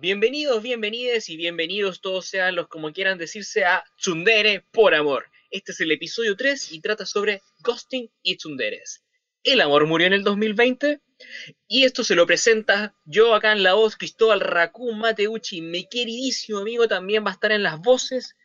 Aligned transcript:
bienvenidos, 0.00 0.62
bienvenides 0.62 1.28
y 1.28 1.36
bienvenidos 1.36 2.00
todos 2.00 2.24
sean 2.24 2.56
los 2.56 2.68
como 2.68 2.90
quieran 2.90 3.18
decirse 3.18 3.66
a 3.66 3.84
Tsundere 3.98 4.64
por 4.72 4.94
amor. 4.94 5.26
Este 5.50 5.72
es 5.72 5.80
el 5.80 5.92
episodio 5.92 6.36
3 6.36 6.72
y 6.72 6.80
trata 6.80 7.04
sobre 7.04 7.42
ghosting 7.62 8.10
y 8.22 8.36
tsunderes. 8.36 9.02
El 9.42 9.60
amor 9.60 9.86
murió 9.86 10.06
en 10.06 10.14
el 10.14 10.24
2020 10.24 11.02
y 11.68 11.84
esto 11.84 12.02
se 12.02 12.14
lo 12.14 12.26
presenta 12.26 12.94
yo 13.04 13.34
acá 13.34 13.52
en 13.52 13.62
la 13.62 13.74
voz, 13.74 13.96
Cristóbal 13.96 14.40
Racún 14.40 14.98
Mateucci, 14.98 15.60
mi 15.60 15.86
queridísimo 15.86 16.60
amigo 16.60 16.88
también 16.88 17.22
va 17.22 17.30
a 17.30 17.34
estar 17.34 17.52
en 17.52 17.62
las 17.62 17.78
voces, 17.78 18.36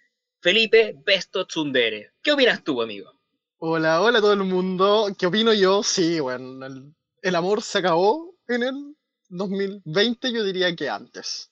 Felipe 0.42 0.96
Besto 1.06 1.46
Tsundere. 1.46 2.12
¿Qué 2.22 2.34
opinas 2.34 2.66
tú, 2.66 2.82
amigo? 2.82 3.14
Hola, 3.60 4.02
hola 4.02 4.18
a 4.20 4.22
todo 4.22 4.34
el 4.34 4.44
mundo. 4.44 5.08
¿Qué 5.18 5.28
opino 5.28 5.54
yo? 5.54 5.84
Sí, 5.84 6.20
bueno, 6.20 6.66
el, 6.66 6.94
el 7.22 7.36
amor 7.36 7.62
se 7.62 7.78
acabó 7.78 8.36
en 8.50 8.64
el 8.64 8.96
2020, 9.30 10.32
yo 10.32 10.44
diría 10.44 10.76
que 10.76 10.90
antes. 10.90 11.52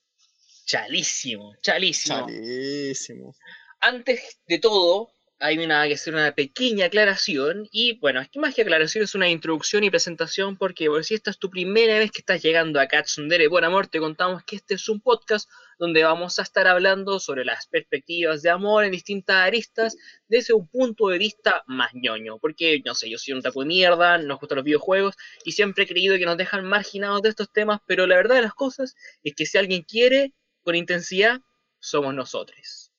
Chalísimo, 0.65 1.55
chalísimo. 1.61 2.27
Chalísimo. 2.27 3.35
Antes 3.79 4.39
de 4.47 4.59
todo, 4.59 5.11
hay 5.43 5.59
una, 5.59 5.85
que 5.89 5.95
hacer 5.95 6.13
una 6.13 6.33
pequeña 6.33 6.85
aclaración. 6.85 7.67
Y 7.69 7.99
bueno, 7.99 8.21
es 8.21 8.29
que 8.29 8.39
más 8.39 8.55
que 8.55 8.61
aclaración 8.61 9.03
es 9.03 9.13
una 9.13 9.29
introducción 9.29 9.83
y 9.83 9.89
presentación, 9.89 10.55
porque 10.55 10.87
si 11.03 11.15
esta 11.15 11.31
es 11.31 11.37
tu 11.37 11.49
primera 11.49 11.99
vez 11.99 12.11
que 12.11 12.21
estás 12.21 12.41
llegando 12.41 12.79
a 12.79 12.87
Katsundere 12.87 13.49
Buen 13.49 13.65
Amor, 13.65 13.87
te 13.87 13.99
contamos 13.99 14.43
que 14.45 14.55
este 14.55 14.75
es 14.75 14.87
un 14.87 15.01
podcast 15.01 15.49
donde 15.77 16.01
vamos 16.03 16.39
a 16.39 16.43
estar 16.43 16.65
hablando 16.65 17.19
sobre 17.19 17.43
las 17.43 17.67
perspectivas 17.67 18.41
de 18.41 18.51
amor 18.51 18.85
en 18.85 18.91
distintas 18.91 19.35
aristas 19.35 19.97
desde 20.29 20.53
un 20.53 20.65
punto 20.69 21.09
de 21.09 21.17
vista 21.17 21.63
más 21.67 21.91
ñoño. 21.93 22.37
Porque, 22.39 22.81
no 22.85 22.95
sé, 22.95 23.09
yo 23.09 23.17
soy 23.17 23.33
un 23.33 23.41
tapo 23.41 23.61
de 23.61 23.67
mierda, 23.67 24.17
nos 24.19 24.39
gustan 24.39 24.55
los 24.57 24.65
videojuegos 24.65 25.15
y 25.43 25.51
siempre 25.51 25.83
he 25.83 25.87
creído 25.87 26.17
que 26.17 26.25
nos 26.25 26.37
dejan 26.37 26.63
marginados 26.63 27.21
de 27.21 27.29
estos 27.29 27.51
temas, 27.51 27.81
pero 27.85 28.07
la 28.07 28.15
verdad 28.15 28.35
de 28.35 28.43
las 28.43 28.53
cosas 28.53 28.95
es 29.25 29.35
que 29.35 29.45
si 29.45 29.57
alguien 29.57 29.81
quiere 29.81 30.33
con 30.63 30.75
intensidad, 30.75 31.41
somos 31.79 32.13
nosotros. 32.13 32.91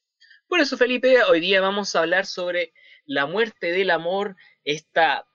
Por 0.47 0.61
eso, 0.61 0.77
Felipe, 0.77 1.23
hoy 1.25 1.41
día 1.41 1.61
vamos 1.61 1.97
a 1.97 2.01
hablar 2.01 2.27
sobre 2.27 2.73
la 3.07 3.27
muerte 3.27 3.73
del 3.73 3.91
amor, 3.91 4.37
esta, 4.62 5.27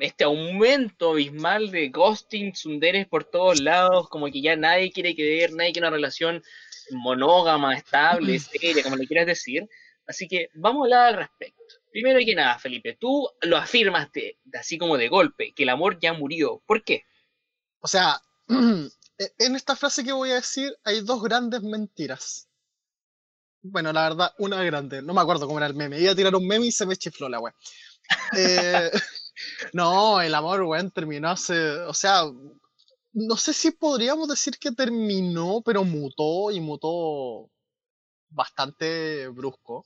este 0.00 0.24
aumento 0.24 1.12
abismal 1.12 1.70
de 1.70 1.88
ghosting, 1.88 2.54
sunderes 2.54 3.06
por 3.06 3.24
todos 3.24 3.60
lados, 3.60 4.08
como 4.08 4.26
que 4.26 4.42
ya 4.42 4.56
nadie 4.56 4.92
quiere 4.92 5.14
creer, 5.14 5.52
nadie 5.52 5.72
quiere 5.72 5.88
una 5.88 5.96
relación 5.96 6.42
monógama, 6.90 7.74
estable, 7.76 8.38
seria, 8.38 8.82
como 8.82 8.96
le 8.96 9.06
quieras 9.06 9.26
decir. 9.26 9.68
Así 10.06 10.28
que 10.28 10.48
vamos 10.54 10.82
a 10.82 10.84
hablar 10.84 11.08
al 11.08 11.16
respecto. 11.20 11.62
Primero 11.90 12.18
que 12.24 12.34
nada, 12.34 12.58
Felipe, 12.58 12.96
tú 12.98 13.28
lo 13.42 13.56
afirmas 13.56 14.10
así 14.58 14.78
como 14.78 14.96
de 14.96 15.08
golpe, 15.08 15.52
que 15.54 15.62
el 15.62 15.68
amor 15.68 15.98
ya 16.00 16.12
murió. 16.12 16.62
¿Por 16.66 16.82
qué? 16.82 17.04
O 17.80 17.86
sea, 17.86 18.20
en 19.38 19.56
esta 19.56 19.76
frase 19.76 20.04
que 20.04 20.12
voy 20.12 20.30
a 20.30 20.36
decir 20.36 20.74
hay 20.84 21.00
dos 21.00 21.22
grandes 21.22 21.62
mentiras. 21.62 22.48
Bueno, 23.62 23.92
la 23.92 24.08
verdad, 24.08 24.34
una 24.38 24.62
grande. 24.64 25.02
No 25.02 25.14
me 25.14 25.20
acuerdo 25.20 25.46
cómo 25.46 25.58
era 25.58 25.68
el 25.68 25.74
meme. 25.74 26.00
Iba 26.00 26.12
a 26.12 26.16
tirar 26.16 26.34
un 26.34 26.46
meme 26.46 26.66
y 26.66 26.72
se 26.72 26.84
me 26.86 26.96
chifló 26.96 27.28
la 27.28 27.38
weá. 27.40 27.54
Eh, 28.36 28.90
no, 29.72 30.20
el 30.20 30.34
amor, 30.34 30.62
weón, 30.62 30.90
terminó 30.90 31.30
hace. 31.30 31.54
O 31.82 31.94
sea, 31.94 32.24
no 33.12 33.36
sé 33.36 33.52
si 33.52 33.70
podríamos 33.70 34.28
decir 34.28 34.58
que 34.58 34.72
terminó, 34.72 35.62
pero 35.64 35.84
mutó 35.84 36.50
y 36.50 36.60
mutó 36.60 37.50
bastante 38.30 39.28
brusco. 39.28 39.84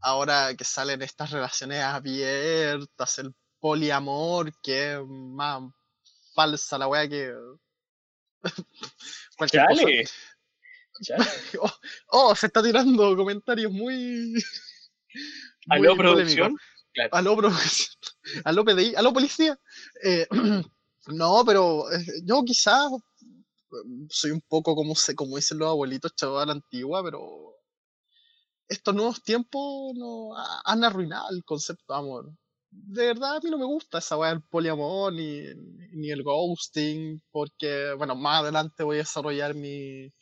Ahora 0.00 0.54
que 0.56 0.64
salen 0.64 1.02
estas 1.02 1.30
relaciones 1.32 1.82
abiertas, 1.82 3.18
el 3.18 3.34
poliamor, 3.60 4.52
que 4.62 4.94
es 4.94 5.00
más 5.06 5.62
falsa 6.34 6.78
la 6.78 6.88
weá 6.88 7.08
que. 7.08 7.34
Cualquier 9.36 9.66
cosa. 9.66 9.82
Oh, 11.60 11.72
oh, 12.08 12.34
se 12.34 12.46
está 12.46 12.62
tirando 12.62 13.14
comentarios 13.16 13.70
muy. 13.70 14.32
¿Aló, 15.68 15.94
producción? 15.94 16.56
Claro. 16.94 17.10
¿Aló, 17.12 17.36
producción? 17.36 17.94
¿Aló, 18.44 18.64
PDI? 18.64 18.94
¿Aló, 18.94 19.12
policía? 19.12 19.58
Eh, 20.02 20.26
no, 21.08 21.44
pero 21.44 21.92
eh, 21.92 22.04
yo 22.24 22.42
quizás 22.44 22.90
soy 24.08 24.30
un 24.30 24.40
poco 24.48 24.74
como, 24.74 24.94
como 25.14 25.36
dicen 25.36 25.58
los 25.58 25.68
abuelitos, 25.68 26.14
chaval, 26.14 26.48
la 26.48 26.54
antigua, 26.54 27.02
pero 27.04 27.56
estos 28.68 28.94
nuevos 28.94 29.22
tiempos 29.22 29.94
no, 29.94 30.30
han 30.64 30.84
arruinado 30.84 31.28
el 31.30 31.44
concepto 31.44 31.92
de 31.92 31.98
amor. 31.98 32.32
De 32.70 33.06
verdad, 33.06 33.36
a 33.36 33.40
mí 33.40 33.50
no 33.50 33.58
me 33.58 33.64
gusta 33.64 33.98
esa 33.98 34.16
weá 34.16 34.30
del 34.30 34.42
poliamor 34.42 35.12
ni, 35.12 35.42
ni 35.92 36.10
el 36.10 36.22
ghosting, 36.22 37.22
porque, 37.30 37.92
bueno, 37.96 38.14
más 38.14 38.42
adelante 38.42 38.82
voy 38.82 38.96
a 38.96 38.98
desarrollar 39.00 39.54
mi, 39.54 40.12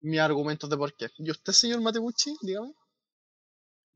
mis 0.00 0.20
argumentos 0.20 0.70
de 0.70 0.76
por 0.76 0.94
qué. 0.96 1.08
¿Y 1.18 1.30
usted, 1.30 1.52
señor 1.52 1.80
Matebucci, 1.80 2.34
dígame? 2.42 2.72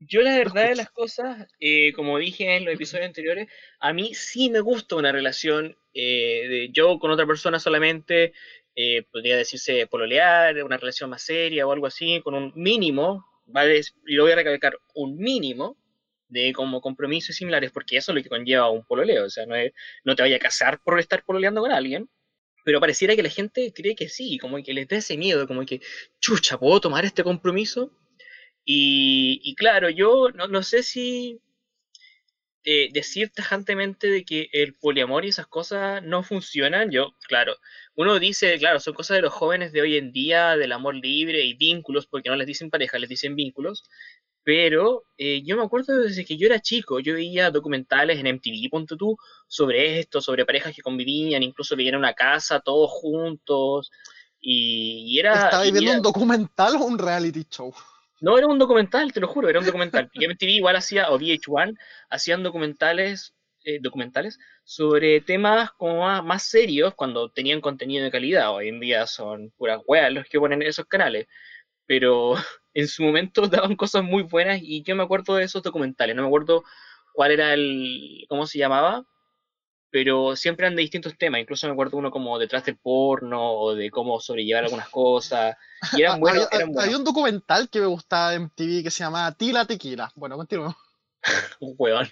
Yo 0.01 0.21
la 0.21 0.37
verdad 0.37 0.69
de 0.69 0.75
las 0.75 0.91
cosas, 0.91 1.47
eh, 1.59 1.91
como 1.93 2.17
dije 2.19 2.55
en 2.55 2.63
los 2.63 2.73
episodios 2.73 3.07
anteriores, 3.07 3.49
a 3.79 3.91
mí 3.91 4.13
sí 4.13 4.49
me 4.49 4.61
gusta 4.61 4.95
una 4.95 5.11
relación 5.11 5.77
eh, 5.93 6.47
de 6.47 6.69
yo 6.71 6.99
con 6.99 7.11
otra 7.11 7.27
persona 7.27 7.59
solamente, 7.59 8.31
eh, 8.75 9.03
podría 9.11 9.35
decirse 9.35 9.87
pololear, 9.87 10.63
una 10.63 10.77
relación 10.77 11.09
más 11.09 11.21
seria 11.21 11.67
o 11.67 11.73
algo 11.73 11.85
así, 11.85 12.21
con 12.23 12.33
un 12.33 12.53
mínimo, 12.55 13.25
¿vale? 13.45 13.81
y 14.07 14.13
lo 14.15 14.23
voy 14.23 14.31
a 14.31 14.37
recalcar, 14.37 14.77
un 14.95 15.17
mínimo 15.17 15.77
de 16.29 16.53
como 16.53 16.81
compromisos 16.81 17.35
similares, 17.35 17.71
porque 17.71 17.97
eso 17.97 18.11
es 18.11 18.15
lo 18.15 18.23
que 18.23 18.29
conlleva 18.29 18.69
un 18.69 18.85
pololeo, 18.85 19.25
o 19.25 19.29
sea, 19.29 19.45
no, 19.45 19.55
es, 19.55 19.73
no 20.03 20.15
te 20.15 20.23
vaya 20.23 20.37
a 20.37 20.39
casar 20.39 20.79
por 20.83 20.99
estar 20.99 21.23
pololeando 21.23 21.61
con 21.61 21.71
alguien, 21.71 22.09
pero 22.63 22.79
pareciera 22.79 23.15
que 23.15 23.23
la 23.23 23.29
gente 23.29 23.73
cree 23.73 23.95
que 23.95 24.09
sí, 24.09 24.37
como 24.37 24.61
que 24.63 24.73
les 24.73 24.87
da 24.87 24.97
ese 24.97 25.17
miedo, 25.17 25.47
como 25.47 25.65
que, 25.65 25.81
chucha, 26.19 26.57
¿puedo 26.57 26.79
tomar 26.79 27.05
este 27.05 27.23
compromiso? 27.23 27.91
Y, 28.65 29.55
claro, 29.55 29.89
yo 29.89 30.29
no, 30.29 30.61
sé 30.63 30.83
si 30.83 31.39
eh, 32.63 32.89
decir 32.93 33.31
tajantemente 33.31 34.07
de 34.07 34.23
que 34.23 34.49
el 34.51 34.75
poliamor 34.75 35.25
y 35.25 35.29
esas 35.29 35.47
cosas 35.47 36.03
no 36.03 36.21
funcionan, 36.23 36.91
yo, 36.91 37.15
claro, 37.27 37.55
uno 37.95 38.19
dice, 38.19 38.59
claro, 38.59 38.79
son 38.79 38.93
cosas 38.93 39.17
de 39.17 39.23
los 39.23 39.33
jóvenes 39.33 39.71
de 39.71 39.81
hoy 39.81 39.97
en 39.97 40.11
día, 40.11 40.55
del 40.55 40.71
amor 40.71 40.95
libre 40.95 41.43
y 41.43 41.55
vínculos, 41.55 42.05
porque 42.05 42.29
no 42.29 42.35
les 42.35 42.45
dicen 42.45 42.69
pareja, 42.69 42.99
les 42.99 43.09
dicen 43.09 43.35
vínculos, 43.35 43.83
pero 44.49 45.03
eh, 45.15 45.43
yo 45.45 45.57
me 45.57 45.63
acuerdo 45.63 45.95
desde 46.01 46.25
que 46.25 46.35
yo 46.35 46.47
era 46.47 46.59
chico, 46.59 46.99
yo 46.99 47.13
veía 47.13 47.51
documentales 47.51 48.17
en 48.17 48.25
MTV, 48.25 48.67
ponte 48.71 48.95
tú, 48.95 49.15
sobre 49.47 49.99
esto, 49.99 50.21
sobre 50.21 50.43
parejas 50.43 50.75
que 50.75 50.81
convivían, 50.81 51.43
incluso 51.43 51.75
vivían 51.75 51.93
en 51.93 51.99
una 51.99 52.15
casa 52.15 52.59
todos 52.59 52.89
juntos. 52.89 53.91
Y, 54.41 55.19
era. 55.19 55.33
¿Estaba 55.35 55.63
viendo 55.65 55.91
un 55.91 56.01
documental 56.01 56.77
o 56.77 56.85
un 56.85 56.97
reality 56.97 57.45
show? 57.47 57.71
No, 58.21 58.39
era 58.39 58.47
un 58.47 58.57
documental, 58.57 59.13
te 59.13 59.19
lo 59.19 59.27
juro, 59.27 59.49
era 59.49 59.59
un 59.59 59.67
documental. 59.67 60.09
Y 60.13 60.27
MTV 60.27 60.49
igual 60.49 60.77
hacía, 60.77 61.11
o 61.11 61.19
VH1, 61.19 61.77
hacían 62.09 62.41
documentales, 62.41 63.35
eh, 63.65 63.77
documentales 63.79 64.39
sobre 64.63 65.21
temas 65.21 65.69
como 65.73 66.23
más, 66.23 66.41
serios 66.41 66.95
cuando 66.95 67.29
tenían 67.29 67.61
contenido 67.61 68.03
de 68.03 68.09
calidad. 68.09 68.51
Hoy 68.51 68.69
en 68.69 68.79
día 68.79 69.05
son 69.05 69.51
puras 69.51 69.79
weas 69.85 70.11
los 70.11 70.25
que 70.25 70.39
ponen 70.39 70.63
esos 70.63 70.87
canales. 70.87 71.27
Pero 71.85 72.33
en 72.73 72.87
su 72.87 73.03
momento 73.03 73.41
daban 73.47 73.75
cosas 73.75 74.03
muy 74.03 74.23
buenas 74.23 74.59
y 74.61 74.83
yo 74.83 74.95
me 74.95 75.03
acuerdo 75.03 75.35
de 75.35 75.43
esos 75.43 75.63
documentales, 75.63 76.15
no 76.15 76.23
me 76.23 76.27
acuerdo 76.27 76.63
cuál 77.13 77.31
era 77.31 77.53
el, 77.53 78.25
cómo 78.29 78.45
se 78.47 78.59
llamaba, 78.59 79.05
pero 79.91 80.35
siempre 80.35 80.65
eran 80.65 80.75
de 80.75 80.83
distintos 80.83 81.17
temas, 81.17 81.41
incluso 81.41 81.67
me 81.67 81.73
acuerdo 81.73 81.97
uno 81.97 82.11
como 82.11 82.37
detrás 82.37 82.63
del 82.65 82.77
porno 82.77 83.53
o 83.53 83.75
de 83.75 83.89
cómo 83.89 84.19
sobrellevar 84.19 84.65
algunas 84.65 84.89
cosas, 84.89 85.55
y 85.93 86.01
eran 86.01 86.19
buenos. 86.19 86.47
Hay 86.77 86.93
un 86.93 87.03
documental 87.03 87.69
que 87.69 87.79
me 87.79 87.87
gustaba 87.87 88.35
en 88.35 88.43
MTV 88.43 88.83
que 88.83 88.91
se 88.91 89.03
llamaba 89.03 89.31
Tila 89.31 89.65
Tequila, 89.65 90.11
bueno, 90.15 90.37
continuemos. 90.37 90.75
un 91.59 91.75
huevón. 91.77 92.07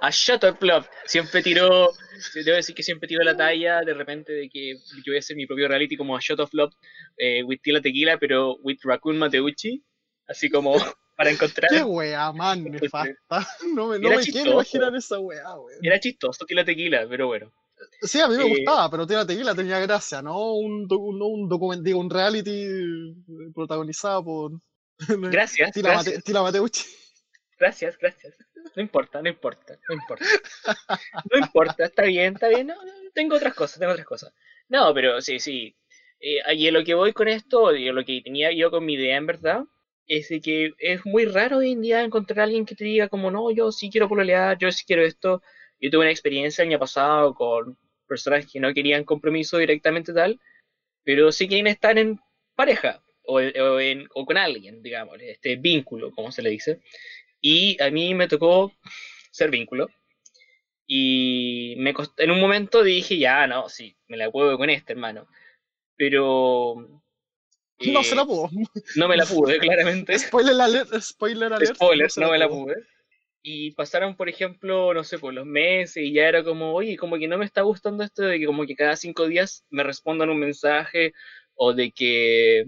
A 0.00 0.10
Shut 0.10 0.44
Up 0.44 0.58
Love 0.60 0.86
siempre 1.04 1.42
tiró, 1.42 1.90
debo 2.34 2.56
decir 2.56 2.74
que 2.74 2.82
siempre 2.82 3.08
tiró 3.08 3.22
la 3.22 3.36
talla 3.36 3.82
de 3.82 3.94
repente 3.94 4.32
de 4.32 4.48
que 4.48 4.74
yo 4.74 5.12
voy 5.12 5.16
a 5.16 5.18
hacer 5.20 5.36
mi 5.36 5.46
propio 5.46 5.68
reality 5.68 5.96
como 5.96 6.16
a 6.16 6.20
Shut 6.20 6.40
Up 6.40 6.50
Love 6.52 6.72
eh, 7.16 7.42
with 7.42 7.60
Tila 7.62 7.80
Tequila, 7.80 8.18
pero 8.18 8.56
with 8.62 8.78
Raccoon 8.82 9.18
Mateucci, 9.18 9.84
así 10.26 10.50
como 10.50 10.72
para 11.16 11.30
encontrar. 11.30 11.70
Qué 11.70 11.82
wea, 11.82 12.32
man, 12.32 12.64
me 12.64 12.88
falta. 12.88 13.46
No 13.74 13.88
me, 13.88 13.98
no 13.98 14.10
me 14.10 14.22
quiero 14.22 14.52
imaginar 14.52 14.94
esa 14.94 15.18
wea. 15.18 15.44
Era 15.82 15.98
chistoso 15.98 16.44
Tila 16.46 16.64
Tequila, 16.64 17.06
pero 17.08 17.26
bueno. 17.26 17.52
Sí, 18.02 18.20
a 18.20 18.28
mí 18.28 18.36
me 18.36 18.44
eh, 18.44 18.48
gustaba, 18.48 18.90
pero 18.90 19.06
Tila 19.06 19.26
Tequila 19.26 19.54
tenía 19.54 19.78
gracia, 19.80 20.22
¿no? 20.22 20.54
Un, 20.54 20.86
un, 20.90 21.22
un, 21.22 21.48
document, 21.48 21.82
digo, 21.82 22.00
un 22.00 22.10
reality 22.10 23.14
protagonizado 23.54 24.24
por. 24.24 24.52
Gracias. 25.08 25.70
Tila, 25.72 25.90
gracias. 25.90 26.14
Mate, 26.16 26.22
Tila 26.22 26.42
Mateucci. 26.42 26.84
Gracias, 27.58 27.98
gracias. 27.98 28.36
No 28.76 28.82
importa, 28.82 29.20
no 29.20 29.28
importa, 29.28 29.78
no 29.88 29.94
importa. 29.94 30.24
No 31.30 31.38
importa, 31.38 31.84
está 31.84 32.02
bien, 32.04 32.34
está 32.34 32.48
bien. 32.48 32.68
No, 32.68 32.74
tengo 33.14 33.36
otras 33.36 33.54
cosas, 33.54 33.78
tengo 33.78 33.92
otras 33.92 34.06
cosas. 34.06 34.32
No, 34.68 34.92
pero 34.94 35.20
sí, 35.20 35.38
sí. 35.40 35.74
Eh, 36.20 36.40
y 36.54 36.70
lo 36.70 36.84
que 36.84 36.94
voy 36.94 37.12
con 37.12 37.28
esto, 37.28 37.74
y 37.74 37.86
lo 37.90 38.04
que 38.04 38.20
tenía 38.22 38.52
yo 38.52 38.70
con 38.70 38.84
mi 38.84 38.94
idea 38.94 39.16
en 39.16 39.26
verdad, 39.26 39.62
es 40.06 40.28
de 40.28 40.40
que 40.40 40.72
es 40.78 41.04
muy 41.04 41.24
raro 41.26 41.58
hoy 41.58 41.72
en 41.72 41.82
día 41.82 42.02
encontrar 42.02 42.40
a 42.40 42.44
alguien 42.44 42.64
que 42.66 42.74
te 42.74 42.84
diga 42.84 43.08
como, 43.08 43.30
no, 43.30 43.50
yo 43.50 43.72
sí 43.72 43.90
quiero 43.90 44.08
pololear, 44.08 44.58
yo 44.58 44.70
sí 44.72 44.84
quiero 44.86 45.02
esto. 45.04 45.42
Yo 45.80 45.90
tuve 45.90 46.02
una 46.02 46.10
experiencia 46.10 46.62
el 46.62 46.70
año 46.70 46.78
pasado 46.78 47.34
con 47.34 47.78
personas 48.06 48.46
que 48.50 48.60
no 48.60 48.72
querían 48.72 49.04
compromiso 49.04 49.58
directamente 49.58 50.12
tal, 50.12 50.40
pero 51.04 51.32
sí 51.32 51.48
quieren 51.48 51.66
estar 51.68 51.98
en 51.98 52.20
pareja 52.56 53.02
o, 53.24 53.40
en, 53.40 54.08
o 54.14 54.24
con 54.26 54.36
alguien, 54.38 54.82
digamos, 54.82 55.18
este 55.20 55.56
vínculo, 55.56 56.10
como 56.12 56.32
se 56.32 56.42
le 56.42 56.50
dice. 56.50 56.80
Y 57.40 57.80
a 57.82 57.90
mí 57.90 58.14
me 58.14 58.28
tocó 58.28 58.72
ser 59.30 59.50
vínculo. 59.50 59.88
Y 60.86 61.74
me 61.78 61.94
en 62.16 62.30
un 62.30 62.40
momento 62.40 62.82
dije, 62.82 63.18
ya, 63.18 63.46
no, 63.46 63.68
sí, 63.68 63.96
me 64.08 64.16
la 64.16 64.30
puedo 64.30 64.56
con 64.56 64.70
este, 64.70 64.94
hermano. 64.94 65.28
Pero... 65.96 67.02
no 67.78 68.02
se 68.02 68.14
la 68.14 68.22
eh, 68.22 68.26
pudo. 68.26 68.50
No 68.96 69.08
me 69.08 69.16
la 69.16 69.26
pude, 69.26 69.58
claramente. 69.58 70.18
Spoiler 70.18 70.60
alert, 70.60 70.90
spoiler 71.00 71.52
alert. 71.52 71.74
Spoiler, 71.74 72.08
no, 72.16 72.30
me 72.30 72.38
la 72.38 72.48
pude. 72.48 72.74
Y 73.42 73.72
pasaron, 73.72 74.16
por 74.16 74.28
ejemplo, 74.28 74.92
no 74.94 75.04
sé, 75.04 75.18
por 75.18 75.32
los 75.34 75.46
meses 75.46 75.98
y 75.98 76.12
ya 76.12 76.26
era 76.26 76.42
como, 76.42 76.72
oye, 76.72 76.96
como 76.96 77.18
que 77.18 77.28
no 77.28 77.38
me 77.38 77.44
está 77.44 77.62
gustando 77.62 78.02
esto 78.02 78.22
de 78.22 78.38
que 78.38 78.46
como 78.46 78.66
que 78.66 78.74
cada 78.74 78.96
cinco 78.96 79.26
días 79.26 79.64
me 79.70 79.84
respondan 79.84 80.30
un 80.30 80.40
mensaje 80.40 81.12
o 81.54 81.72
de 81.72 81.92
que 81.92 82.66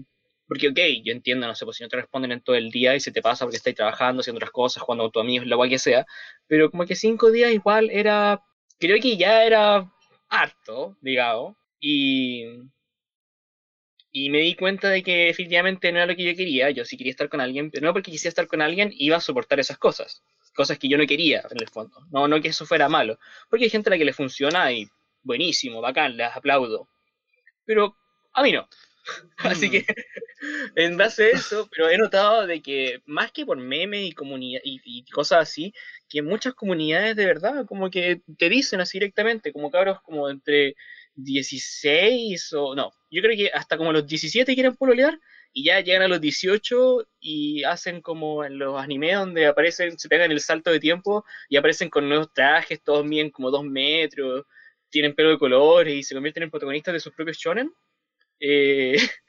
porque, 0.51 0.67
ok, 0.67 0.79
yo 1.05 1.13
entiendo, 1.13 1.47
no 1.47 1.55
sé, 1.55 1.63
pues 1.63 1.77
si 1.77 1.83
no 1.83 1.87
te 1.87 1.95
responden 1.95 2.33
en 2.33 2.41
todo 2.41 2.57
el 2.57 2.71
día 2.71 2.93
y 2.93 2.99
se 2.99 3.13
te 3.13 3.21
pasa 3.21 3.45
porque 3.45 3.55
estás 3.55 3.73
trabajando, 3.73 4.19
haciendo 4.19 4.35
otras 4.37 4.51
cosas, 4.51 4.83
jugando 4.83 5.05
con 5.05 5.11
tus 5.13 5.21
amigos, 5.21 5.47
lo 5.47 5.55
cual 5.55 5.69
que 5.69 5.79
sea, 5.79 6.05
pero 6.45 6.69
como 6.69 6.85
que 6.85 6.93
cinco 6.93 7.31
días 7.31 7.53
igual 7.53 7.89
era, 7.89 8.43
creo 8.77 8.99
que 9.01 9.15
ya 9.15 9.45
era 9.45 9.89
harto, 10.27 10.97
digamos, 10.99 11.55
y, 11.79 12.43
y 14.11 14.29
me 14.29 14.39
di 14.39 14.55
cuenta 14.55 14.89
de 14.89 15.01
que 15.03 15.29
efectivamente 15.29 15.89
no 15.89 15.99
era 15.99 16.07
lo 16.07 16.17
que 16.17 16.25
yo 16.25 16.35
quería, 16.35 16.69
yo 16.69 16.83
sí 16.83 16.97
quería 16.97 17.11
estar 17.11 17.29
con 17.29 17.39
alguien, 17.39 17.71
pero 17.71 17.87
no 17.87 17.93
porque 17.93 18.11
quisiera 18.11 18.31
estar 18.31 18.47
con 18.47 18.61
alguien, 18.61 18.91
iba 18.97 19.15
a 19.15 19.21
soportar 19.21 19.61
esas 19.61 19.77
cosas, 19.77 20.21
cosas 20.53 20.77
que 20.77 20.89
yo 20.89 20.97
no 20.97 21.07
quería 21.07 21.45
en 21.49 21.61
el 21.61 21.69
fondo, 21.69 21.95
no, 22.11 22.27
no 22.27 22.41
que 22.41 22.49
eso 22.49 22.65
fuera 22.65 22.89
malo, 22.89 23.17
porque 23.49 23.63
hay 23.63 23.69
gente 23.69 23.87
a 23.87 23.91
la 23.91 23.97
que 23.97 24.03
le 24.03 24.11
funciona 24.11 24.69
y 24.73 24.89
buenísimo, 25.23 25.79
bacán, 25.79 26.17
les 26.17 26.35
aplaudo, 26.35 26.89
pero 27.63 27.95
a 28.33 28.43
mí 28.43 28.51
no. 28.51 28.67
Así 29.37 29.69
que, 29.69 29.85
en 30.75 30.97
base 30.97 31.25
a 31.25 31.29
eso, 31.29 31.67
pero 31.71 31.89
he 31.89 31.97
notado 31.97 32.47
de 32.47 32.61
que 32.61 33.01
más 33.05 33.31
que 33.31 33.45
por 33.45 33.57
memes 33.57 34.03
y, 34.03 34.11
comunidad, 34.13 34.61
y, 34.63 35.03
cosas 35.11 35.39
así, 35.41 35.73
que 36.09 36.21
muchas 36.21 36.53
comunidades 36.53 37.15
de 37.15 37.25
verdad 37.25 37.65
como 37.65 37.89
que 37.89 38.21
te 38.37 38.49
dicen 38.49 38.81
así 38.81 38.99
directamente, 38.99 39.53
como 39.53 39.71
cabros 39.71 40.01
como 40.01 40.29
entre 40.29 40.75
16 41.15 42.53
o 42.53 42.75
no, 42.75 42.91
yo 43.09 43.21
creo 43.21 43.35
que 43.35 43.51
hasta 43.53 43.77
como 43.77 43.91
los 43.91 44.05
17 44.05 44.53
quieren 44.53 44.75
pololear 44.75 45.19
y 45.53 45.65
ya 45.65 45.81
llegan 45.81 46.03
a 46.03 46.07
los 46.07 46.21
18 46.21 47.07
y 47.19 47.63
hacen 47.63 48.01
como 48.01 48.45
en 48.45 48.57
los 48.57 48.79
animes 48.79 49.15
donde 49.15 49.47
aparecen, 49.47 49.99
se 49.99 50.09
pegan 50.09 50.31
el 50.31 50.39
salto 50.39 50.71
de 50.71 50.79
tiempo 50.79 51.25
y 51.49 51.57
aparecen 51.57 51.89
con 51.89 52.07
nuevos 52.07 52.33
trajes, 52.33 52.81
todos 52.83 53.05
miden 53.05 53.31
como 53.31 53.51
dos 53.51 53.63
metros, 53.65 54.45
tienen 54.89 55.15
pelo 55.15 55.31
de 55.31 55.37
colores 55.39 55.93
y 55.95 56.03
se 56.03 56.13
convierten 56.15 56.43
en 56.43 56.51
protagonistas 56.51 56.93
de 56.93 56.99
sus 56.99 57.13
propios 57.13 57.37
shonen 57.37 57.71
eh, 58.41 58.95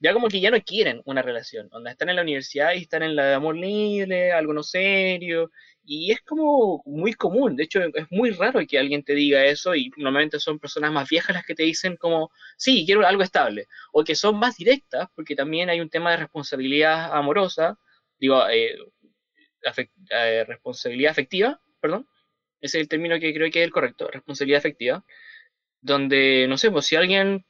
ya 0.00 0.12
como 0.14 0.28
que 0.28 0.40
ya 0.40 0.50
no 0.50 0.60
quieren 0.62 1.02
una 1.04 1.22
relación, 1.22 1.68
donde 1.68 1.90
están 1.90 2.08
en 2.08 2.16
la 2.16 2.22
universidad 2.22 2.72
y 2.74 2.82
están 2.82 3.02
en 3.02 3.16
la 3.16 3.26
de 3.26 3.34
amor 3.34 3.56
libre, 3.56 4.32
algo 4.32 4.52
no 4.54 4.62
serio, 4.62 5.50
y 5.84 6.12
es 6.12 6.20
como 6.22 6.82
muy 6.86 7.14
común, 7.14 7.56
de 7.56 7.64
hecho 7.64 7.80
es 7.82 8.06
muy 8.10 8.30
raro 8.30 8.60
que 8.68 8.78
alguien 8.78 9.02
te 9.04 9.14
diga 9.14 9.44
eso 9.46 9.74
y 9.74 9.90
normalmente 9.96 10.38
son 10.38 10.58
personas 10.58 10.92
más 10.92 11.08
viejas 11.08 11.34
las 11.34 11.44
que 11.46 11.54
te 11.54 11.62
dicen 11.64 11.96
como, 11.96 12.30
sí, 12.56 12.84
quiero 12.86 13.06
algo 13.06 13.22
estable, 13.22 13.66
o 13.92 14.04
que 14.04 14.14
son 14.14 14.38
más 14.38 14.56
directas, 14.56 15.08
porque 15.14 15.34
también 15.36 15.70
hay 15.70 15.80
un 15.80 15.90
tema 15.90 16.10
de 16.12 16.18
responsabilidad 16.18 17.12
amorosa, 17.14 17.78
digo, 18.18 18.48
eh, 18.48 18.76
eh, 20.10 20.44
responsabilidad 20.46 21.12
afectiva, 21.12 21.60
perdón, 21.80 22.06
ese 22.60 22.78
es 22.78 22.82
el 22.82 22.88
término 22.88 23.18
que 23.20 23.32
creo 23.34 23.50
que 23.50 23.60
es 23.60 23.64
el 23.64 23.72
correcto, 23.72 24.08
responsabilidad 24.10 24.58
afectiva, 24.58 25.04
donde, 25.80 26.46
no 26.48 26.58
sé, 26.58 26.70
pues 26.70 26.86
si 26.86 26.96
alguien 26.96 27.44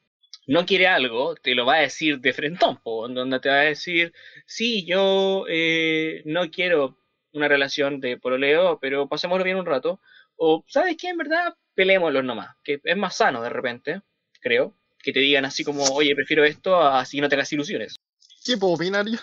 no 0.49 0.65
quiere 0.65 0.87
algo, 0.87 1.35
te 1.35 1.55
lo 1.55 1.67
va 1.67 1.75
a 1.75 1.81
decir 1.81 2.21
de 2.21 2.33
frente, 2.33 2.65
donde 2.85 3.39
te 3.39 3.51
va 3.51 3.57
a 3.57 3.65
decir, 3.65 4.15
sí, 4.47 4.87
yo 4.87 5.45
eh, 5.47 6.23
no 6.25 6.51
quiero 6.51 6.99
una 7.35 7.49
relación 7.49 8.01
de 8.01 8.17
pololeo, 8.17 8.79
pero 8.81 9.09
pasémoslo 9.09 9.45
bien 9.45 9.59
un 9.59 9.67
rato. 9.67 10.01
O, 10.37 10.65
¿sabes 10.67 10.97
qué? 10.97 11.09
En 11.09 11.19
verdad, 11.19 11.55
peleémoslo 11.75 12.23
nomás, 12.23 12.57
que 12.65 12.81
es 12.83 12.97
más 12.97 13.17
sano 13.17 13.43
de 13.43 13.51
repente, 13.51 14.01
creo, 14.41 14.75
que 14.99 15.13
te 15.13 15.21
digan 15.21 15.45
así 15.45 15.65
como, 15.65 15.85
oye, 15.85 16.15
prefiero 16.15 16.45
esto, 16.45 16.81
así 16.81 17.21
no 17.21 17.29
te 17.29 17.35
hagas 17.35 17.53
ilusiones. 17.53 17.97
¿Qué 18.43 18.57
puedo 18.57 18.73
opinar 18.73 19.07
yo? 19.07 19.19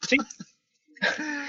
Sí. 0.00 0.16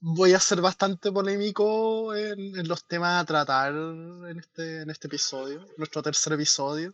voy 0.00 0.32
a 0.34 0.40
ser 0.40 0.60
bastante 0.60 1.12
polémico 1.12 2.14
en, 2.14 2.66
los 2.66 2.84
temas 2.84 3.22
a 3.22 3.24
tratar 3.24 3.72
en 3.72 4.38
este, 4.38 4.82
en 4.82 4.90
este 4.90 5.06
episodio, 5.06 5.66
nuestro 5.76 6.02
tercer 6.02 6.32
episodio. 6.32 6.92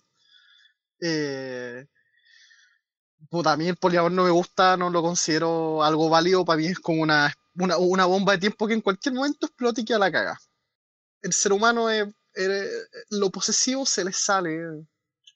Puta, 3.31 3.53
a 3.53 3.57
mí 3.57 3.69
el 3.69 3.77
poliamor 3.77 4.13
no 4.13 4.25
me 4.25 4.31
gusta, 4.31 4.77
no 4.77 4.91
lo 4.91 5.03
considero 5.03 5.83
algo 5.83 6.09
válido, 6.09 6.45
para 6.45 6.59
mí 6.59 6.67
es 6.67 6.79
como 6.79 7.03
una, 7.03 7.33
una, 7.55 8.05
bomba 8.07 8.33
de 8.33 8.39
tiempo 8.39 8.67
que 8.67 8.75
en 8.75 8.81
cualquier 8.81 9.15
momento 9.15 9.47
explote 9.47 9.81
y 9.81 9.85
que 9.85 9.99
la 9.99 10.13
caga. 10.13 10.39
El 11.23 11.33
ser 11.33 11.53
humano 11.53 11.89
es, 11.89 12.07
lo 13.11 13.31
posesivo 13.31 13.87
se 13.87 14.05
le 14.05 14.13
sale, 14.13 14.87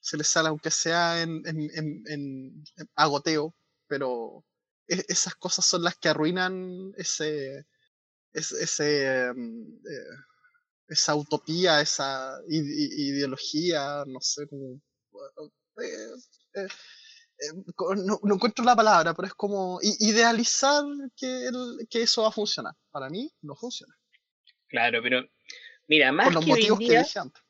se 0.01 0.17
le 0.17 0.25
sale 0.25 0.49
aunque 0.49 0.71
sea 0.71 1.23
en, 1.23 1.43
en, 1.47 2.03
en 2.07 2.65
agoteo, 2.97 3.55
pero 3.87 4.45
e-, 4.89 5.05
esas 5.09 5.35
cosas 5.35 5.65
son 5.65 5.83
las 5.83 5.97
que 5.97 6.09
arruinan 6.09 6.93
ese, 6.97 7.67
ese, 8.33 9.33
mm, 9.35 9.87
eh, 9.87 10.17
esa 10.89 11.15
utopía, 11.15 11.81
esa 11.81 12.39
ideología, 12.49 14.05
no 14.07 14.21
sé, 14.21 14.47
como... 14.49 14.81
Eh, 15.83 16.67
eh, 17.39 17.53
no, 17.97 18.35
encuentro 18.35 18.65
la 18.65 18.77
palabra, 18.77 19.13
pero 19.15 19.29
es 19.29 19.35
como 19.35 19.79
idealizar 19.83 20.85
que, 21.17 21.51
que 21.91 22.03
eso 22.03 22.23
va 22.23 22.29
a 22.29 22.33
funcionar. 22.33 22.73
Para 22.91 23.11
mí 23.11 23.31
no 23.43 23.55
funciona. 23.55 23.95
Claro, 24.69 25.01
pero 25.03 25.23
mira, 25.87 26.13
más 26.13 26.27
Por 26.27 26.35
los 26.35 26.47
motivos 26.47 26.79
que 26.79 26.99
dije 26.99 27.19
antes. 27.19 27.43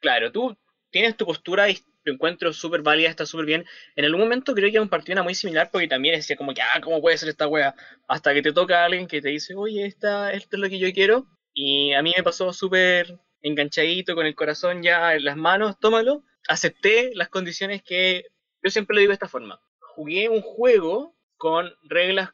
Claro, 0.00 0.32
tú 0.32 0.56
tienes 0.90 1.16
tu 1.16 1.26
postura 1.26 1.68
encuentro 2.12 2.52
súper 2.52 2.82
válida, 2.82 3.08
está 3.08 3.26
súper 3.26 3.46
bien. 3.46 3.66
En 3.96 4.04
algún 4.04 4.20
momento 4.20 4.54
creo 4.54 4.70
que 4.70 4.80
un 4.80 4.88
partido 4.88 5.14
era 5.14 5.22
muy 5.22 5.34
similar 5.34 5.70
porque 5.72 5.88
también 5.88 6.16
decía 6.16 6.36
como 6.36 6.54
que, 6.54 6.62
ah, 6.62 6.80
¿cómo 6.82 7.00
puede 7.00 7.18
ser 7.18 7.28
esta 7.28 7.46
wea? 7.46 7.74
Hasta 8.06 8.34
que 8.34 8.42
te 8.42 8.52
toca 8.52 8.82
a 8.82 8.84
alguien 8.86 9.06
que 9.06 9.20
te 9.20 9.28
dice, 9.28 9.54
oye, 9.54 9.86
esta, 9.86 10.32
esto 10.32 10.56
es 10.56 10.60
lo 10.60 10.68
que 10.68 10.78
yo 10.78 10.92
quiero. 10.92 11.26
Y 11.54 11.92
a 11.92 12.02
mí 12.02 12.12
me 12.16 12.22
pasó 12.22 12.52
súper 12.52 13.18
enganchadito, 13.42 14.14
con 14.14 14.26
el 14.26 14.34
corazón 14.34 14.82
ya 14.82 15.14
en 15.14 15.24
las 15.24 15.36
manos, 15.36 15.78
tómalo. 15.80 16.24
Acepté 16.48 17.10
las 17.14 17.28
condiciones 17.28 17.82
que, 17.82 18.24
yo 18.62 18.70
siempre 18.70 18.94
lo 18.94 19.00
digo 19.00 19.10
de 19.10 19.14
esta 19.14 19.28
forma. 19.28 19.60
Jugué 19.94 20.28
un 20.28 20.40
juego 20.40 21.14
con 21.36 21.72
reglas, 21.82 22.30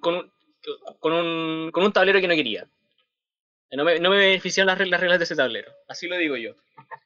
con, 0.00 0.14
un, 0.14 0.32
con, 1.00 1.12
un, 1.12 1.70
con 1.72 1.84
un 1.84 1.92
tablero 1.92 2.20
que 2.20 2.28
no 2.28 2.34
quería. 2.34 2.68
No 3.72 3.84
me, 3.84 3.98
no 4.00 4.10
me 4.10 4.16
beneficiaron 4.16 4.66
las 4.66 4.78
reglas, 4.78 4.92
las 4.92 5.00
reglas 5.00 5.18
de 5.18 5.24
ese 5.24 5.36
tablero. 5.36 5.72
Así 5.88 6.06
lo 6.06 6.16
digo 6.16 6.36
yo. 6.36 6.54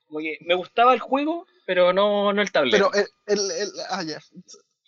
Como 0.08 0.20
que 0.20 0.38
me 0.40 0.54
gustaba 0.54 0.94
el 0.94 1.00
juego, 1.00 1.46
pero 1.64 1.92
no, 1.92 2.32
no 2.32 2.42
el 2.42 2.50
tablero. 2.50 2.90
Pero 2.92 3.08
el, 3.26 3.50
el, 3.50 3.70
ah, 3.90 4.02
ya. 4.02 4.20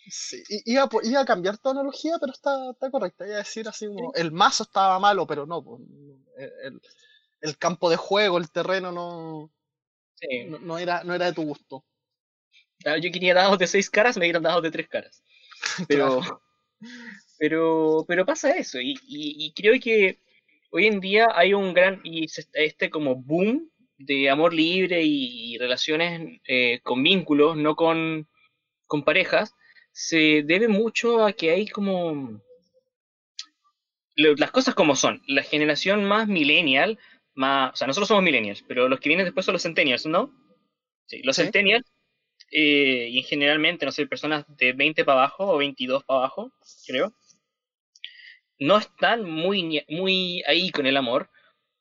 Sí, 0.09 0.43
iba, 0.65 0.89
iba, 1.03 1.21
a 1.21 1.25
cambiar 1.25 1.57
tu 1.57 1.69
analogía, 1.69 2.17
pero 2.19 2.33
está, 2.33 2.71
está 2.71 2.89
correcta. 2.91 3.25
Iba 3.25 3.35
a 3.35 3.39
decir 3.39 3.67
así 3.67 3.87
como, 3.87 4.13
el 4.15 4.31
mazo 4.31 4.63
estaba 4.63 4.99
malo, 4.99 5.25
pero 5.25 5.45
no, 5.45 5.63
pues, 5.63 5.81
el, 6.63 6.81
el, 7.41 7.57
campo 7.57 7.89
de 7.89 7.95
juego, 7.95 8.37
el 8.37 8.49
terreno 8.49 8.91
no, 8.91 9.51
no, 10.61 10.77
era, 10.77 11.03
no 11.03 11.13
era 11.13 11.27
de 11.27 11.33
tu 11.33 11.43
gusto. 11.43 11.85
Ah, 12.85 12.97
yo 12.97 13.11
quería 13.11 13.33
dados 13.33 13.59
de 13.59 13.67
seis 13.67 13.89
caras, 13.89 14.17
me 14.17 14.25
dieron 14.25 14.43
dados 14.43 14.63
de 14.63 14.71
tres 14.71 14.87
caras. 14.87 15.23
Pero, 15.87 16.21
pero, 17.37 18.05
pero 18.07 18.25
pasa 18.25 18.51
eso, 18.51 18.79
y, 18.79 18.91
y, 19.05 19.45
y, 19.45 19.51
creo 19.51 19.77
que 19.81 20.21
hoy 20.71 20.87
en 20.87 20.99
día 20.99 21.27
hay 21.33 21.53
un 21.53 21.73
gran, 21.73 22.01
y 22.03 22.27
este 22.53 22.89
como 22.89 23.15
boom 23.15 23.69
de 23.97 24.29
amor 24.29 24.53
libre 24.53 25.01
y, 25.03 25.57
relaciones 25.57 26.39
eh, 26.47 26.79
con 26.83 27.03
vínculos, 27.03 27.57
no 27.57 27.75
con, 27.75 28.27
con 28.87 29.03
parejas, 29.03 29.53
se 29.91 30.43
debe 30.43 30.67
mucho 30.67 31.25
a 31.25 31.33
que 31.33 31.51
hay 31.51 31.67
como 31.67 32.41
las 34.15 34.51
cosas 34.51 34.75
como 34.75 34.95
son. 34.95 35.21
La 35.27 35.43
generación 35.43 36.05
más 36.05 36.27
millennial, 36.27 36.99
más, 37.35 37.73
o 37.73 37.75
sea, 37.75 37.87
nosotros 37.87 38.07
somos 38.07 38.23
millennials, 38.23 38.63
pero 38.67 38.89
los 38.89 38.99
que 38.99 39.09
vienen 39.09 39.25
después 39.25 39.45
son 39.45 39.53
los 39.53 39.63
centennials, 39.63 40.05
¿no? 40.05 40.33
Sí, 41.05 41.21
los 41.23 41.37
centennials, 41.37 41.85
eh, 42.51 43.07
y 43.11 43.23
generalmente, 43.23 43.85
no 43.85 43.91
sé, 43.91 44.07
personas 44.07 44.45
de 44.57 44.73
20 44.73 45.05
para 45.05 45.19
abajo 45.19 45.45
o 45.47 45.57
22 45.57 46.03
para 46.03 46.19
abajo, 46.19 46.51
creo, 46.85 47.13
no 48.59 48.77
están 48.77 49.23
muy, 49.25 49.83
muy 49.89 50.43
ahí 50.47 50.71
con 50.71 50.85
el 50.85 50.97
amor, 50.97 51.29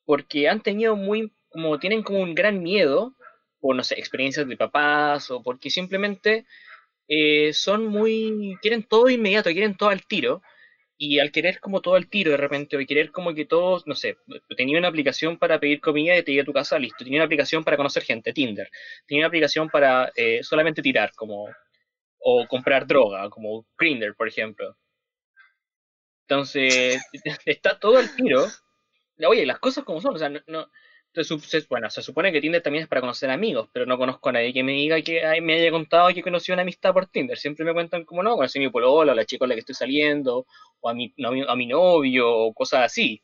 porque 0.04 0.49
han 0.49 0.62
tenido 0.62 0.97
muy 0.97 1.32
como 1.50 1.78
tienen 1.78 2.02
como 2.02 2.20
un 2.20 2.35
gran 2.35 2.62
miedo 2.62 3.14
por, 3.61 3.75
no 3.76 3.82
sé, 3.82 3.99
experiencias 3.99 4.47
de 4.49 4.56
papás 4.56 5.30
o 5.30 5.42
porque 5.42 5.70
simplemente 5.70 6.47
eh, 7.08 7.52
son 7.54 7.87
muy, 7.87 8.56
quieren 8.62 8.82
todo 8.85 9.08
inmediato, 9.11 9.50
quieren 9.50 9.76
todo 9.76 9.88
al 9.90 10.06
tiro 10.06 10.42
y 10.99 11.20
al 11.20 11.32
querer 11.32 11.61
como 11.61 11.80
todo 11.80 11.94
al 11.94 12.08
tiro 12.08 12.32
de 12.32 12.37
repente, 12.37 12.76
o 12.76 12.80
querer 12.87 13.12
como 13.12 13.35
que 13.35 13.44
todos, 13.47 13.87
no 13.87 13.94
sé, 13.94 14.16
tenía 14.56 14.78
una 14.78 14.88
aplicación 14.88 15.38
para 15.38 15.61
pedir 15.61 15.80
comida 15.80 16.16
y 16.18 16.23
te 16.25 16.32
llega 16.32 16.42
a 16.42 16.47
tu 16.47 16.52
casa, 16.52 16.78
listo. 16.78 17.04
Tenía 17.04 17.18
una 17.20 17.26
aplicación 17.26 17.64
para 17.64 17.76
conocer 17.76 18.02
gente, 18.02 18.32
Tinder. 18.32 18.68
Tenía 19.06 19.23
una 19.23 19.28
aplicación 19.28 19.68
para 19.70 20.12
eh, 20.16 20.42
solamente 20.42 20.82
tirar, 20.82 21.12
como, 21.14 21.49
o 22.18 22.47
comprar 22.49 22.87
droga, 22.87 23.30
como 23.30 23.66
Grindr, 23.78 24.14
por 24.16 24.28
ejemplo. 24.28 24.76
Entonces, 26.28 27.02
está 27.47 27.78
todo 27.78 27.97
al 27.97 28.14
tiro. 28.14 28.47
Oye, 29.26 29.47
las 29.47 29.58
cosas 29.58 29.82
como 29.85 30.00
son, 30.00 30.14
o 30.14 30.18
sea, 30.18 30.28
no, 30.28 30.68
bueno, 31.70 31.90
se 31.90 32.02
supone 32.02 32.30
que 32.30 32.40
Tinder 32.40 32.62
también 32.62 32.82
es 32.82 32.88
para 32.88 33.00
conocer 33.00 33.30
amigos, 33.30 33.68
pero 33.73 33.87
no 33.87 33.97
conozco 33.99 34.28
a 34.28 34.32
nadie 34.32 34.52
que 34.52 34.62
me 34.62 34.73
diga 34.73 35.00
que 35.00 35.23
me 35.40 35.54
haya 35.54 35.70
contado 35.70 36.12
que 36.14 36.23
conoció 36.23 36.54
una 36.54 36.62
amistad 36.62 36.92
por 36.92 37.06
Tinder. 37.06 37.38
Siempre 37.38 37.64
me 37.64 37.73
cuentan 37.73 38.04
como 38.04 38.23
no, 38.23 38.37
conocí 38.37 38.58
a 38.58 38.62
mi 38.62 38.70
polola, 38.70 39.12
o 39.12 39.14
la 39.14 39.25
chica 39.25 39.40
con 39.40 39.49
la 39.49 39.54
que 39.54 39.61
estoy 39.61 39.75
saliendo, 39.75 40.47
o 40.80 40.88
a 40.90 40.94
mi, 40.94 41.12
a 41.49 41.56
mi 41.56 41.66
novio, 41.66 42.30
o 42.30 42.52
cosas 42.52 42.82
así. 42.85 43.23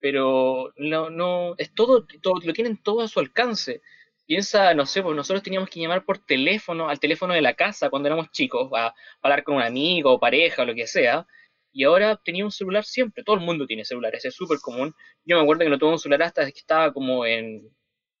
Pero 0.00 0.72
no, 0.76 1.10
no, 1.10 1.54
es 1.58 1.74
todo, 1.74 2.06
todo, 2.22 2.34
lo 2.44 2.52
tienen 2.52 2.76
todo 2.82 3.02
a 3.02 3.08
su 3.08 3.20
alcance. 3.20 3.82
Piensa, 4.26 4.74
no 4.74 4.86
sé, 4.86 5.02
pues 5.02 5.16
nosotros 5.16 5.42
teníamos 5.42 5.70
que 5.70 5.80
llamar 5.80 6.04
por 6.04 6.18
teléfono, 6.18 6.88
al 6.88 7.00
teléfono 7.00 7.34
de 7.34 7.42
la 7.42 7.54
casa 7.54 7.90
cuando 7.90 8.08
éramos 8.08 8.30
chicos, 8.30 8.70
a, 8.76 8.88
a 8.88 8.94
hablar 9.22 9.42
con 9.42 9.56
un 9.56 9.62
amigo, 9.62 10.12
o 10.12 10.20
pareja, 10.20 10.62
o 10.62 10.66
lo 10.66 10.74
que 10.74 10.86
sea 10.86 11.26
y 11.72 11.84
ahora 11.84 12.20
tenía 12.22 12.44
un 12.44 12.50
celular 12.50 12.84
siempre, 12.84 13.22
todo 13.22 13.36
el 13.36 13.42
mundo 13.42 13.66
tiene 13.66 13.84
celulares, 13.84 14.24
es 14.24 14.34
súper 14.34 14.58
común. 14.58 14.94
Yo 15.24 15.36
me 15.36 15.42
acuerdo 15.42 15.64
que 15.64 15.70
no 15.70 15.78
tuve 15.78 15.92
un 15.92 15.98
celular 15.98 16.24
hasta 16.24 16.50
que 16.50 16.58
estaba 16.58 16.92
como 16.92 17.24
en 17.24 17.70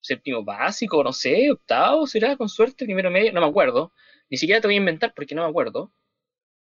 séptimo 0.00 0.44
básico, 0.44 1.02
no 1.02 1.12
sé, 1.12 1.50
octavo, 1.50 2.06
será, 2.06 2.36
con 2.36 2.48
suerte, 2.48 2.84
primero 2.84 3.10
medio, 3.10 3.32
no 3.32 3.40
me 3.40 3.46
acuerdo. 3.46 3.92
Ni 4.30 4.36
siquiera 4.36 4.60
te 4.60 4.68
voy 4.68 4.74
a 4.74 4.78
inventar 4.78 5.12
porque 5.14 5.34
no 5.34 5.42
me 5.42 5.48
acuerdo. 5.48 5.92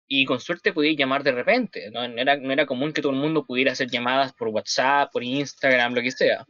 Y 0.07 0.27
con 0.27 0.41
suerte 0.41 0.73
podía 0.73 0.95
llamar 0.95 1.23
de 1.23 1.33
repente, 1.33 1.91
¿no? 1.91 2.03
era, 2.05 2.37
no 2.37 2.53
era 2.53 2.67
común 2.67 2.93
que 2.93 3.01
todo 3.01 3.13
el 3.13 3.19
mundo 3.19 3.47
pudiera 3.47 3.73
hacer 3.73 3.89
llamadas 3.89 4.35
por 4.35 4.49
WhatsApp, 4.49 5.11
por 5.13 5.25
Instagram, 5.25 5.95
lo 5.95 6.03
que 6.03 6.11
sea. 6.11 6.45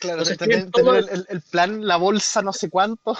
Claro, 0.00 0.22
tener, 0.22 0.68
el, 0.74 1.26
el, 1.30 1.42
plan, 1.50 1.86
la 1.86 1.96
bolsa, 1.96 2.42
no 2.42 2.52
sé 2.52 2.68
cuánto. 2.68 3.16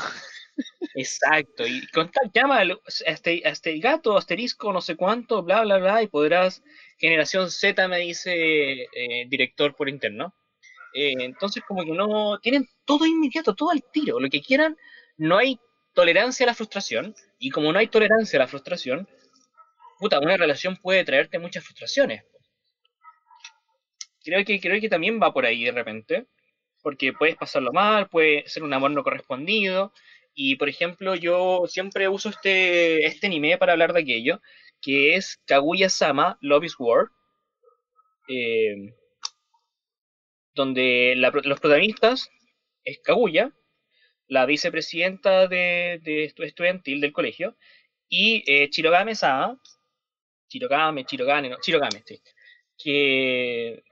Exacto, 0.94 1.66
y 1.66 1.86
con 1.88 2.10
tal 2.10 2.30
llama 2.32 2.62
este, 3.06 3.48
este 3.48 3.78
gato, 3.78 4.16
asterisco, 4.16 4.72
no 4.72 4.80
sé 4.80 4.96
cuánto, 4.96 5.42
bla, 5.42 5.62
bla, 5.62 5.78
bla, 5.78 6.02
y 6.02 6.08
podrás, 6.08 6.62
generación 6.98 7.50
Z 7.50 7.88
me 7.88 7.98
dice 7.98 8.82
eh, 8.82 9.26
director 9.28 9.74
por 9.76 9.88
interno. 9.88 10.34
Eh, 10.94 11.14
entonces 11.20 11.62
como 11.66 11.84
que 11.84 11.92
no, 11.92 12.38
tienen 12.40 12.66
todo 12.84 13.06
inmediato, 13.06 13.54
todo 13.54 13.70
al 13.70 13.84
tiro, 13.92 14.18
lo 14.20 14.28
que 14.28 14.40
quieran, 14.40 14.76
no 15.16 15.36
hay 15.36 15.58
tolerancia 15.94 16.44
a 16.44 16.48
la 16.48 16.54
frustración, 16.54 17.14
y 17.38 17.50
como 17.50 17.72
no 17.72 17.78
hay 17.78 17.88
tolerancia 17.88 18.38
a 18.38 18.42
la 18.42 18.48
frustración, 18.48 19.08
puta, 19.98 20.18
una 20.20 20.36
relación 20.36 20.76
puede 20.76 21.04
traerte 21.04 21.38
muchas 21.38 21.64
frustraciones. 21.64 22.24
Creo 24.24 24.44
que, 24.44 24.60
creo 24.60 24.80
que 24.80 24.88
también 24.88 25.20
va 25.20 25.32
por 25.32 25.46
ahí 25.46 25.64
de 25.64 25.72
repente, 25.72 26.26
porque 26.82 27.12
puedes 27.12 27.36
pasarlo 27.36 27.72
mal, 27.72 28.08
puede 28.08 28.46
ser 28.48 28.62
un 28.62 28.72
amor 28.72 28.90
no 28.90 29.02
correspondido, 29.02 29.92
y 30.40 30.54
por 30.54 30.68
ejemplo, 30.68 31.16
yo 31.16 31.64
siempre 31.66 32.08
uso 32.08 32.28
este, 32.28 33.04
este 33.04 33.26
anime 33.26 33.58
para 33.58 33.72
hablar 33.72 33.92
de 33.92 34.02
aquello, 34.02 34.40
que 34.80 35.16
es 35.16 35.42
Kaguya-sama 35.46 36.38
Love 36.40 36.64
is 36.64 36.76
eh, 38.28 38.94
donde 40.54 41.14
los 41.16 41.58
protagonistas 41.58 42.30
es 42.84 43.00
Kaguya, 43.00 43.52
la 44.28 44.46
vicepresidenta 44.46 45.48
de, 45.48 45.98
de 46.04 46.32
estudiantil 46.36 47.00
del 47.00 47.12
colegio, 47.12 47.56
y 48.08 48.44
eh, 48.46 48.70
Chirogame-sama, 48.70 49.60
Chirogame, 50.46 51.04
Chirogane, 51.04 51.48
no, 51.48 51.56
Chirogame, 51.60 52.04
sí, 52.06 52.22
que 52.78 53.82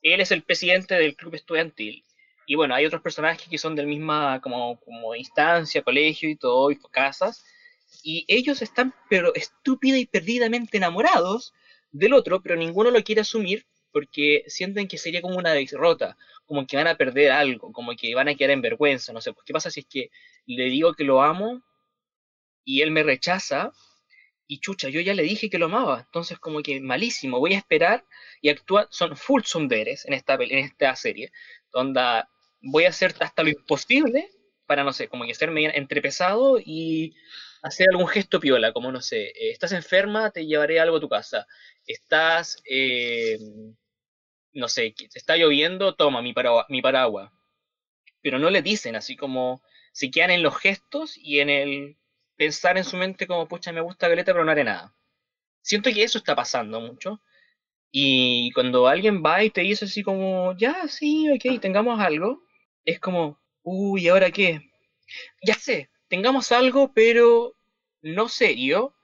él 0.00 0.20
es 0.22 0.32
el 0.32 0.42
presidente 0.42 0.94
del 0.94 1.16
club 1.16 1.34
estudiantil 1.34 2.02
y 2.46 2.54
bueno, 2.54 2.74
hay 2.74 2.86
otros 2.86 3.02
personajes 3.02 3.48
que 3.48 3.58
son 3.58 3.74
del 3.76 3.86
misma 3.86 4.40
como, 4.40 4.80
como 4.80 5.14
instancia, 5.14 5.82
colegio 5.82 6.28
y 6.28 6.36
todo, 6.36 6.70
y 6.70 6.78
casas. 6.90 7.44
Y 8.02 8.24
ellos 8.28 8.62
están 8.62 8.94
pero 9.08 9.34
estúpida 9.34 9.98
y 9.98 10.06
perdidamente 10.06 10.78
enamorados 10.78 11.54
del 11.92 12.14
otro, 12.14 12.42
pero 12.42 12.56
ninguno 12.56 12.90
lo 12.90 13.02
quiere 13.02 13.20
asumir 13.20 13.66
porque 13.92 14.44
sienten 14.46 14.88
que 14.88 14.98
sería 14.98 15.20
como 15.20 15.36
una 15.36 15.52
derrota, 15.52 16.16
como 16.46 16.66
que 16.66 16.76
van 16.76 16.86
a 16.86 16.96
perder 16.96 17.30
algo, 17.30 17.72
como 17.72 17.94
que 17.94 18.14
van 18.14 18.28
a 18.28 18.34
quedar 18.34 18.52
en 18.52 18.62
vergüenza, 18.62 19.12
no 19.12 19.20
sé, 19.20 19.32
pues 19.32 19.44
qué 19.44 19.52
pasa 19.52 19.70
si 19.70 19.80
es 19.80 19.86
que 19.86 20.10
le 20.46 20.64
digo 20.64 20.94
que 20.94 21.04
lo 21.04 21.22
amo 21.22 21.62
y 22.64 22.80
él 22.80 22.90
me 22.90 23.02
rechaza 23.02 23.72
y 24.52 24.60
chucha, 24.60 24.90
yo 24.90 25.00
ya 25.00 25.14
le 25.14 25.22
dije 25.22 25.48
que 25.48 25.58
lo 25.58 25.66
amaba, 25.66 26.00
entonces 26.00 26.38
como 26.38 26.62
que 26.62 26.78
malísimo, 26.78 27.38
voy 27.38 27.54
a 27.54 27.58
esperar 27.58 28.04
y 28.42 28.50
actuar, 28.50 28.86
son 28.90 29.16
full 29.16 29.42
sonderes 29.44 30.04
en 30.04 30.12
esta, 30.12 30.34
en 30.34 30.58
esta 30.58 30.94
serie, 30.94 31.32
donde 31.72 32.24
voy 32.60 32.84
a 32.84 32.90
hacer 32.90 33.14
hasta 33.20 33.42
lo 33.42 33.48
imposible 33.48 34.30
para, 34.66 34.84
no 34.84 34.92
sé, 34.92 35.08
como 35.08 35.24
que 35.24 35.34
ser 35.34 35.48
entrepesado 35.56 36.58
y 36.60 37.14
hacer 37.62 37.86
algún 37.90 38.08
gesto 38.08 38.40
piola, 38.40 38.74
como, 38.74 38.92
no 38.92 39.00
sé, 39.00 39.28
eh, 39.28 39.52
estás 39.52 39.72
enferma, 39.72 40.30
te 40.30 40.44
llevaré 40.44 40.80
algo 40.80 40.98
a 40.98 41.00
tu 41.00 41.08
casa, 41.08 41.46
estás, 41.86 42.62
eh, 42.68 43.38
no 44.52 44.68
sé, 44.68 44.94
está 45.14 45.38
lloviendo, 45.38 45.94
toma 45.94 46.20
mi, 46.20 46.34
mi 46.68 46.82
paraguas. 46.82 47.32
Pero 48.20 48.38
no 48.38 48.50
le 48.50 48.60
dicen 48.60 48.96
así 48.96 49.16
como, 49.16 49.62
se 49.92 50.10
quedan 50.10 50.30
en 50.30 50.42
los 50.42 50.58
gestos 50.58 51.16
y 51.16 51.40
en 51.40 51.48
el 51.48 51.96
pensar 52.42 52.76
en 52.76 52.82
su 52.84 52.96
mente 52.96 53.28
como, 53.28 53.46
pucha, 53.46 53.70
me 53.72 53.80
gusta 53.80 54.08
Galeta, 54.08 54.32
pero 54.32 54.44
no 54.44 54.50
haré 54.50 54.64
nada. 54.64 54.92
Siento 55.62 55.90
que 55.92 56.02
eso 56.02 56.18
está 56.18 56.34
pasando 56.34 56.80
mucho. 56.80 57.20
Y 57.92 58.50
cuando 58.52 58.88
alguien 58.88 59.22
va 59.24 59.44
y 59.44 59.50
te 59.50 59.60
dice 59.60 59.84
así 59.84 60.02
como, 60.02 60.56
ya, 60.56 60.88
sí, 60.88 61.30
ok, 61.30 61.60
tengamos 61.60 62.00
algo, 62.00 62.42
es 62.84 62.98
como, 62.98 63.40
uy, 63.62 64.08
¿ahora 64.08 64.32
qué? 64.32 64.60
Ya 65.46 65.54
sé, 65.54 65.90
tengamos 66.08 66.50
algo, 66.50 66.92
pero 66.92 67.54
no 68.02 68.28
serio, 68.28 68.96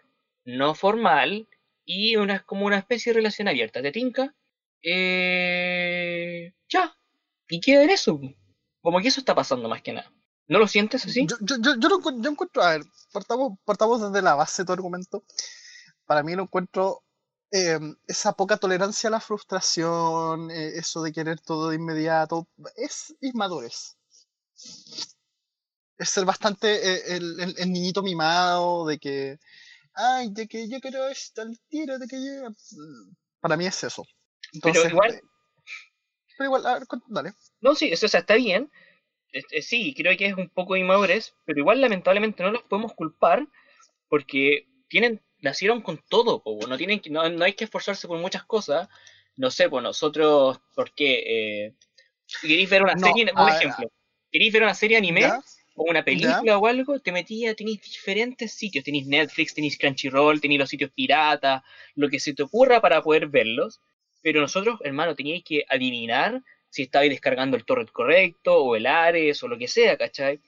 no 0.45 0.75
formal, 0.75 1.49
y 1.85 2.17
una, 2.17 2.43
como 2.45 2.67
una 2.67 2.79
especie 2.79 3.13
de 3.13 3.19
relación 3.19 3.47
abierta. 3.49 3.83
¿Te 3.83 3.93
tinca? 3.93 4.35
Eh, 4.83 6.53
ya. 6.69 6.97
Y 7.49 7.61
queda 7.61 7.85
en 7.85 7.91
eso. 7.91 8.21
Como 8.81 9.01
que 9.01 9.09
eso 9.09 9.21
está 9.21 9.35
pasando 9.35 9.69
más 9.69 9.83
que 9.83 9.93
nada. 9.93 10.13
¿No 10.49 10.59
lo 10.59 10.67
sientes 10.67 11.05
así? 11.05 11.27
Yo, 11.27 11.37
yo, 11.41 11.57
yo, 11.61 11.75
yo, 11.79 11.89
yo 12.21 12.31
encuentro, 12.31 12.63
a 12.63 12.71
ver, 12.71 12.83
partamos, 13.13 13.59
partamos 13.65 14.01
desde 14.01 14.23
la 14.23 14.35
base 14.35 14.63
de 14.63 14.67
tu 14.67 14.73
argumento. 14.73 15.23
Para 16.07 16.23
mí 16.23 16.35
lo 16.35 16.45
encuentro 16.45 17.03
Em, 17.51 17.97
esa 18.07 18.35
poca 18.35 18.59
tolerancia 18.59 19.09
a 19.09 19.11
la 19.11 19.21
frustración, 19.21 20.51
eh, 20.51 20.73
eso 20.77 21.03
de 21.03 21.13
querer 21.13 21.41
todo 21.41 21.71
de 21.71 21.77
inmediato, 21.77 22.47
es 22.77 23.15
inmadurez. 23.23 23.97
Es 25.97 26.11
ser 26.11 26.27
bastante 26.27 26.69
eh, 26.77 27.17
el, 27.17 27.41
el, 27.57 27.73
niñito 27.73 28.03
mimado, 28.03 28.87
de 28.87 28.99
que, 28.99 29.39
ay, 29.95 30.31
de 30.31 30.47
que 30.47 30.69
yo 30.69 30.79
quiero 30.81 31.09
esto 31.09 31.41
al 31.41 31.59
tiro, 31.69 31.99
de 31.99 32.07
que 32.07 32.23
yo... 32.23 32.51
Para 33.41 33.57
mí 33.57 33.67
es 33.67 33.83
eso. 33.83 34.05
Entonces, 34.53 34.83
pero 34.83 34.95
igual... 34.95 35.21
Pero 36.37 36.49
igual, 36.49 36.67
a 36.67 36.75
ver, 36.75 36.87
dale. 37.09 37.35
No, 37.61 37.75
sí, 37.75 37.89
eso 37.91 38.07
o 38.07 38.09
sea, 38.09 38.21
está 38.21 38.35
bien. 38.35 38.71
Sí, 39.61 39.95
creo 39.95 40.17
que 40.17 40.27
es 40.27 40.35
un 40.35 40.49
poco 40.49 40.75
de 40.75 40.81
inmadurez, 40.81 41.35
pero 41.45 41.61
igual 41.61 41.81
lamentablemente 41.81 42.43
no 42.43 42.51
los 42.51 42.63
podemos 42.63 42.95
culpar 42.95 43.47
porque 44.09 44.67
tienen 44.89 45.21
nacieron 45.41 45.83
con 45.83 46.03
todo, 46.09 46.43
no, 46.69 46.77
tienen 46.77 47.01
no, 47.11 47.23
hay 47.45 47.53
que 47.53 47.65
esforzarse 47.65 48.09
por 48.09 48.19
muchas 48.19 48.45
cosas. 48.45 48.89
No 49.37 49.51
sé, 49.51 49.69
pues 49.69 49.85
nosotros, 49.85 50.61
¿por 50.75 50.93
qué? 50.93 51.23
Eh, 51.67 51.75
¿Queréis 52.41 52.69
ver 52.69 52.83
una 52.83 52.99
serie? 52.99 53.31
Un 53.35 53.49
ejemplo. 53.49 53.93
¿Queréis 54.33 54.53
ver 54.53 54.63
una 54.63 54.75
serie 54.75 54.97
anime? 54.97 55.31
o 55.79 55.85
una 55.85 56.05
película 56.05 56.59
o 56.59 56.67
algo, 56.67 56.99
te 56.99 57.13
metía, 57.13 57.55
tenéis 57.55 57.81
diferentes 57.83 58.53
sitios, 58.53 58.85
tenéis 58.85 59.07
Netflix, 59.07 59.55
tenéis 59.55 59.79
Crunchyroll, 59.79 60.41
tenéis 60.41 60.59
los 60.59 60.69
sitios 60.69 60.91
pirata, 60.91 61.63
lo 61.95 62.09
que 62.09 62.19
se 62.19 62.35
te 62.35 62.43
ocurra 62.43 62.81
para 62.81 63.01
poder 63.01 63.29
verlos, 63.29 63.81
pero 64.21 64.41
nosotros, 64.41 64.81
hermano, 64.83 65.15
teníais 65.15 65.45
que 65.45 65.65
adivinar 65.69 66.43
si 66.79 66.83
estabais 66.85 67.11
descargando 67.11 67.57
el 67.57 67.65
torrent 67.65 67.91
correcto, 67.91 68.63
o 68.63 68.77
el 68.77 68.87
Ares, 68.87 69.43
o 69.43 69.49
lo 69.49 69.59
que 69.59 69.67
sea, 69.67 69.97
¿cachai? 69.97 70.41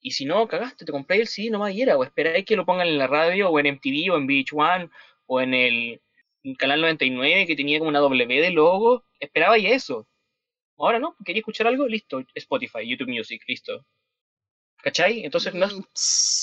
Y 0.00 0.12
si 0.12 0.24
no, 0.24 0.46
cagaste, 0.46 0.84
te 0.84 0.92
compré 0.92 1.20
el 1.20 1.26
CD 1.26 1.50
nomás 1.50 1.74
y 1.74 1.82
era, 1.82 1.96
o 1.96 2.04
esperáis 2.04 2.44
que 2.44 2.54
lo 2.56 2.64
pongan 2.64 2.86
en 2.86 2.98
la 2.98 3.08
radio, 3.08 3.50
o 3.50 3.58
en 3.58 3.66
MTV, 3.66 4.12
o 4.12 4.16
en 4.16 4.28
VH1, 4.28 4.90
o 5.26 5.40
en 5.40 5.54
el 5.54 6.00
canal 6.56 6.80
99 6.82 7.46
que 7.46 7.56
tenía 7.56 7.78
como 7.80 7.88
una 7.88 7.98
W 7.98 8.40
de 8.40 8.50
logo, 8.50 9.04
esperaba 9.18 9.58
y 9.58 9.66
eso. 9.66 10.06
Ahora 10.78 11.00
no, 11.00 11.16
quería 11.24 11.40
escuchar 11.40 11.66
algo, 11.66 11.86
listo, 11.88 12.22
Spotify, 12.34 12.88
YouTube 12.88 13.08
Music, 13.08 13.42
listo. 13.48 13.84
¿Cachai? 14.82 15.24
Entonces 15.24 15.54
no 15.54 15.66
mm, 15.66 15.84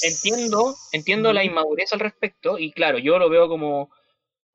entiendo, 0.04 0.76
entiendo 0.92 1.32
la 1.34 1.46
inmadurez 1.46 1.94
al 1.94 2.02
respecto, 2.02 2.60
y 2.60 2.72
claro, 2.74 2.98
yo 2.98 3.20
lo 3.20 3.30
veo 3.30 3.48
como, 3.48 3.90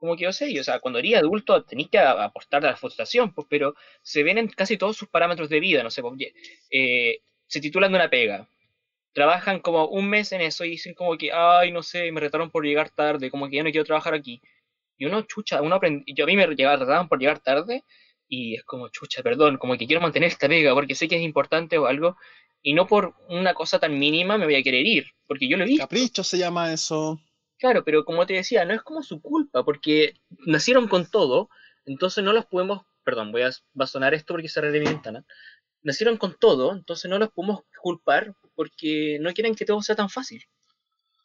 como 0.05 0.17
que 0.17 0.25
yo 0.25 0.33
sé, 0.35 0.61
o 0.61 0.63
sea, 0.63 0.81
cuando 0.81 0.99
eres 0.99 1.15
adulto 1.15 1.65
tenéis 1.65 1.89
que 1.89 1.99
aportar 1.99 2.63
a 2.67 2.73
la 2.73 2.77
frustración, 2.77 3.33
pues, 3.33 3.47
pero 3.49 3.75
se 4.03 4.23
ven 4.23 4.37
en 4.37 4.49
casi 4.49 4.77
todos 4.77 4.99
sus 4.99 5.09
parámetros 5.09 5.49
de 5.49 5.61
vida, 5.61 5.83
no 5.83 5.91
sé, 5.91 6.03
pues, 6.03 6.15
eh, 6.71 7.21
se 7.47 7.61
titulan 7.61 7.91
de 7.91 7.97
una 7.97 8.11
pega, 8.11 8.47
trabajan 9.15 9.61
como 9.61 9.87
un 9.87 10.07
mes 10.11 10.31
en 10.33 10.43
eso 10.43 10.63
y 10.67 10.73
dicen 10.73 10.93
como 10.93 11.17
que, 11.17 11.33
ay, 11.33 11.73
no 11.73 11.83
sé, 11.83 12.13
me 12.13 12.21
retaron 12.21 12.51
por 12.51 12.67
llegar 12.67 12.91
tarde, 12.91 13.31
como 13.31 13.49
que 13.49 13.57
ya 13.57 13.63
no 13.63 13.71
quiero 13.71 13.87
trabajar 13.87 14.13
aquí. 14.13 14.43
Y 14.99 15.07
uno, 15.07 15.23
chucha, 15.23 15.63
uno 15.63 15.77
aprende, 15.77 16.05
yo 16.07 16.25
a 16.25 16.27
mí 16.27 16.37
me 16.37 16.47
trataban 16.55 17.09
por 17.09 17.19
llegar 17.19 17.39
tarde 17.39 17.83
y 18.29 18.57
es 18.57 18.65
como, 18.65 18.91
chucha, 18.91 19.23
perdón, 19.23 19.57
como 19.57 19.79
que 19.79 19.87
quiero 19.87 20.03
mantener 20.03 20.29
esta 20.29 20.49
pega 20.49 20.75
porque 20.75 20.95
sé 20.95 21.09
que 21.09 21.17
es 21.17 21.23
importante 21.23 21.79
o 21.79 21.87
algo 21.87 22.19
y 22.61 22.75
no 22.75 22.87
por 22.87 23.15
una 23.31 23.55
cosa 23.55 23.79
tan 23.79 23.99
mínima 23.99 24.37
me 24.37 24.45
voy 24.45 24.57
a 24.57 24.63
querer 24.63 24.87
ir, 24.87 25.07
porque 25.27 25.49
yo 25.49 25.57
lo 25.57 25.65
he 25.65 25.69
visto. 25.69 25.85
Capricho 25.85 26.23
se 26.23 26.37
llama 26.37 26.75
eso. 26.75 27.19
Claro, 27.59 27.85
pero 27.85 28.05
como 28.05 28.27
te 28.27 28.35
decía, 28.35 28.65
no 28.65 28.75
es 28.75 28.83
como 28.83 29.03
su 29.03 29.21
culpa, 29.23 29.65
porque 29.65 30.15
nacieron 30.47 30.89
con 30.89 31.07
todo, 31.07 31.49
entonces 31.85 32.25
no 32.25 32.33
los 32.33 32.47
podemos, 32.47 32.83
perdón, 33.05 33.33
voy 33.33 33.43
a, 33.43 33.51
va 33.81 33.87
sonar 33.87 34.15
esto 34.15 34.35
porque 34.35 34.49
cerraré 34.49 34.81
mi 34.81 34.87
ventana, 34.87 35.25
nacieron 35.83 36.17
con 36.17 36.37
todo, 36.39 36.73
entonces 36.73 37.11
no 37.11 37.19
los 37.19 37.31
podemos 37.31 37.61
culpar 37.81 38.35
porque 38.55 39.19
no 39.21 39.33
quieren 39.33 39.55
que 39.55 39.65
todo 39.65 39.83
sea 39.83 39.95
tan 39.95 40.09
fácil. 40.09 40.43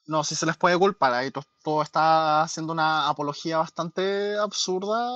No, 0.10 0.24
si 0.24 0.34
se 0.34 0.48
les 0.48 0.58
puede 0.58 0.76
culpar, 0.78 1.14
ahí 1.14 1.30
todo, 1.30 1.84
está 1.84 2.42
haciendo 2.42 2.74
una 2.74 3.08
apología 3.10 3.60
bastante 3.60 4.36
absurda 4.38 5.08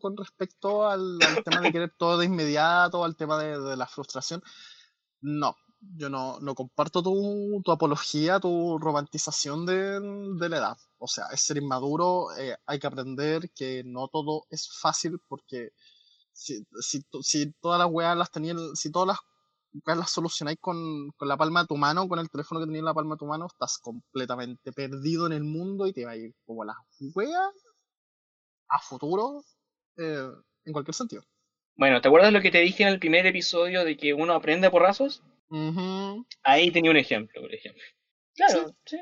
con 0.00 0.16
respecto 0.16 0.88
al, 0.88 1.18
tema 1.44 1.60
de 1.60 1.70
querer 1.70 1.94
todo 1.96 2.18
de 2.18 2.26
inmediato, 2.26 3.04
al 3.04 3.14
tema 3.14 3.38
de, 3.38 3.76
la 3.76 3.86
frustración. 3.86 4.42
No, 5.20 5.54
yo 5.80 6.10
no, 6.10 6.38
no 6.40 6.54
comparto 6.54 7.02
tu, 7.02 7.62
tu, 7.64 7.72
apología, 7.72 8.38
tu 8.38 8.78
romantización 8.78 9.66
de, 9.66 10.00
de, 10.38 10.48
la 10.48 10.58
edad. 10.58 10.78
O 10.98 11.06
sea, 11.06 11.26
es 11.32 11.40
ser 11.40 11.56
inmaduro, 11.56 12.36
eh, 12.36 12.56
hay 12.66 12.78
que 12.78 12.86
aprender 12.86 13.50
que 13.54 13.82
no 13.84 14.08
todo 14.08 14.46
es 14.50 14.68
fácil 14.80 15.18
porque 15.28 15.70
si, 16.32 16.64
si, 16.80 17.02
si 17.22 17.52
todas 17.60 17.78
las 17.78 17.88
weas 17.90 18.16
las 18.16 18.30
tenían, 18.30 18.76
si 18.76 18.90
todas 18.90 19.08
las 19.08 19.18
las 19.96 20.10
solucionáis 20.10 20.58
con, 20.60 21.10
con, 21.12 21.28
la 21.28 21.36
palma 21.36 21.60
de 21.60 21.68
tu 21.68 21.76
mano, 21.76 22.08
con 22.08 22.18
el 22.18 22.28
teléfono 22.28 22.60
que 22.60 22.66
tenías 22.66 22.80
en 22.80 22.86
la 22.86 22.94
palma 22.94 23.14
de 23.14 23.18
tu 23.18 23.26
mano, 23.26 23.46
estás 23.46 23.78
completamente 23.78 24.72
perdido 24.72 25.26
en 25.26 25.32
el 25.32 25.44
mundo 25.44 25.86
y 25.86 25.92
te 25.92 26.04
va 26.04 26.12
a 26.12 26.16
ir 26.16 26.34
como 26.44 26.64
las 26.64 26.76
weas 27.14 27.52
a 28.68 28.78
futuro 28.80 29.44
eh, 29.96 30.28
en 30.64 30.72
cualquier 30.72 30.94
sentido. 30.94 31.22
Bueno, 31.76 32.00
¿te 32.00 32.08
acuerdas 32.08 32.32
lo 32.32 32.40
que 32.40 32.50
te 32.50 32.58
dije 32.58 32.82
en 32.82 32.88
el 32.88 32.98
primer 32.98 33.26
episodio 33.26 33.84
de 33.84 33.96
que 33.96 34.12
uno 34.12 34.34
aprende 34.34 34.70
por 35.50 35.58
rasos? 35.76 36.26
Ahí 36.42 36.70
tenía 36.70 36.90
un 36.90 36.96
ejemplo, 36.96 37.40
por 37.40 37.54
ejemplo. 37.54 37.82
Claro, 38.34 38.74
sí. 38.86 38.98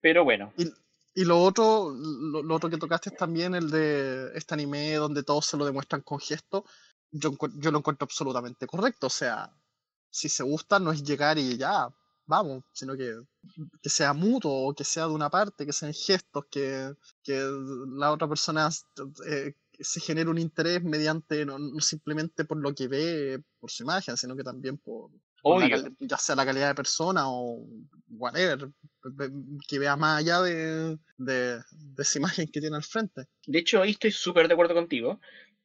Pero 0.00 0.24
bueno. 0.24 0.52
Y, 0.56 0.70
y 1.14 1.24
lo 1.24 1.40
otro, 1.40 1.90
lo, 1.90 2.42
lo, 2.42 2.54
otro 2.54 2.70
que 2.70 2.76
tocaste 2.76 3.10
es 3.10 3.16
también 3.16 3.54
el 3.54 3.70
de 3.70 4.30
este 4.34 4.54
anime 4.54 4.94
donde 4.94 5.22
todos 5.22 5.46
se 5.46 5.56
lo 5.56 5.64
demuestran 5.64 6.02
con 6.02 6.20
gesto. 6.20 6.64
Yo, 7.10 7.32
yo 7.56 7.70
lo 7.70 7.78
encuentro 7.78 8.04
absolutamente 8.04 8.66
correcto. 8.66 9.06
O 9.06 9.10
sea, 9.10 9.50
si 10.10 10.28
se 10.28 10.42
gusta, 10.42 10.78
no 10.78 10.92
es 10.92 11.02
llegar 11.02 11.38
y 11.38 11.56
ya, 11.56 11.88
vamos, 12.26 12.64
sino 12.72 12.96
que, 12.96 13.16
que 13.82 13.88
sea 13.88 14.12
mutuo, 14.12 14.74
que 14.74 14.84
sea 14.84 15.06
de 15.06 15.14
una 15.14 15.30
parte, 15.30 15.66
que 15.66 15.72
sean 15.72 15.94
gestos, 15.94 16.44
que, 16.50 16.94
que 17.22 17.42
la 17.96 18.12
otra 18.12 18.28
persona 18.28 18.68
eh, 19.26 19.54
se 19.80 20.00
genere 20.00 20.30
un 20.30 20.38
interés 20.38 20.82
mediante, 20.82 21.44
no, 21.46 21.58
simplemente 21.80 22.44
por 22.44 22.58
lo 22.58 22.74
que 22.74 22.86
ve, 22.88 23.42
por 23.58 23.70
su 23.70 23.82
imagen, 23.82 24.16
sino 24.16 24.36
que 24.36 24.44
también 24.44 24.78
por, 24.78 25.10
ya 26.00 26.16
sea 26.18 26.36
la 26.36 26.44
calidad 26.44 26.68
de 26.68 26.74
persona 26.74 27.22
o 27.28 27.66
whatever, 28.08 28.68
que 29.68 29.78
vea 29.78 29.96
más 29.96 30.20
allá 30.20 30.40
de, 30.40 30.98
de, 31.16 31.58
de, 31.58 32.02
esa 32.02 32.18
imagen 32.18 32.48
que 32.48 32.60
tiene 32.60 32.76
al 32.76 32.82
frente. 32.82 33.24
De 33.46 33.58
hecho, 33.58 33.82
ahí 33.82 33.90
estoy 33.90 34.10
súper 34.10 34.48
de 34.48 34.54
acuerdo 34.54 34.74
contigo, 34.74 35.20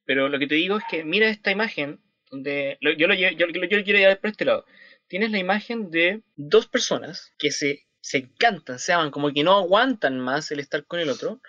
pero 0.05 0.29
lo 0.29 0.39
que 0.39 0.47
te 0.47 0.55
digo 0.55 0.77
es 0.77 0.83
que 0.89 1.03
mira 1.03 1.29
esta 1.29 1.51
imagen 1.51 1.99
yo, 2.41 3.07
lo, 3.07 3.13
yo, 3.13 3.37
quiero 3.67 3.99
llevar 3.99 4.19
por 4.19 4.29
este 4.29 4.45
lado. 4.45 4.65
Tienes 5.07 5.31
la 5.31 5.39
imagen 5.39 5.91
de 5.91 6.23
dos 6.35 6.67
personas 6.67 7.33
que 7.37 7.51
se, 7.51 7.85
se 8.01 8.17
encantan, 8.19 8.79
se 8.79 8.93
aman, 8.93 9.11
como 9.11 9.31
que 9.31 9.43
no 9.43 9.57
aguantan 9.57 10.19
más 10.19 10.51
el 10.51 10.59
estar 10.59 10.85
con 10.85 10.99
el 10.99 11.09
otro, 11.09 11.41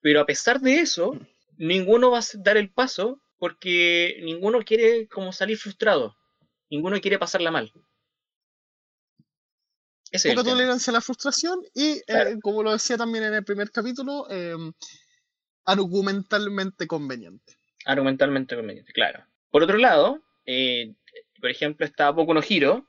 pero 0.00 0.20
a 0.20 0.26
pesar 0.26 0.60
de 0.60 0.80
eso, 0.80 1.18
ninguno 1.56 2.10
va 2.10 2.20
a 2.20 2.24
dar 2.36 2.56
el 2.56 2.70
paso 2.70 3.20
porque 3.38 4.20
ninguno 4.22 4.62
quiere 4.62 5.08
como 5.08 5.32
salir 5.32 5.56
frustrado, 5.56 6.16
ninguno 6.70 7.00
quiere 7.00 7.18
pasarla 7.18 7.50
mal. 7.50 7.72
Poca 10.10 10.44
tolerancia 10.44 10.90
a 10.90 10.94
la 10.94 11.00
frustración 11.00 11.60
y, 11.74 12.00
eh, 12.06 12.38
como 12.42 12.62
lo 12.62 12.72
decía 12.72 12.96
también 12.96 13.24
en 13.24 13.34
el 13.34 13.44
primer 13.44 13.70
capítulo, 13.70 14.26
em, 14.30 14.72
argumentalmente 15.66 16.86
conveniente. 16.86 17.58
Argumentalmente 17.84 18.56
conveniente, 18.56 18.92
claro. 18.92 19.24
Por 19.50 19.62
otro 19.62 19.76
lado, 19.76 20.22
eh, 20.46 20.94
por 21.40 21.50
ejemplo, 21.50 21.84
está 21.84 22.10
Boku 22.10 22.32
no 22.32 22.40
Hiro, 22.46 22.86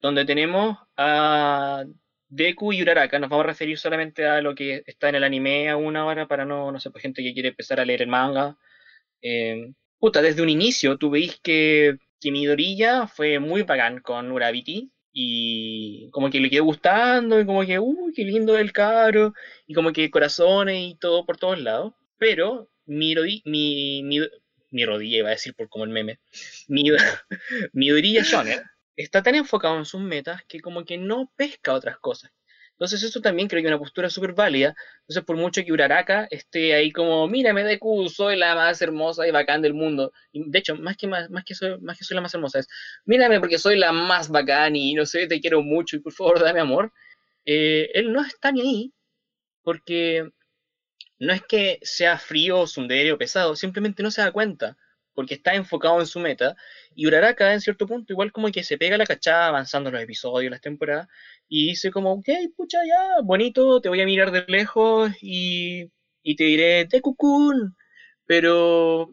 donde 0.00 0.24
tenemos 0.24 0.76
a 0.96 1.84
Deku 2.28 2.72
y 2.72 2.82
Uraraka. 2.82 3.18
Nos 3.18 3.30
vamos 3.30 3.44
a 3.44 3.48
referir 3.48 3.78
solamente 3.78 4.26
a 4.26 4.40
lo 4.42 4.54
que 4.54 4.82
está 4.86 5.08
en 5.08 5.16
el 5.16 5.24
anime 5.24 5.70
a 5.70 5.76
una 5.76 6.06
hora 6.06 6.26
para 6.26 6.44
no, 6.44 6.72
no 6.72 6.80
sé, 6.80 6.90
por 6.90 7.00
gente 7.00 7.22
que 7.22 7.32
quiere 7.32 7.50
empezar 7.50 7.80
a 7.80 7.84
leer 7.84 8.02
el 8.02 8.08
manga. 8.08 8.56
Eh, 9.22 9.72
puta, 9.98 10.22
desde 10.22 10.42
un 10.42 10.48
inicio 10.48 10.98
tú 10.98 11.10
veis 11.10 11.38
que, 11.42 11.98
que 12.20 12.30
Midoriya 12.30 13.06
fue 13.06 13.38
muy 13.38 13.62
bacán 13.62 14.00
con 14.00 14.30
Urabiti 14.32 14.90
y 15.12 16.10
como 16.10 16.30
que 16.30 16.40
le 16.40 16.50
quedó 16.50 16.64
gustando 16.64 17.40
y 17.40 17.46
como 17.46 17.64
que, 17.64 17.78
uy, 17.78 18.12
qué 18.14 18.24
lindo 18.24 18.56
el 18.58 18.72
caro 18.72 19.34
y 19.66 19.74
como 19.74 19.92
que 19.92 20.10
corazones 20.10 20.92
y 20.92 20.94
todo 20.96 21.24
por 21.24 21.38
todos 21.38 21.60
lados. 21.60 21.94
Pero 22.18 22.70
mi, 22.86 23.14
mi, 23.44 24.02
mi, 24.02 24.20
mi 24.70 24.84
rodilla, 24.84 25.18
iba 25.18 25.28
a 25.28 25.32
decir 25.32 25.54
por 25.54 25.68
como 25.68 25.84
el 25.84 25.90
meme, 25.90 26.18
mi, 26.68 26.84
mi 27.72 27.90
Shonen 27.90 28.60
está 28.96 29.22
tan 29.22 29.34
enfocado 29.36 29.78
en 29.78 29.84
sus 29.84 30.00
metas 30.00 30.42
que 30.48 30.60
como 30.60 30.84
que 30.84 30.98
no 30.98 31.32
pesca 31.36 31.72
otras 31.72 31.98
cosas. 31.98 32.32
Entonces 32.78 33.02
eso 33.02 33.20
también 33.20 33.48
creo 33.48 33.60
que 33.60 33.66
es 33.66 33.72
una 33.72 33.78
postura 33.78 34.08
súper 34.08 34.34
válida. 34.34 34.74
Entonces 35.00 35.24
por 35.24 35.36
mucho 35.36 35.62
que 35.64 35.72
Uraraka 35.72 36.28
esté 36.30 36.74
ahí 36.74 36.92
como, 36.92 37.26
mírame 37.26 37.64
Deku, 37.64 38.08
soy 38.08 38.36
la 38.36 38.54
más 38.54 38.80
hermosa 38.80 39.26
y 39.26 39.32
bacán 39.32 39.62
del 39.62 39.74
mundo. 39.74 40.12
De 40.32 40.58
hecho, 40.60 40.76
más 40.76 40.96
que, 40.96 41.08
más, 41.08 41.28
más, 41.28 41.42
que 41.44 41.54
soy, 41.56 41.78
más 41.80 41.98
que 41.98 42.04
soy 42.04 42.14
la 42.14 42.20
más 42.20 42.34
hermosa 42.34 42.60
es, 42.60 42.68
mírame 43.04 43.40
porque 43.40 43.58
soy 43.58 43.76
la 43.78 43.90
más 43.92 44.28
bacán 44.28 44.76
y 44.76 44.94
no 44.94 45.06
sé, 45.06 45.26
te 45.26 45.40
quiero 45.40 45.60
mucho 45.62 45.96
y 45.96 46.00
por 46.00 46.12
favor 46.12 46.40
dame 46.40 46.60
amor. 46.60 46.92
Eh, 47.44 47.90
él 47.94 48.12
no 48.12 48.22
está 48.22 48.52
ni 48.52 48.60
ahí 48.60 48.92
porque 49.62 50.30
no 51.18 51.32
es 51.32 51.42
que 51.42 51.78
sea 51.82 52.18
frío, 52.18 52.66
sundere 52.66 53.12
o 53.12 53.18
pesado, 53.18 53.56
simplemente 53.56 54.02
no 54.02 54.10
se 54.10 54.22
da 54.22 54.32
cuenta, 54.32 54.76
porque 55.14 55.34
está 55.34 55.54
enfocado 55.54 56.00
en 56.00 56.06
su 56.06 56.20
meta, 56.20 56.54
y 56.94 57.06
Uraraka 57.06 57.52
en 57.52 57.60
cierto 57.60 57.86
punto 57.86 58.12
igual 58.12 58.32
como 58.32 58.50
que 58.52 58.62
se 58.62 58.78
pega 58.78 58.96
la 58.96 59.06
cachada 59.06 59.48
avanzando 59.48 59.90
los 59.90 60.00
episodios, 60.00 60.50
las 60.50 60.60
temporadas, 60.60 61.08
y 61.48 61.68
dice 61.68 61.90
como, 61.90 62.12
ok, 62.12 62.28
pucha, 62.56 62.78
ya, 62.86 63.22
bonito, 63.22 63.80
te 63.80 63.88
voy 63.88 64.00
a 64.00 64.06
mirar 64.06 64.30
de 64.30 64.44
lejos 64.48 65.12
y, 65.22 65.90
y 66.22 66.36
te 66.36 66.44
diré, 66.44 66.86
te 66.86 67.00
cucún, 67.00 67.76
pero 68.26 69.10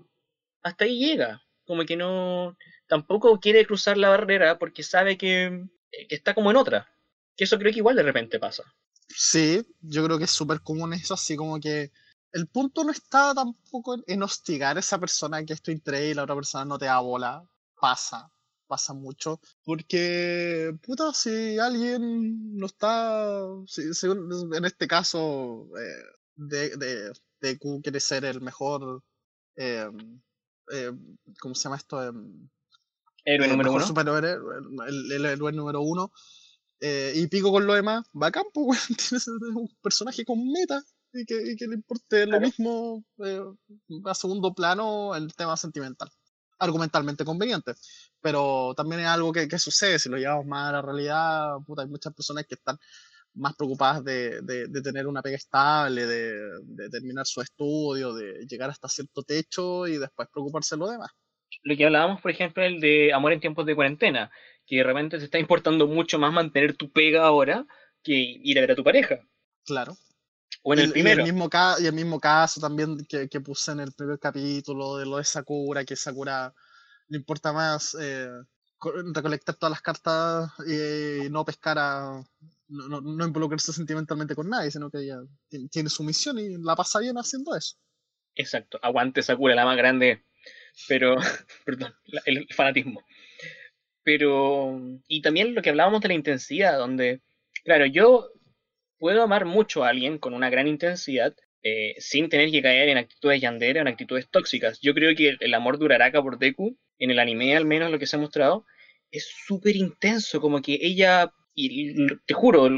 hasta 0.61 0.85
ahí 0.85 0.99
llega, 0.99 1.41
como 1.65 1.85
que 1.85 1.95
no, 1.95 2.57
tampoco 2.87 3.39
quiere 3.39 3.65
cruzar 3.65 3.97
la 3.97 4.09
barrera 4.09 4.59
porque 4.59 4.83
sabe 4.83 5.17
que, 5.17 5.65
que 5.91 6.15
está 6.15 6.33
como 6.33 6.51
en 6.51 6.57
otra, 6.57 6.89
que 7.37 7.45
eso 7.45 7.57
creo 7.57 7.71
que 7.71 7.79
igual 7.79 7.95
de 7.95 8.03
repente 8.03 8.39
pasa. 8.39 8.63
Sí, 9.07 9.65
yo 9.81 10.03
creo 10.03 10.17
que 10.17 10.25
es 10.25 10.31
súper 10.31 10.61
común 10.61 10.93
eso, 10.93 11.13
así 11.13 11.35
como 11.35 11.59
que 11.59 11.91
el 12.33 12.47
punto 12.47 12.83
no 12.83 12.91
está 12.91 13.33
tampoco 13.33 14.03
en 14.07 14.21
hostigar 14.21 14.75
a 14.75 14.81
esa 14.81 14.99
persona 14.99 15.45
que 15.45 15.53
esto 15.53 15.71
entre 15.71 16.09
y 16.09 16.13
la 16.13 16.23
otra 16.23 16.35
persona 16.35 16.65
no 16.65 16.77
te 16.77 16.85
da 16.85 16.99
bola. 16.99 17.41
Pasa, 17.79 18.29
pasa 18.67 18.93
mucho. 18.93 19.39
Porque, 19.63 20.75
puta, 20.81 21.13
si 21.13 21.59
alguien 21.59 22.57
no 22.57 22.65
está, 22.65 23.39
en 23.41 24.65
este 24.65 24.87
caso, 24.87 25.67
eh, 25.77 26.03
de, 26.35 26.77
de, 26.77 27.13
de 27.41 27.57
Q 27.57 27.81
quiere 27.81 27.99
ser 27.99 28.25
el 28.25 28.41
mejor, 28.41 29.03
eh, 29.55 29.89
eh, 30.71 30.91
¿cómo 31.39 31.55
se 31.55 31.63
llama 31.63 31.77
esto? 31.77 32.01
héroe 33.27 33.47
número 33.47 33.73
uno. 33.73 33.85
el, 34.87 35.11
el 35.11 35.25
héroe 35.25 35.51
número 35.51 35.81
uno 35.81 36.11
eh, 36.79 37.13
y 37.15 37.27
pico 37.27 37.51
con 37.51 37.65
lo 37.65 37.73
demás, 37.73 38.05
va 38.21 38.27
a 38.27 38.31
campo, 38.31 38.69
Tienes 39.09 39.27
un 39.27 39.69
personaje 39.81 40.25
con 40.25 40.51
meta 40.51 40.83
y 41.13 41.25
que, 41.25 41.55
le 41.67 41.75
importe 41.75 42.25
lo 42.25 42.39
mismo 42.41 43.05
eh, 43.23 43.41
a 44.05 44.13
segundo 44.13 44.53
plano 44.53 45.15
el 45.15 45.33
tema 45.33 45.55
sentimental. 45.55 46.09
Argumentalmente 46.59 47.23
conveniente. 47.25 47.73
Pero 48.25 48.73
también 48.75 49.01
es 49.01 49.07
algo 49.07 49.31
que, 49.31 49.47
sucede, 49.59 49.99
si 49.99 50.09
lo 50.09 50.17
llevamos 50.17 50.47
más 50.47 50.69
a 50.69 50.71
la 50.71 50.81
realidad, 50.81 51.57
puta, 51.63 51.83
hay 51.83 51.87
muchas 51.87 52.11
personas 52.11 52.43
que 52.47 52.55
están 52.55 52.75
más 53.35 53.55
preocupadas 53.55 54.03
de, 54.03 54.41
de, 54.41 54.81
tener 54.81 55.05
una 55.05 55.21
pega 55.21 55.35
estable, 55.35 56.07
de, 56.07 56.33
de, 56.63 56.89
terminar 56.89 57.27
su 57.27 57.39
estudio, 57.41 58.15
de 58.15 58.47
llegar 58.47 58.71
hasta 58.71 58.89
cierto 58.89 59.21
techo 59.21 59.85
y 59.85 59.99
después 59.99 60.27
preocuparse 60.33 60.73
de 60.73 60.79
lo 60.79 60.89
demás. 60.89 61.11
Lo 61.61 61.77
que 61.77 61.85
hablábamos, 61.85 62.19
por 62.19 62.31
ejemplo, 62.31 62.63
el 62.63 62.81
de 62.81 63.13
amor 63.13 63.31
en 63.31 63.41
tiempos 63.41 63.63
de 63.67 63.75
cuarentena 63.75 64.31
que 64.65 64.81
realmente 64.81 65.19
se 65.19 65.25
está 65.25 65.37
importando 65.37 65.85
mucho 65.85 66.17
más 66.17 66.33
mantener 66.33 66.75
tu 66.75 66.91
pega 66.91 67.27
ahora 67.27 67.63
que 68.01 68.15
ir 68.15 68.57
a 68.57 68.61
ver 68.61 68.71
a 68.71 68.75
tu 68.75 68.83
pareja. 68.83 69.19
Claro. 69.65 69.95
O 70.63 70.73
en 70.73 70.79
el, 70.79 70.91
primero. 70.91 71.23
Y 71.23 71.27
el 71.27 71.31
mismo, 71.31 71.47
y 71.79 71.85
el 71.85 71.93
mismo 71.93 72.19
caso 72.19 72.59
también 72.59 73.05
que, 73.07 73.29
que, 73.29 73.39
puse 73.39 73.71
en 73.71 73.81
el 73.81 73.91
primer 73.91 74.17
capítulo 74.17 74.97
de 74.97 75.05
lo 75.05 75.17
de 75.17 75.25
Sakura, 75.25 75.85
que 75.85 75.95
Sakura 75.95 76.51
le 77.07 77.17
importa 77.17 77.53
más 77.53 77.95
eh, 77.99 78.29
recolectar 79.13 79.55
todas 79.55 79.71
las 79.71 79.81
cartas 79.81 80.51
y, 80.67 81.29
no 81.29 81.45
pescar 81.45 81.77
a. 81.79 82.23
No, 82.67 82.97
involucrarse 83.25 83.71
sentimentalmente 83.71 84.33
con 84.33 84.49
nadie, 84.49 84.71
sino 84.71 84.89
que 84.89 84.99
ella 85.03 85.19
tiene 85.69 85.89
su 85.89 86.03
misión 86.03 86.39
y 86.39 86.57
la 86.57 86.75
pasa 86.75 86.99
bien 86.99 87.15
haciendo 87.15 87.55
eso. 87.55 87.75
Exacto, 88.33 88.79
aguante 88.81 89.21
Sakura, 89.21 89.53
la 89.53 89.65
más 89.65 89.77
grande. 89.77 90.25
Pero, 90.87 91.15
perdón, 91.65 91.93
el 92.25 92.47
fanatismo. 92.53 93.01
Pero, 94.03 94.79
y 95.07 95.21
también 95.21 95.55
lo 95.55 95.61
que 95.61 95.69
hablábamos 95.69 96.01
de 96.01 96.09
la 96.09 96.13
intensidad, 96.15 96.77
donde, 96.77 97.21
claro, 97.63 97.85
yo 97.85 98.31
puedo 98.97 99.23
amar 99.23 99.45
mucho 99.45 99.83
a 99.83 99.89
alguien 99.89 100.17
con 100.19 100.33
una 100.33 100.49
gran 100.49 100.67
intensidad, 100.67 101.35
eh, 101.63 101.95
sin 101.97 102.29
tener 102.29 102.51
que 102.51 102.61
caer 102.61 102.89
en 102.89 102.97
actitudes 102.97 103.41
yanderas, 103.41 103.81
en 103.81 103.87
actitudes 103.87 104.29
tóxicas. 104.29 104.79
Yo 104.81 104.93
creo 104.93 105.15
que 105.15 105.37
el 105.39 105.53
amor 105.53 105.79
de 105.79 105.85
Uraraka 105.85 106.21
por 106.21 106.37
Deku, 106.37 106.77
en 106.99 107.11
el 107.11 107.19
anime 107.19 107.55
al 107.55 107.65
menos 107.65 107.91
lo 107.91 107.99
que 107.99 108.07
se 108.07 108.15
ha 108.15 108.19
mostrado, 108.19 108.65
es 109.11 109.27
súper 109.47 109.75
intenso, 109.75 110.41
como 110.41 110.61
que 110.61 110.77
ella, 110.81 111.31
y 111.53 111.95
te 112.25 112.33
juro, 112.33 112.69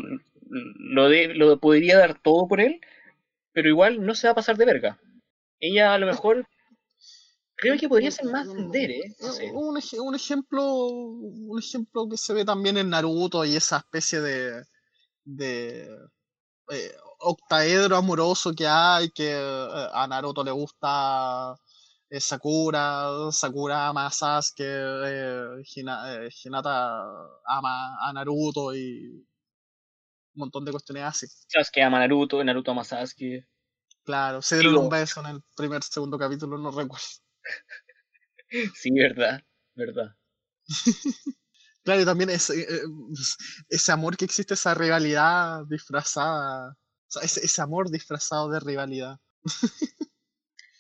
lo, 0.50 1.10
de, 1.10 1.34
lo 1.34 1.60
podría 1.60 1.98
dar 1.98 2.20
todo 2.22 2.48
por 2.48 2.62
él, 2.62 2.80
pero 3.54 3.70
igual 3.70 4.06
no 4.06 4.16
se 4.16 4.28
va 4.28 4.32
a 4.32 4.36
pasar 4.36 4.58
de 4.58 4.66
verga. 4.66 5.00
Ella 5.60 5.94
a 5.94 5.98
lo 5.98 6.06
mejor 6.06 6.48
creo 7.56 7.78
que 7.78 7.90
podría 7.90 8.12
ser 8.12 8.26
más 8.26 8.48
tender, 8.48 8.92
¿eh? 8.92 9.16
un, 9.54 9.78
ejemplo 10.16 10.86
un 10.86 11.60
ejemplo 11.60 12.08
que 12.08 12.18
se 12.18 12.34
ve 12.34 12.46
también 12.46 12.78
en 12.78 12.92
Naruto 12.92 13.44
y 13.44 13.56
esa 13.56 13.78
especie 13.78 14.22
de 14.22 14.64
de 15.26 15.90
eh, 16.70 16.92
octaedro 17.20 17.98
amoroso 17.98 18.54
que 18.54 18.66
hay, 18.68 19.10
que 19.10 19.32
eh, 19.32 19.88
a 19.92 20.08
Naruto 20.08 20.44
le 20.44 20.52
gusta 20.52 21.56
eh, 22.10 22.20
Sakura, 22.20 23.32
Sakura 23.32 23.88
ama 23.88 24.08
a 24.08 24.12
Sasuke, 24.12 25.64
Hinata 25.66 27.04
ama 27.46 27.98
a 28.02 28.14
Naruto 28.14 28.76
y 28.76 29.26
un 30.36 30.40
montón 30.40 30.66
de 30.66 30.72
cuestiones 30.72 31.04
así. 31.04 31.28
Sasuke 31.48 31.84
ama 31.84 31.98
a 31.98 32.00
Naruto, 32.02 32.44
Naruto 32.44 32.72
ama 32.72 32.82
a 32.82 32.86
Sasuke. 32.86 33.48
Claro, 34.04 34.42
se 34.42 34.58
dieron 34.58 34.78
un 34.78 34.90
beso 34.90 35.20
en 35.20 35.36
el 35.36 35.44
primer, 35.56 35.84
segundo 35.84 36.18
capítulo, 36.18 36.58
no 36.58 36.72
recuerdo. 36.72 37.06
sí, 38.76 38.92
verdad, 38.92 39.42
verdad. 39.76 40.16
Claro, 41.88 42.02
y 42.02 42.06
también 42.06 42.30
ese, 42.32 42.64
eh, 42.64 42.82
ese 43.70 43.92
amor 43.94 44.18
que 44.18 44.26
existe, 44.26 44.56
esa 44.56 44.74
rivalidad 44.74 45.62
disfrazada. 45.70 46.72
O 46.72 46.76
sea, 47.08 47.22
ese, 47.22 47.62
amor 47.62 47.90
disfrazado 47.90 48.50
de 48.50 48.60
rivalidad. 48.60 49.18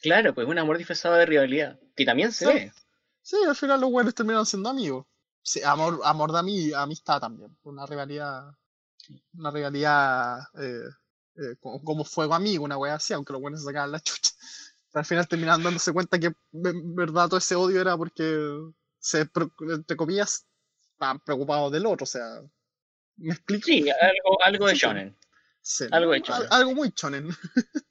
claro, 0.01 0.33
pues 0.33 0.47
un 0.47 0.57
amor 0.57 0.77
disfrazado 0.77 1.15
de 1.15 1.25
rivalidad. 1.25 1.79
Que 1.95 2.05
también 2.05 2.31
se 2.31 2.45
ve. 2.45 2.73
Sí, 3.21 3.37
al 3.47 3.55
final 3.55 3.81
los 3.81 3.91
buenos 3.91 4.15
terminan 4.15 4.45
siendo 4.45 4.69
amigos. 4.69 5.05
Sí, 5.41 5.61
amor, 5.63 5.99
amor 6.03 6.31
de 6.31 6.75
amistad 6.75 7.19
también. 7.19 7.57
Una 7.63 7.85
rivalidad. 7.85 8.51
Una 9.33 9.51
rivalidad 9.51 10.39
eh, 10.59 10.89
eh, 11.35 11.55
como, 11.59 12.03
fuego 12.03 12.33
amigo, 12.33 12.63
una 12.63 12.77
wea 12.77 12.95
así, 12.95 13.13
aunque 13.13 13.33
los 13.33 13.41
buenos 13.41 13.61
se 13.61 13.67
sacaban 13.67 13.91
la 13.91 13.99
chucha. 13.99 14.31
Pero 14.91 14.99
al 14.99 15.05
final 15.05 15.27
terminan 15.27 15.63
dándose 15.63 15.93
cuenta 15.93 16.19
que 16.19 16.27
en 16.27 16.95
verdad 16.95 17.27
todo 17.27 17.37
ese 17.37 17.55
odio 17.55 17.79
era 17.79 17.95
porque 17.95 18.57
se, 18.99 19.29
entre 19.69 19.95
comillas, 19.95 20.45
estaban 20.93 21.19
preocupados 21.19 21.71
del 21.71 21.85
otro, 21.85 22.03
o 22.03 22.07
sea, 22.07 22.41
¿me 23.17 23.33
explico? 23.33 23.65
Sí, 23.65 23.89
algo, 23.89 24.43
algo 24.43 24.67
de 24.67 24.75
shonen. 24.75 25.17
algo 25.91 26.11
de 26.11 26.19
shonen. 26.21 26.47
Algo 26.49 26.73
muy 26.73 26.93
shonen. 26.95 27.29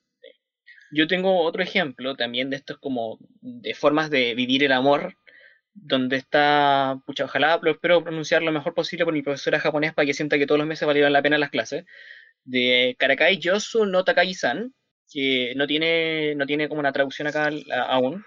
Yo 0.93 1.07
tengo 1.07 1.43
otro 1.43 1.63
ejemplo 1.63 2.17
también 2.17 2.51
de 2.51 2.57
estos 2.57 2.79
como 2.79 3.19
de 3.41 3.75
formas 3.75 4.11
de 4.11 4.35
vivir 4.35 4.65
el 4.65 4.73
amor, 4.73 5.17
donde 5.75 6.17
está, 6.17 7.01
pucha, 7.07 7.25
ojalá 7.25 7.59
lo 7.63 7.71
espero 7.73 8.03
pronunciar 8.03 8.43
lo 8.43 8.53
mejor 8.53 8.75
posible 8.75 9.05
por 9.05 9.15
mi 9.15 9.23
profesora 9.23 9.61
japonés 9.61 9.93
para 9.95 10.07
que 10.07 10.15
sienta 10.15 10.39
que 10.39 10.47
todos 10.47 10.59
los 10.59 10.69
meses 10.69 10.87
valieron 10.87 11.13
la 11.13 11.23
pena 11.23 11.39
las 11.39 11.51
clases, 11.51 11.85
de 12.45 12.97
Karakai 12.99 13.39
Yosu 13.39 13.87
no 13.87 14.05
Takagi-san, 14.05 14.75
que 15.13 15.53
no 15.57 15.67
tiene, 15.67 16.35
no 16.37 16.47
tiene 16.47 16.69
como 16.69 16.81
una 16.81 16.93
traducción 16.93 17.29
acá 17.29 17.51
aún. 17.89 18.25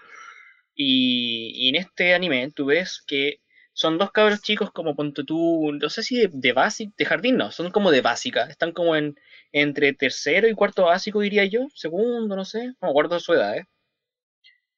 Y, 0.74 1.52
y, 1.54 1.68
en 1.70 1.76
este 1.76 2.14
anime 2.14 2.50
tú 2.54 2.66
ves 2.66 3.02
que 3.06 3.40
son 3.80 3.96
dos 3.96 4.10
cabros 4.12 4.42
chicos 4.42 4.70
como 4.72 4.94
ponte 4.94 5.24
tú, 5.24 5.72
no 5.72 5.88
sé 5.88 6.02
si 6.02 6.18
de, 6.18 6.28
de 6.30 6.52
de 6.98 7.04
jardín 7.06 7.38
no, 7.38 7.50
son 7.50 7.70
como 7.70 7.90
de 7.90 8.02
básica, 8.02 8.44
están 8.44 8.72
como 8.72 8.94
en 8.94 9.16
entre 9.52 9.94
tercero 9.94 10.46
y 10.48 10.54
cuarto 10.54 10.84
básico 10.84 11.20
diría 11.20 11.46
yo, 11.46 11.66
segundo, 11.74 12.36
no 12.36 12.44
sé, 12.44 12.66
no 12.66 12.76
me 12.82 12.90
acuerdo 12.90 13.14
de 13.14 13.22
su 13.22 13.32
edad, 13.32 13.56
¿eh? 13.56 13.64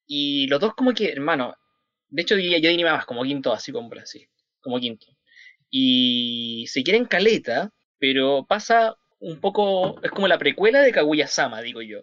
Y 0.06 0.46
los 0.46 0.60
dos 0.60 0.74
como 0.74 0.94
que, 0.94 1.10
hermano, 1.10 1.56
de 2.10 2.22
hecho 2.22 2.36
diría, 2.36 2.58
yo 2.58 2.70
diría 2.70 2.92
más 2.92 3.04
como 3.04 3.24
quinto 3.24 3.50
básico, 3.50 3.80
hombre, 3.80 4.02
así, 4.02 4.28
como 4.60 4.78
quinto. 4.78 5.06
Y 5.68 6.66
se 6.68 6.84
quieren 6.84 7.06
caleta, 7.06 7.72
pero 7.98 8.46
pasa 8.48 8.96
un 9.18 9.40
poco, 9.40 10.00
es 10.02 10.12
como 10.12 10.28
la 10.28 10.38
precuela 10.38 10.80
de 10.80 10.92
Kaguya-sama, 10.92 11.60
digo 11.62 11.82
yo. 11.82 12.02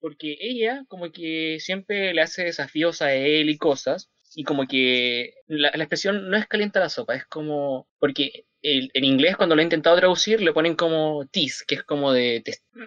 Porque 0.00 0.38
ella 0.40 0.84
como 0.88 1.12
que 1.12 1.58
siempre 1.60 2.14
le 2.14 2.22
hace 2.22 2.44
desafíos 2.44 3.02
a 3.02 3.12
él 3.12 3.50
y 3.50 3.58
cosas, 3.58 4.10
y 4.38 4.44
como 4.44 4.68
que 4.68 5.34
la, 5.48 5.70
expresión 5.70 6.30
no 6.30 6.36
es 6.36 6.46
calienta 6.46 6.78
la 6.78 6.90
sopa, 6.90 7.16
es 7.16 7.26
como, 7.26 7.88
porque 7.98 8.46
el, 8.62 8.88
en 8.94 9.02
inglés 9.04 9.36
cuando 9.36 9.56
lo 9.56 9.60
he 9.62 9.64
intentado 9.64 9.96
traducir 9.96 10.40
le 10.40 10.52
ponen 10.52 10.76
como 10.76 11.26
tease, 11.26 11.64
que 11.66 11.74
es 11.74 11.82
como 11.82 12.12
de, 12.12 12.44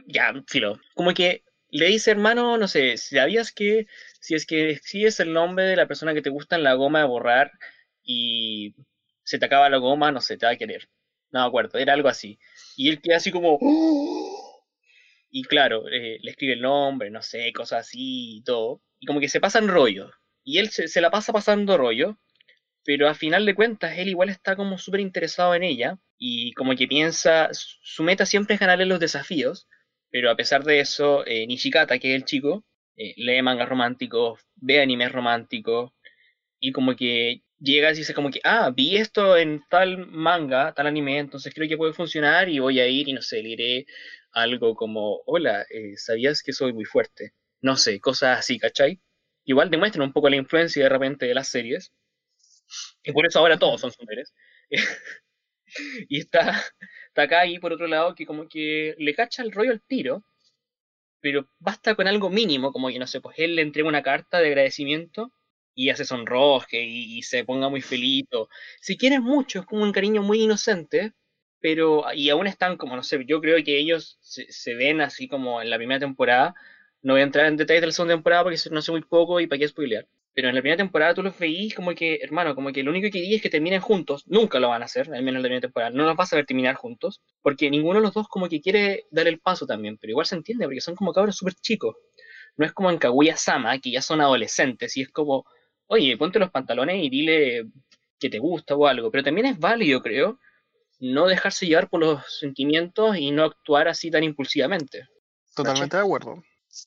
ya, 0.07 0.33
filo, 0.47 0.79
como 0.95 1.13
que 1.13 1.43
le 1.67 1.87
dice 1.87 2.11
hermano, 2.11 2.57
no 2.57 2.69
sé, 2.69 2.95
¿sabías 2.95 3.51
que 3.51 3.87
si 4.21 4.33
es 4.33 4.45
que 4.45 4.79
es 4.93 5.19
el 5.19 5.33
nombre 5.33 5.65
de 5.65 5.75
la 5.75 5.89
persona 5.89 6.13
que 6.13 6.21
te 6.21 6.29
gusta 6.29 6.55
en 6.55 6.63
la 6.63 6.75
goma 6.75 6.99
de 6.99 7.07
borrar 7.07 7.51
y 8.01 8.73
se 9.25 9.37
te 9.37 9.45
acaba 9.45 9.69
la 9.69 9.77
goma, 9.77 10.09
no 10.13 10.21
sé, 10.21 10.37
te 10.37 10.45
va 10.45 10.53
a 10.53 10.57
querer? 10.57 10.87
No 11.31 11.41
me 11.41 11.47
acuerdo, 11.47 11.79
era 11.79 11.91
algo 11.91 12.07
así. 12.07 12.39
Y 12.77 12.89
él 12.89 13.01
queda 13.01 13.17
así 13.17 13.29
como... 13.29 13.59
Y 15.29 15.43
claro, 15.43 15.83
eh, 15.89 16.17
le 16.21 16.31
escribe 16.31 16.53
el 16.53 16.61
nombre, 16.61 17.09
no 17.09 17.21
sé, 17.21 17.51
cosas 17.53 17.87
así 17.87 18.37
y 18.37 18.43
todo. 18.43 18.81
Y 18.99 19.05
como 19.05 19.19
que 19.19 19.29
se 19.29 19.41
pasan 19.41 19.67
rollos 19.67 20.11
y 20.43 20.60
él 20.60 20.69
se, 20.69 21.01
la 21.01 21.12
pasa 21.12 21.34
pasando 21.34 21.77
rollo, 21.77 22.17
pero 22.84 23.08
a 23.10 23.15
final 23.15 23.45
de 23.45 23.56
cuentas 23.56 23.97
él 23.97 24.10
igual 24.10 24.30
está 24.30 24.56
como 24.56 24.77
súper 24.77 25.01
interesado 25.01 25.56
en 25.56 25.63
ella 25.63 25.99
y 26.17 26.54
como 26.54 26.75
que 26.75 26.88
piensa, 26.88 27.49
su 27.51 28.04
meta 28.04 28.25
siempre 28.25 28.56
es 28.56 28.60
ganarle 28.60 28.86
los 28.86 28.99
desafíos, 28.99 29.67
pero 30.10 30.30
a 30.32 30.36
pesar 30.36 30.63
de 30.63 30.80
eso, 30.80 31.25
eh, 31.25 31.47
Nishikata, 31.47 31.99
que 31.99 32.15
es 32.15 32.21
el 32.21 32.25
chico, 32.25 32.65
eh, 32.97 33.13
lee 33.17 33.41
mangas 33.41 33.69
románticos, 33.69 34.39
ve 34.56 34.82
animes 34.82 35.12
románticos 35.12 35.91
y 36.60 36.71
como 36.71 36.95
que 36.95 37.43
llega 37.60 37.91
y 37.91 37.95
dice 37.95 38.13
como 38.13 38.32
que, 38.32 38.41
ah, 38.43 38.71
vi 38.75 38.97
esto 38.97 39.38
en 39.38 39.63
tal 39.69 40.08
manga, 40.08 40.73
tal 40.73 40.88
anime, 40.88 41.19
entonces 41.19 41.54
creo 41.54 41.69
que 41.69 41.77
puede 41.77 41.93
funcionar 41.93 42.49
y 42.49 42.60
voy 42.60 42.80
a 42.80 42.88
ir 42.88 43.08
y 43.08 43.13
no 43.13 43.21
sé, 43.21 43.41
le 43.43 43.49
diré 43.49 43.86
algo 44.32 44.75
como, 44.75 45.21
hola, 45.25 45.65
eh, 45.69 45.97
¿sabías 45.97 46.43
que 46.43 46.54
soy 46.54 46.73
muy 46.73 46.86
fuerte? 46.86 47.34
No 47.62 47.77
sé, 47.77 47.99
cosas 47.99 48.39
así, 48.39 48.60
¿cachai? 48.60 48.99
Igual 49.45 49.69
demuestran 49.69 50.04
un 50.08 50.13
poco 50.13 50.30
la 50.30 50.36
influencia 50.38 50.84
de 50.84 50.89
repente 50.89 51.25
de 51.25 51.34
las 51.34 51.47
series. 51.49 51.91
Y 53.04 53.12
por 53.12 53.25
eso 53.25 53.39
ahora 53.39 53.58
todos 53.60 53.82
son 53.82 53.91
superes. 53.91 54.34
y 56.10 56.19
está, 56.19 56.63
está 57.08 57.23
acá 57.23 57.45
y 57.45 57.60
por 57.60 57.73
otro 57.73 57.88
lado 57.88 58.15
que 58.15 58.25
como 58.25 58.47
que 58.47 58.95
le 58.97 59.13
cacha 59.15 59.43
el 59.43 59.51
rollo 59.51 59.71
al 59.71 59.82
tiro, 59.82 60.23
pero 61.21 61.47
basta 61.60 61.95
con 61.95 62.08
algo 62.08 62.30
mínimo, 62.30 62.71
como 62.71 62.89
que 62.89 62.99
no 62.99 63.08
sé, 63.08 63.21
pues 63.21 63.38
él 63.39 63.56
le 63.56 63.62
entrega 63.62 63.88
una 63.88 64.04
carta 64.04 64.39
de 64.39 64.47
agradecimiento 64.47 65.34
y 65.75 65.89
hace 65.89 66.06
sonroje 66.06 66.82
y, 66.84 67.17
y 67.17 67.23
se 67.23 67.45
ponga 67.45 67.69
muy 67.69 67.82
feliz. 67.82 68.25
Si 68.82 68.97
quieres 68.97 69.21
mucho, 69.21 69.60
es 69.62 69.65
como 69.65 69.84
un 69.84 69.91
cariño 69.93 70.21
muy 70.23 70.41
inocente, 70.43 71.13
pero 71.60 72.04
y 72.13 72.30
aún 72.30 72.47
están 72.47 72.77
como, 72.77 72.95
no 72.95 73.04
sé, 73.04 73.23
yo 73.27 73.39
creo 73.41 73.63
que 73.63 73.77
ellos 73.80 74.17
se, 74.21 74.51
se 74.51 74.73
ven 74.75 75.01
así 75.01 75.27
como 75.27 75.62
en 75.62 75.69
la 75.69 75.77
primera 75.77 75.99
temporada, 75.99 76.56
no 77.01 77.13
voy 77.13 77.21
a 77.21 77.25
entrar 77.25 77.47
en 77.47 77.57
detalles 77.57 77.81
de 77.81 77.87
la 77.87 77.93
segunda 77.93 78.15
temporada 78.15 78.43
porque 78.43 78.59
no 78.69 78.81
sé 78.81 78.91
muy 78.91 79.01
poco 79.01 79.39
y 79.39 79.47
para 79.47 79.59
qué 79.59 79.67
spoilear. 79.67 80.07
Pero 80.33 80.47
en 80.47 80.55
la 80.55 80.61
primera 80.61 80.77
temporada 80.77 81.13
tú 81.13 81.23
los 81.23 81.37
veís 81.37 81.75
como 81.75 81.93
que, 81.93 82.19
hermano, 82.21 82.55
como 82.55 82.71
que 82.71 82.83
lo 82.83 82.91
único 82.91 83.05
que 83.05 83.11
quería 83.11 83.35
es 83.35 83.41
que 83.41 83.49
terminen 83.49 83.81
juntos. 83.81 84.23
Nunca 84.27 84.59
lo 84.59 84.69
van 84.69 84.81
a 84.81 84.85
hacer, 84.85 85.13
al 85.13 85.23
menos 85.23 85.37
en 85.39 85.43
la 85.43 85.47
primera 85.47 85.61
temporada. 85.61 85.91
No 85.91 86.05
los 86.05 86.15
vas 86.15 86.31
a 86.31 86.37
ver 86.37 86.45
terminar 86.45 86.75
juntos. 86.75 87.21
Porque 87.41 87.69
ninguno 87.69 87.99
de 87.99 88.03
los 88.03 88.13
dos 88.13 88.29
como 88.29 88.47
que 88.47 88.61
quiere 88.61 89.07
dar 89.11 89.27
el 89.27 89.39
paso 89.39 89.65
también. 89.65 89.97
Pero 89.97 90.11
igual 90.11 90.25
se 90.25 90.35
entiende 90.35 90.65
porque 90.65 90.79
son 90.79 90.95
como 90.95 91.11
cabros 91.11 91.35
súper 91.35 91.55
chicos. 91.55 91.95
No 92.55 92.65
es 92.65 92.71
como 92.71 92.89
en 92.89 92.97
Kaguya-sama, 92.97 93.77
que 93.79 93.91
ya 93.91 94.01
son 94.01 94.21
adolescentes. 94.21 94.95
Y 94.95 95.01
es 95.01 95.09
como, 95.09 95.43
oye, 95.87 96.15
ponte 96.15 96.39
los 96.39 96.49
pantalones 96.49 97.03
y 97.03 97.09
dile 97.09 97.65
que 98.17 98.29
te 98.29 98.39
gusta 98.39 98.75
o 98.75 98.87
algo. 98.87 99.11
Pero 99.11 99.25
también 99.25 99.47
es 99.47 99.59
válido, 99.59 100.01
creo, 100.01 100.39
no 101.01 101.27
dejarse 101.27 101.65
llevar 101.65 101.89
por 101.89 101.99
los 101.99 102.39
sentimientos 102.39 103.17
y 103.17 103.31
no 103.31 103.43
actuar 103.43 103.89
así 103.89 104.09
tan 104.09 104.23
impulsivamente. 104.23 105.09
Totalmente 105.53 105.97
de 105.97 106.03
acuerdo. 106.03 106.41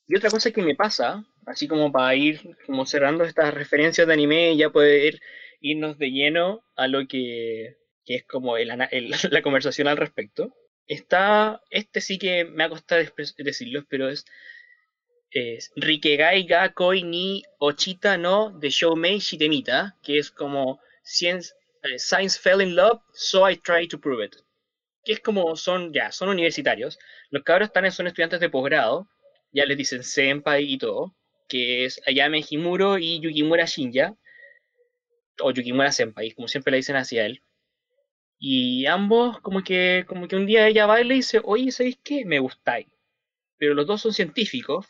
Y 0.06 0.16
otra 0.16 0.30
cosa 0.30 0.50
que 0.50 0.62
me 0.62 0.74
pasa, 0.74 1.24
así 1.46 1.68
como 1.68 1.92
para 1.92 2.14
ir 2.14 2.56
como 2.66 2.86
cerrando 2.86 3.24
estas 3.24 3.52
referencias 3.52 4.06
de 4.06 4.12
anime 4.12 4.52
y 4.52 4.58
ya 4.58 4.70
poder 4.70 5.20
irnos 5.60 5.98
de 5.98 6.10
lleno 6.10 6.64
a 6.76 6.88
lo 6.88 7.06
que, 7.06 7.76
que 8.04 8.16
es 8.16 8.24
como 8.24 8.56
el, 8.56 8.68
la 9.30 9.42
conversación 9.42 9.88
al 9.88 9.96
respecto, 9.96 10.54
está, 10.86 11.60
este 11.70 12.00
sí 12.00 12.18
que 12.18 12.44
me 12.44 12.64
ha 12.64 12.68
costado 12.68 13.02
decirlo, 13.38 13.84
pero 13.88 14.08
es, 14.08 14.24
es 15.30 15.70
Rikegai 15.76 16.44
ga 16.44 16.72
koi 16.72 17.02
ni 17.02 17.42
ochita 17.58 18.16
no 18.16 18.50
de 18.58 18.70
Shoumei 18.70 19.18
Shitemita, 19.18 19.96
que 20.02 20.18
es 20.18 20.30
como 20.30 20.80
Science, 21.02 21.52
eh, 21.82 21.98
Science 21.98 22.38
fell 22.40 22.62
in 22.62 22.74
love, 22.74 23.00
so 23.12 23.48
I 23.48 23.56
try 23.56 23.86
to 23.88 23.98
prove 23.98 24.24
it. 24.24 24.36
Que 25.04 25.12
es 25.12 25.20
como 25.20 25.54
son, 25.56 25.92
ya, 25.92 26.12
son 26.12 26.30
universitarios. 26.30 26.98
Los 27.30 27.42
cabros 27.42 27.68
están, 27.68 27.90
son 27.92 28.06
estudiantes 28.06 28.40
de 28.40 28.48
posgrado 28.48 29.08
ya 29.54 29.64
les 29.66 29.78
dicen 29.78 30.02
senpai 30.04 30.64
y 30.64 30.78
todo. 30.78 31.14
que 31.48 31.84
es 31.84 32.00
Ayame 32.06 32.44
Himuro 32.48 32.98
y 32.98 33.20
Yukimura 33.20 33.66
Shinja, 33.66 34.16
o 35.40 35.50
Yukimura 35.52 35.92
Senpai, 35.92 36.32
como 36.32 36.48
siempre 36.48 36.72
le 36.72 36.78
dicen 36.78 36.96
hacia 36.96 37.26
él. 37.26 37.42
Y 38.38 38.86
ambos, 38.86 39.40
como 39.40 39.62
que, 39.62 40.04
como 40.08 40.28
que 40.28 40.36
un 40.36 40.46
día 40.46 40.66
ella 40.68 40.86
va 40.86 41.00
y 41.00 41.04
le 41.04 41.14
dice, 41.14 41.40
oye, 41.44 41.70
¿sabéis 41.70 41.98
qué? 42.02 42.24
Me 42.24 42.38
gustáis. 42.38 42.86
Pero 43.58 43.74
los 43.74 43.86
dos 43.86 44.02
son 44.02 44.12
científicos, 44.12 44.86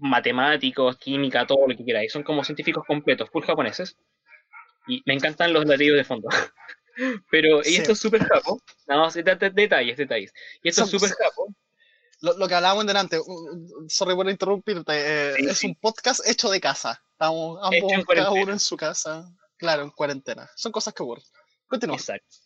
matemáticos, 0.00 0.98
química, 0.98 1.46
todo 1.46 1.66
lo 1.68 1.76
que 1.76 1.84
queráis. 1.84 2.12
Son 2.12 2.22
como 2.22 2.44
científicos 2.44 2.84
completos, 2.86 3.30
full 3.30 3.44
japoneses. 3.44 3.96
Y 4.88 5.02
me 5.06 5.14
encantan 5.14 5.52
los 5.52 5.64
latidos 5.66 5.96
de 5.98 6.04
fondo. 6.04 6.28
Pero, 7.30 7.60
y 7.64 7.76
esto 7.76 7.92
es 7.92 7.98
súper 7.98 8.24
japo. 8.24 8.60
Nada 8.86 9.02
más, 9.02 9.14
detalles, 9.14 9.96
detalles. 9.96 10.34
Y 10.62 10.68
esto 10.68 10.84
es 10.84 10.90
súper 10.90 11.10
japo. 11.10 11.54
Lo, 12.22 12.46
que 12.46 12.54
hablábamos 12.54 12.86
delante, 12.86 13.20
sorry 13.88 14.14
por 14.14 14.30
interrumpirte, 14.30 14.92
eh, 14.92 15.34
es 15.40 15.64
un 15.64 15.74
podcast 15.74 16.24
hecho 16.24 16.48
de 16.50 16.60
casa. 16.60 17.02
Estamos 17.10 17.58
ambos, 17.60 18.04
cada 18.06 18.30
uno 18.30 18.52
en 18.52 18.60
su 18.60 18.76
casa, 18.76 19.28
claro, 19.56 19.82
en 19.82 19.90
cuarentena. 19.90 20.48
Son 20.54 20.70
cosas 20.70 20.94
que 20.94 21.02
ocurren. 21.02 21.24
Continúa. 21.66 21.96
Exacto. 21.96 22.36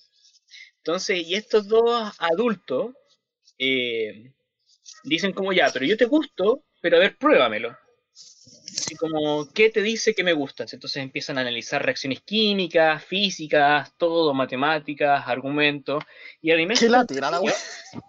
Entonces, 0.79 1.27
y 1.27 1.35
estos 1.35 1.69
dos 1.69 2.11
adultos 2.19 2.95
eh, 3.59 4.33
dicen 5.05 5.33
como 5.33 5.53
ya, 5.53 5.71
pero 5.71 5.85
yo 5.85 5.97
te 5.99 6.07
gusto, 6.07 6.65
pero 6.81 6.97
a 6.97 7.01
ver, 7.01 7.19
pruébamelo. 7.19 7.77
Así 8.79 8.95
como, 8.95 9.49
¿qué 9.53 9.71
te 9.71 9.81
dice 9.81 10.15
que 10.15 10.23
me 10.23 10.35
gustas? 10.35 10.73
Entonces 10.73 11.03
empiezan 11.03 11.39
a 11.39 11.41
analizar 11.41 11.83
reacciones 11.85 12.21
químicas, 12.21 13.03
físicas, 13.05 13.93
todo, 13.97 14.35
matemáticas, 14.35 15.27
argumentos. 15.27 16.05
Y 16.43 16.51
al 16.51 16.69
¿Qué 16.69 16.89
la 16.89 17.07
tira 17.07 17.31
la 17.31 17.41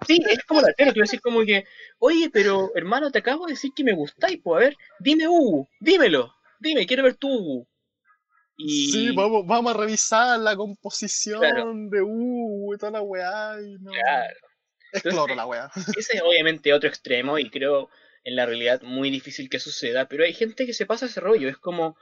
Sí, 0.06 0.20
es 0.30 0.44
como 0.44 0.62
la 0.62 0.74
tira. 0.74 0.94
Tú 0.94 1.00
decir 1.00 1.22
como 1.22 1.44
que, 1.46 1.66
oye, 2.00 2.30
pero 2.32 2.72
hermano, 2.76 3.12
te 3.12 3.20
acabo 3.20 3.46
de 3.46 3.54
decir 3.54 3.72
que 3.76 3.84
me 3.84 3.94
gustáis, 3.94 4.40
pues 4.44 4.58
a 4.58 4.66
ver, 4.66 4.78
dime 5.00 5.28
Hugo, 5.28 5.70
dímelo, 5.80 6.34
dime, 6.60 6.86
quiero 6.86 7.04
ver 7.04 7.16
tu 7.16 7.30
Hugo. 7.30 7.68
Y... 8.58 8.92
Sí, 8.92 9.12
vamos, 9.16 9.46
vamos 9.46 9.74
a 9.74 9.78
revisar 9.78 10.40
la 10.40 10.56
composición 10.56 11.90
de 11.90 12.02
Hugo 12.02 12.74
y 12.74 12.78
toda 12.78 12.92
la 12.92 13.02
weá. 13.02 13.56
Y 13.62 13.78
no... 13.80 13.92
Claro. 13.92 14.38
Es 14.92 15.02
cloro 15.04 15.36
la 15.36 15.46
weá. 15.46 15.70
Ese 15.96 16.18
es 16.18 16.22
obviamente 16.24 16.74
otro 16.74 16.90
extremo 16.90 17.38
y 17.38 17.50
creo 17.50 17.90
en 18.28 18.36
la 18.36 18.46
realidad 18.46 18.82
muy 18.82 19.10
difícil 19.10 19.50
que 19.50 19.58
suceda, 19.58 20.10
pero 20.10 20.26
hay 20.26 20.34
gente 20.34 20.66
que 20.66 20.74
se 20.74 20.86
pasa 20.86 21.06
ese 21.06 21.22
rollo, 21.22 21.48
es 21.48 21.58
como, 21.58 21.96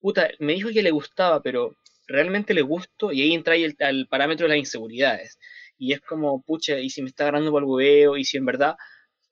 puta, 0.00 0.28
me 0.40 0.54
dijo 0.54 0.70
que 0.70 0.82
le 0.82 0.90
gustaba, 0.90 1.40
pero 1.40 1.76
realmente 2.08 2.52
le 2.52 2.62
gusto, 2.62 3.12
y 3.12 3.22
ahí 3.22 3.32
entra 3.32 3.54
el, 3.54 4.08
parámetro 4.08 4.46
de 4.46 4.48
las 4.54 4.58
inseguridades. 4.58 5.38
Y 5.78 5.92
es 5.92 6.00
como, 6.00 6.42
pucha, 6.42 6.80
y 6.80 6.90
si 6.90 7.00
me 7.00 7.08
está 7.08 7.24
agarrando 7.24 7.52
por 7.52 7.62
el 7.62 7.68
hueveo, 7.68 8.16
y 8.16 8.24
si 8.24 8.36
en 8.38 8.46
verdad, 8.46 8.74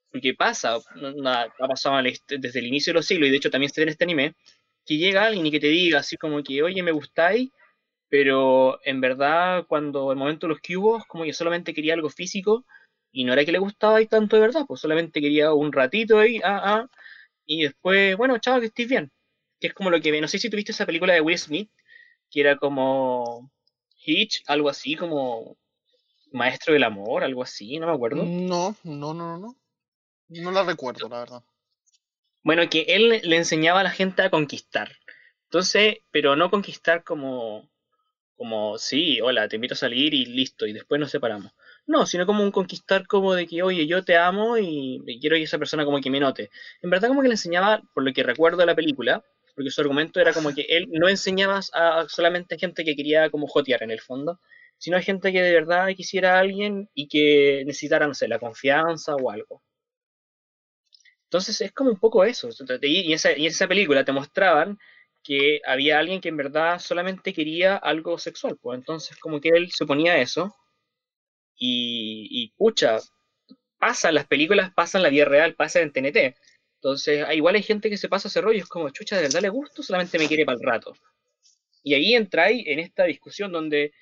porque 0.09 0.35
pasa, 0.35 0.75
ha 0.75 1.67
pasado 1.67 2.01
desde 2.29 2.59
el 2.59 2.67
inicio 2.67 2.93
de 2.93 2.99
los 2.99 3.05
siglos, 3.05 3.27
y 3.27 3.31
de 3.31 3.37
hecho 3.37 3.51
también 3.51 3.69
se 3.69 3.81
ve 3.81 3.83
en 3.83 3.89
este 3.89 4.05
anime, 4.05 4.35
que 4.85 4.95
llega 4.97 5.25
alguien 5.25 5.45
y 5.47 5.51
que 5.51 5.59
te 5.59 5.67
diga 5.67 5.99
así 5.99 6.15
como 6.15 6.41
que, 6.43 6.63
oye, 6.63 6.81
me 6.81 6.93
gustáis, 6.93 7.49
pero 8.07 8.79
en 8.85 9.01
verdad 9.01 9.65
cuando 9.67 10.13
el 10.13 10.17
momento 10.17 10.47
de 10.47 10.53
los 10.53 10.61
cubos, 10.61 11.03
como 11.07 11.25
que 11.25 11.33
solamente 11.33 11.73
quería 11.73 11.93
algo 11.93 12.09
físico, 12.09 12.65
y 13.17 13.23
no 13.23 13.33
era 13.33 13.43
que 13.43 13.51
le 13.51 13.57
gustaba 13.57 13.97
ahí 13.97 14.05
tanto 14.05 14.35
de 14.35 14.43
verdad, 14.43 14.65
pues 14.67 14.79
solamente 14.79 15.19
quería 15.19 15.51
un 15.51 15.73
ratito 15.73 16.19
ahí, 16.19 16.39
ah, 16.43 16.61
ah, 16.63 16.87
y 17.47 17.63
después, 17.63 18.15
bueno, 18.15 18.37
chao, 18.37 18.59
que 18.59 18.67
estés 18.67 18.87
bien. 18.87 19.11
Que 19.59 19.67
es 19.67 19.73
como 19.73 19.89
lo 19.89 19.99
que, 19.99 20.21
no 20.21 20.27
sé 20.27 20.37
si 20.37 20.51
tuviste 20.51 20.71
esa 20.71 20.85
película 20.85 21.15
de 21.15 21.21
Will 21.21 21.39
Smith, 21.39 21.71
que 22.29 22.41
era 22.41 22.57
como 22.57 23.51
Hitch, 24.05 24.43
algo 24.45 24.69
así, 24.69 24.95
como 24.95 25.57
Maestro 26.31 26.73
del 26.73 26.83
Amor, 26.83 27.23
algo 27.23 27.41
así, 27.41 27.79
no 27.79 27.87
me 27.87 27.93
acuerdo. 27.93 28.23
No, 28.23 28.75
no, 28.83 29.15
no, 29.15 29.39
no. 29.39 29.55
No 30.27 30.51
la 30.51 30.61
recuerdo, 30.61 31.09
la 31.09 31.17
verdad. 31.17 31.43
Bueno, 32.43 32.69
que 32.69 32.85
él 32.87 33.21
le 33.23 33.35
enseñaba 33.35 33.79
a 33.79 33.83
la 33.83 33.89
gente 33.89 34.21
a 34.21 34.29
conquistar. 34.29 34.95
Entonces, 35.45 36.01
pero 36.11 36.35
no 36.35 36.51
conquistar 36.51 37.03
como, 37.03 37.67
como, 38.35 38.77
sí, 38.77 39.21
hola, 39.21 39.47
te 39.47 39.55
invito 39.55 39.73
a 39.73 39.77
salir 39.77 40.13
y 40.13 40.27
listo, 40.27 40.67
y 40.67 40.73
después 40.73 41.01
nos 41.01 41.09
separamos. 41.09 41.51
No, 41.87 42.05
sino 42.05 42.25
como 42.25 42.43
un 42.43 42.51
conquistar 42.51 43.07
como 43.07 43.33
de 43.33 43.47
que, 43.47 43.63
oye, 43.63 43.87
yo 43.87 44.03
te 44.03 44.17
amo 44.17 44.57
y 44.57 45.01
quiero 45.21 45.37
que 45.37 45.43
esa 45.43 45.57
persona 45.57 45.85
como 45.85 46.01
que 46.01 46.09
me 46.09 46.19
note. 46.19 46.49
En 46.81 46.89
verdad 46.89 47.07
como 47.07 47.21
que 47.21 47.29
le 47.29 47.35
enseñaba, 47.35 47.81
por 47.93 48.03
lo 48.03 48.11
que 48.13 48.23
recuerdo 48.23 48.57
de 48.57 48.65
la 48.65 48.75
película, 48.75 49.23
porque 49.55 49.71
su 49.71 49.79
argumento 49.81 50.19
era 50.19 50.33
como 50.33 50.53
que 50.53 50.63
él 50.69 50.87
no 50.91 51.07
enseñaba 51.07 51.61
a 51.73 52.05
solamente 52.09 52.55
a 52.55 52.57
gente 52.59 52.83
que 52.83 52.95
quería 52.95 53.29
como 53.29 53.47
jotear 53.47 53.83
en 53.83 53.91
el 53.91 54.01
fondo, 54.01 54.39
sino 54.77 54.97
a 54.97 55.01
gente 55.01 55.31
que 55.31 55.41
de 55.41 55.53
verdad 55.53 55.87
quisiera 55.95 56.35
a 56.35 56.39
alguien 56.41 56.89
y 56.93 57.07
que 57.07 57.63
necesitara, 57.65 58.09
la 58.27 58.39
confianza 58.39 59.15
o 59.15 59.31
algo. 59.31 59.61
Entonces 61.25 61.59
es 61.61 61.71
como 61.73 61.89
un 61.91 61.99
poco 61.99 62.23
eso. 62.25 62.49
Y 62.81 63.07
en 63.07 63.11
esa, 63.13 63.37
y 63.37 63.47
esa 63.47 63.67
película 63.67 64.03
te 64.05 64.11
mostraban 64.11 64.77
que 65.23 65.59
había 65.65 65.99
alguien 65.99 66.21
que 66.21 66.29
en 66.29 66.37
verdad 66.37 66.79
solamente 66.79 67.33
quería 67.33 67.75
algo 67.77 68.17
sexual. 68.17 68.57
Pues 68.61 68.77
entonces 68.79 69.17
como 69.17 69.39
que 69.41 69.49
él 69.49 69.71
se 69.71 69.85
ponía 69.85 70.17
eso 70.17 70.53
y, 71.57 72.27
y 72.31 72.49
pucha, 72.57 72.99
pasa 73.79 74.11
las 74.11 74.27
películas, 74.27 74.73
pasan 74.73 75.03
la 75.03 75.09
vida 75.09 75.25
real, 75.25 75.55
pasa 75.55 75.81
en 75.81 75.91
TNT. 75.91 76.35
Entonces, 76.75 77.25
ah, 77.27 77.33
igual 77.33 77.55
hay 77.55 77.63
gente 77.63 77.89
que 77.89 77.97
se 77.97 78.09
pasa 78.09 78.27
ese 78.27 78.41
rollo, 78.41 78.59
es 78.59 78.69
como, 78.69 78.89
chucha, 78.89 79.15
¿de 79.15 79.23
verdad 79.23 79.41
le 79.41 79.49
gusto? 79.49 79.83
Solamente 79.83 80.19
me 80.19 80.27
quiere 80.27 80.45
para 80.45 80.57
el 80.57 80.63
rato. 80.63 80.93
Y 81.83 81.93
ahí 81.93 82.15
entráis 82.15 82.63
en 82.67 82.79
esta 82.79 83.05
discusión 83.05 83.51
donde, 83.51 83.93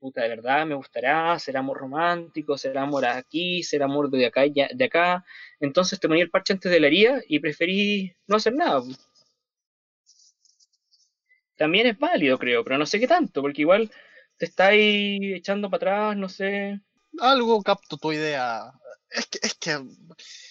puta, 0.00 0.22
de 0.22 0.28
verdad 0.30 0.66
me 0.66 0.74
gustará, 0.74 1.38
será 1.38 1.60
amor 1.60 1.78
romántico, 1.78 2.58
será 2.58 2.82
amor 2.82 3.04
aquí, 3.06 3.62
será 3.62 3.84
amor 3.86 4.10
de 4.10 4.26
acá, 4.26 4.42
de 4.42 4.84
acá. 4.84 5.24
Entonces 5.60 6.00
te 6.00 6.08
ponía 6.08 6.24
el 6.24 6.30
parche 6.30 6.54
antes 6.54 6.72
de 6.72 6.80
la 6.80 6.86
herida 6.88 7.22
y 7.28 7.38
preferí 7.40 8.14
no 8.26 8.36
hacer 8.36 8.54
nada. 8.54 8.82
También 11.56 11.86
es 11.86 11.98
válido, 11.98 12.38
creo, 12.38 12.64
pero 12.64 12.78
no 12.78 12.86
sé 12.86 12.98
qué 12.98 13.06
tanto, 13.06 13.40
porque 13.42 13.62
igual 13.62 13.90
te 14.38 14.46
estáis 14.46 15.20
echando 15.36 15.70
para 15.70 16.08
atrás, 16.08 16.16
no 16.16 16.28
sé 16.28 16.80
algo 17.20 17.62
capto 17.62 17.96
tu 17.96 18.12
idea. 18.12 18.72
Es 19.10 19.26
que, 19.26 19.38
es 19.42 19.54
que 19.54 19.78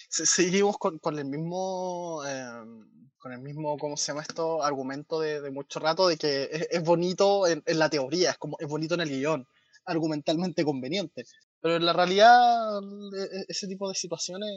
seguimos 0.08 0.78
con, 0.78 0.98
con 0.98 1.18
el 1.18 1.26
mismo, 1.26 2.22
em, 2.26 3.10
con 3.18 3.32
el 3.32 3.40
mismo, 3.40 3.76
¿cómo 3.78 3.96
se 3.96 4.08
llama 4.08 4.22
esto? 4.22 4.62
Argumento 4.62 5.20
de, 5.20 5.40
de 5.40 5.50
mucho 5.50 5.80
rato 5.80 6.08
de 6.08 6.16
que 6.16 6.68
es, 6.70 6.82
bonito 6.82 7.46
en, 7.46 7.62
la 7.66 7.90
teoría, 7.90 8.30
es 8.30 8.38
como 8.38 8.56
es 8.60 8.68
bonito 8.68 8.94
en 8.94 9.00
el 9.02 9.10
guion, 9.10 9.46
argumentalmente 9.84 10.64
conveniente. 10.64 11.24
Pero 11.60 11.76
en 11.76 11.86
la 11.86 11.92
realidad, 11.92 12.80
e, 13.16 13.22
e, 13.22 13.44
ese 13.48 13.66
tipo 13.66 13.88
de 13.88 13.94
situaciones 13.94 14.50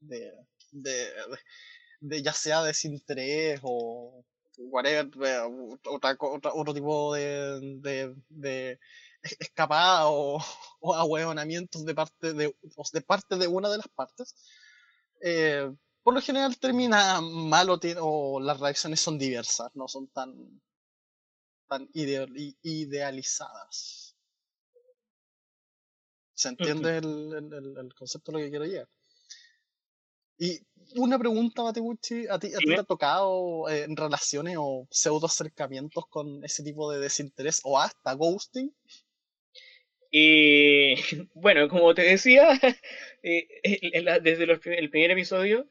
de, 0.00 0.32
de, 0.72 1.08
de 2.00 2.22
ya 2.22 2.32
sea 2.32 2.62
desinterés 2.62 3.60
o 3.62 4.24
whatever, 4.58 5.08
otra, 5.86 6.16
otra, 6.18 6.52
otro 6.54 6.74
tipo 6.74 7.14
de, 7.14 8.14
de 8.28 8.78
escapada 9.22 10.08
o, 10.08 10.38
o 10.80 10.94
ahueonamientos 10.94 11.84
de 11.84 11.94
parte 11.94 12.32
de, 12.32 12.54
de 12.92 13.00
parte 13.02 13.36
de 13.36 13.46
una 13.46 13.68
de 13.68 13.78
las 13.78 13.88
partes, 13.88 14.34
eh, 15.22 15.70
por 16.02 16.14
lo 16.14 16.20
general 16.20 16.58
termina 16.58 17.20
mal 17.20 17.68
o, 17.70 18.40
las 18.40 18.58
reacciones 18.58 19.00
son 19.00 19.18
diversas, 19.18 19.70
no 19.74 19.86
son 19.86 20.08
tan, 20.08 20.60
tan 21.68 21.88
idealizadas. 21.92 24.16
¿Se 26.34 26.48
entiende 26.48 26.98
el, 26.98 27.52
el, 27.52 27.76
el, 27.76 27.94
concepto 27.94 28.32
de 28.32 28.38
lo 28.38 28.44
que 28.44 28.50
quiero 28.50 28.64
llegar? 28.64 28.88
Y 30.38 30.58
una 30.96 31.18
pregunta, 31.18 31.62
Mateguchi, 31.62 32.26
¿a 32.26 32.38
ti, 32.38 32.54
a 32.54 32.58
ti 32.58 32.64
te 32.64 32.80
ha 32.80 32.84
tocado 32.84 33.68
eh, 33.68 33.82
en 33.82 33.94
relaciones 33.94 34.56
o 34.58 34.88
pseudo 34.90 35.26
acercamientos 35.26 36.06
con 36.08 36.42
ese 36.42 36.62
tipo 36.62 36.90
de 36.90 36.98
desinterés 36.98 37.60
o 37.62 37.78
hasta 37.78 38.14
ghosting? 38.14 38.74
Y 40.10 40.94
bueno, 41.34 41.68
como 41.68 41.94
te 41.94 42.02
decía, 42.02 42.48
eh, 43.22 43.48
desde 44.22 44.44
el 44.44 44.90
primer 44.90 45.10
episodio, 45.12 45.66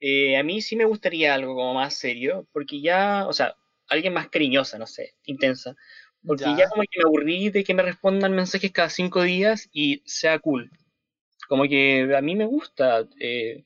eh, 0.00 0.36
a 0.36 0.42
mí 0.42 0.62
sí 0.62 0.76
me 0.76 0.84
gustaría 0.84 1.34
algo 1.34 1.54
como 1.54 1.74
más 1.74 1.94
serio, 1.94 2.46
porque 2.52 2.80
ya, 2.80 3.26
o 3.26 3.32
sea, 3.32 3.56
alguien 3.88 4.14
más 4.14 4.28
cariñosa, 4.28 4.78
no 4.78 4.86
sé, 4.86 5.14
intensa. 5.24 5.76
Porque 6.24 6.44
ya, 6.44 6.68
como 6.68 6.82
que 6.82 6.98
me 6.98 7.04
aburrí 7.04 7.48
de 7.48 7.64
que 7.64 7.72
me 7.74 7.82
respondan 7.82 8.34
mensajes 8.34 8.72
cada 8.72 8.90
cinco 8.90 9.22
días 9.22 9.68
y 9.72 10.02
sea 10.04 10.38
cool. 10.38 10.70
Como 11.48 11.64
que 11.64 12.14
a 12.14 12.20
mí 12.20 12.36
me 12.36 12.44
gusta, 12.44 13.08
eh, 13.18 13.64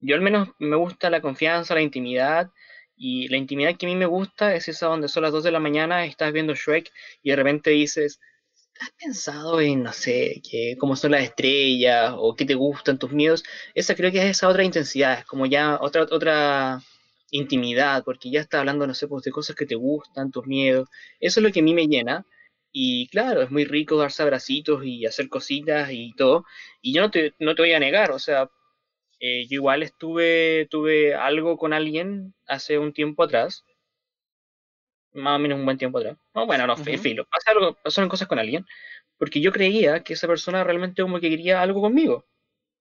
yo 0.00 0.14
al 0.14 0.20
menos 0.20 0.48
me 0.58 0.76
gusta 0.76 1.10
la 1.10 1.20
confianza, 1.20 1.74
la 1.74 1.82
intimidad, 1.82 2.52
y 2.96 3.28
la 3.28 3.36
intimidad 3.36 3.76
que 3.76 3.86
a 3.86 3.88
mí 3.88 3.96
me 3.96 4.06
gusta 4.06 4.54
es 4.54 4.68
esa 4.68 4.86
donde 4.86 5.08
son 5.08 5.22
las 5.22 5.32
2 5.32 5.44
de 5.44 5.52
la 5.52 5.60
mañana, 5.60 6.04
estás 6.04 6.32
viendo 6.32 6.54
Shrek 6.54 6.90
y 7.22 7.30
de 7.30 7.36
repente 7.36 7.70
dices, 7.70 8.20
¿Has 8.80 8.90
pensado 8.92 9.60
en, 9.60 9.82
no 9.82 9.92
sé, 9.92 10.40
que, 10.48 10.76
cómo 10.78 10.94
son 10.96 11.12
las 11.12 11.22
estrellas 11.24 12.14
o 12.16 12.34
qué 12.36 12.44
te 12.44 12.54
gustan 12.54 12.98
tus 12.98 13.10
miedos? 13.12 13.42
Esa 13.74 13.94
creo 13.96 14.12
que 14.12 14.18
es 14.18 14.24
esa 14.26 14.48
otra 14.48 14.64
intensidad, 14.64 15.18
es 15.20 15.24
como 15.26 15.46
ya 15.46 15.78
otra, 15.80 16.02
otra 16.04 16.80
intimidad, 17.30 18.04
porque 18.04 18.30
ya 18.30 18.40
estás 18.40 18.60
hablando, 18.60 18.86
no 18.86 18.94
sé, 18.94 19.08
pues 19.08 19.24
de 19.24 19.32
cosas 19.32 19.56
que 19.56 19.66
te 19.66 19.74
gustan, 19.74 20.30
tus 20.30 20.46
miedos. 20.46 20.88
Eso 21.20 21.40
es 21.40 21.44
lo 21.44 21.52
que 21.52 21.60
a 21.60 21.62
mí 21.62 21.74
me 21.74 21.88
llena. 21.88 22.24
Y 22.72 23.08
claro, 23.08 23.42
es 23.42 23.50
muy 23.50 23.64
rico 23.64 23.96
darse 23.96 24.22
abracitos 24.22 24.84
y 24.84 25.06
hacer 25.06 25.28
cositas 25.28 25.90
y 25.92 26.12
todo. 26.16 26.44
Y 26.82 26.94
yo 26.94 27.00
no 27.02 27.10
te, 27.10 27.34
no 27.40 27.54
te 27.54 27.62
voy 27.62 27.72
a 27.72 27.80
negar, 27.80 28.10
o 28.12 28.18
sea, 28.18 28.48
Eh, 29.20 29.46
yo 29.48 29.56
igual 29.56 29.82
estuve, 29.82 30.66
tuve 30.70 31.14
algo 31.14 31.56
con 31.58 31.72
alguien 31.72 32.34
hace 32.46 32.78
un 32.78 32.92
tiempo 32.92 33.22
atrás. 33.24 33.64
Más 35.18 35.36
o 35.36 35.38
menos 35.38 35.58
un 35.58 35.64
buen 35.64 35.78
tiempo 35.78 35.98
atrás. 35.98 36.16
No, 36.34 36.46
bueno, 36.46 36.66
no, 36.66 36.76
en 36.86 36.98
filo. 37.00 37.26
pasaron 37.82 38.08
cosas 38.08 38.28
con 38.28 38.38
alguien. 38.38 38.64
Porque 39.18 39.40
yo 39.40 39.52
creía 39.52 40.02
que 40.04 40.14
esa 40.14 40.28
persona 40.28 40.64
realmente 40.64 41.02
como 41.02 41.20
que 41.20 41.28
quería 41.28 41.60
algo 41.60 41.80
conmigo. 41.80 42.26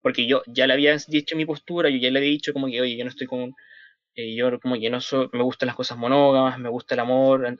Porque 0.01 0.27
yo 0.27 0.43
ya 0.47 0.67
le 0.67 0.73
había 0.73 0.95
dicho 1.07 1.35
mi 1.35 1.45
postura, 1.45 1.89
yo 1.89 1.97
ya 1.97 2.11
le 2.11 2.19
había 2.19 2.31
dicho 2.31 2.53
como 2.53 2.67
que, 2.67 2.79
oye, 2.81 2.97
yo 2.97 3.03
no 3.03 3.09
estoy 3.09 3.27
con... 3.27 3.55
Eh, 4.15 4.35
yo 4.35 4.59
como 4.59 4.79
que 4.79 4.89
no 4.89 5.01
soy, 5.01 5.29
me 5.33 5.43
gustan 5.43 5.67
las 5.67 5.75
cosas 5.75 5.97
monógamas, 5.97 6.59
me 6.59 6.69
gusta 6.69 6.95
el 6.95 7.01
amor, 7.01 7.57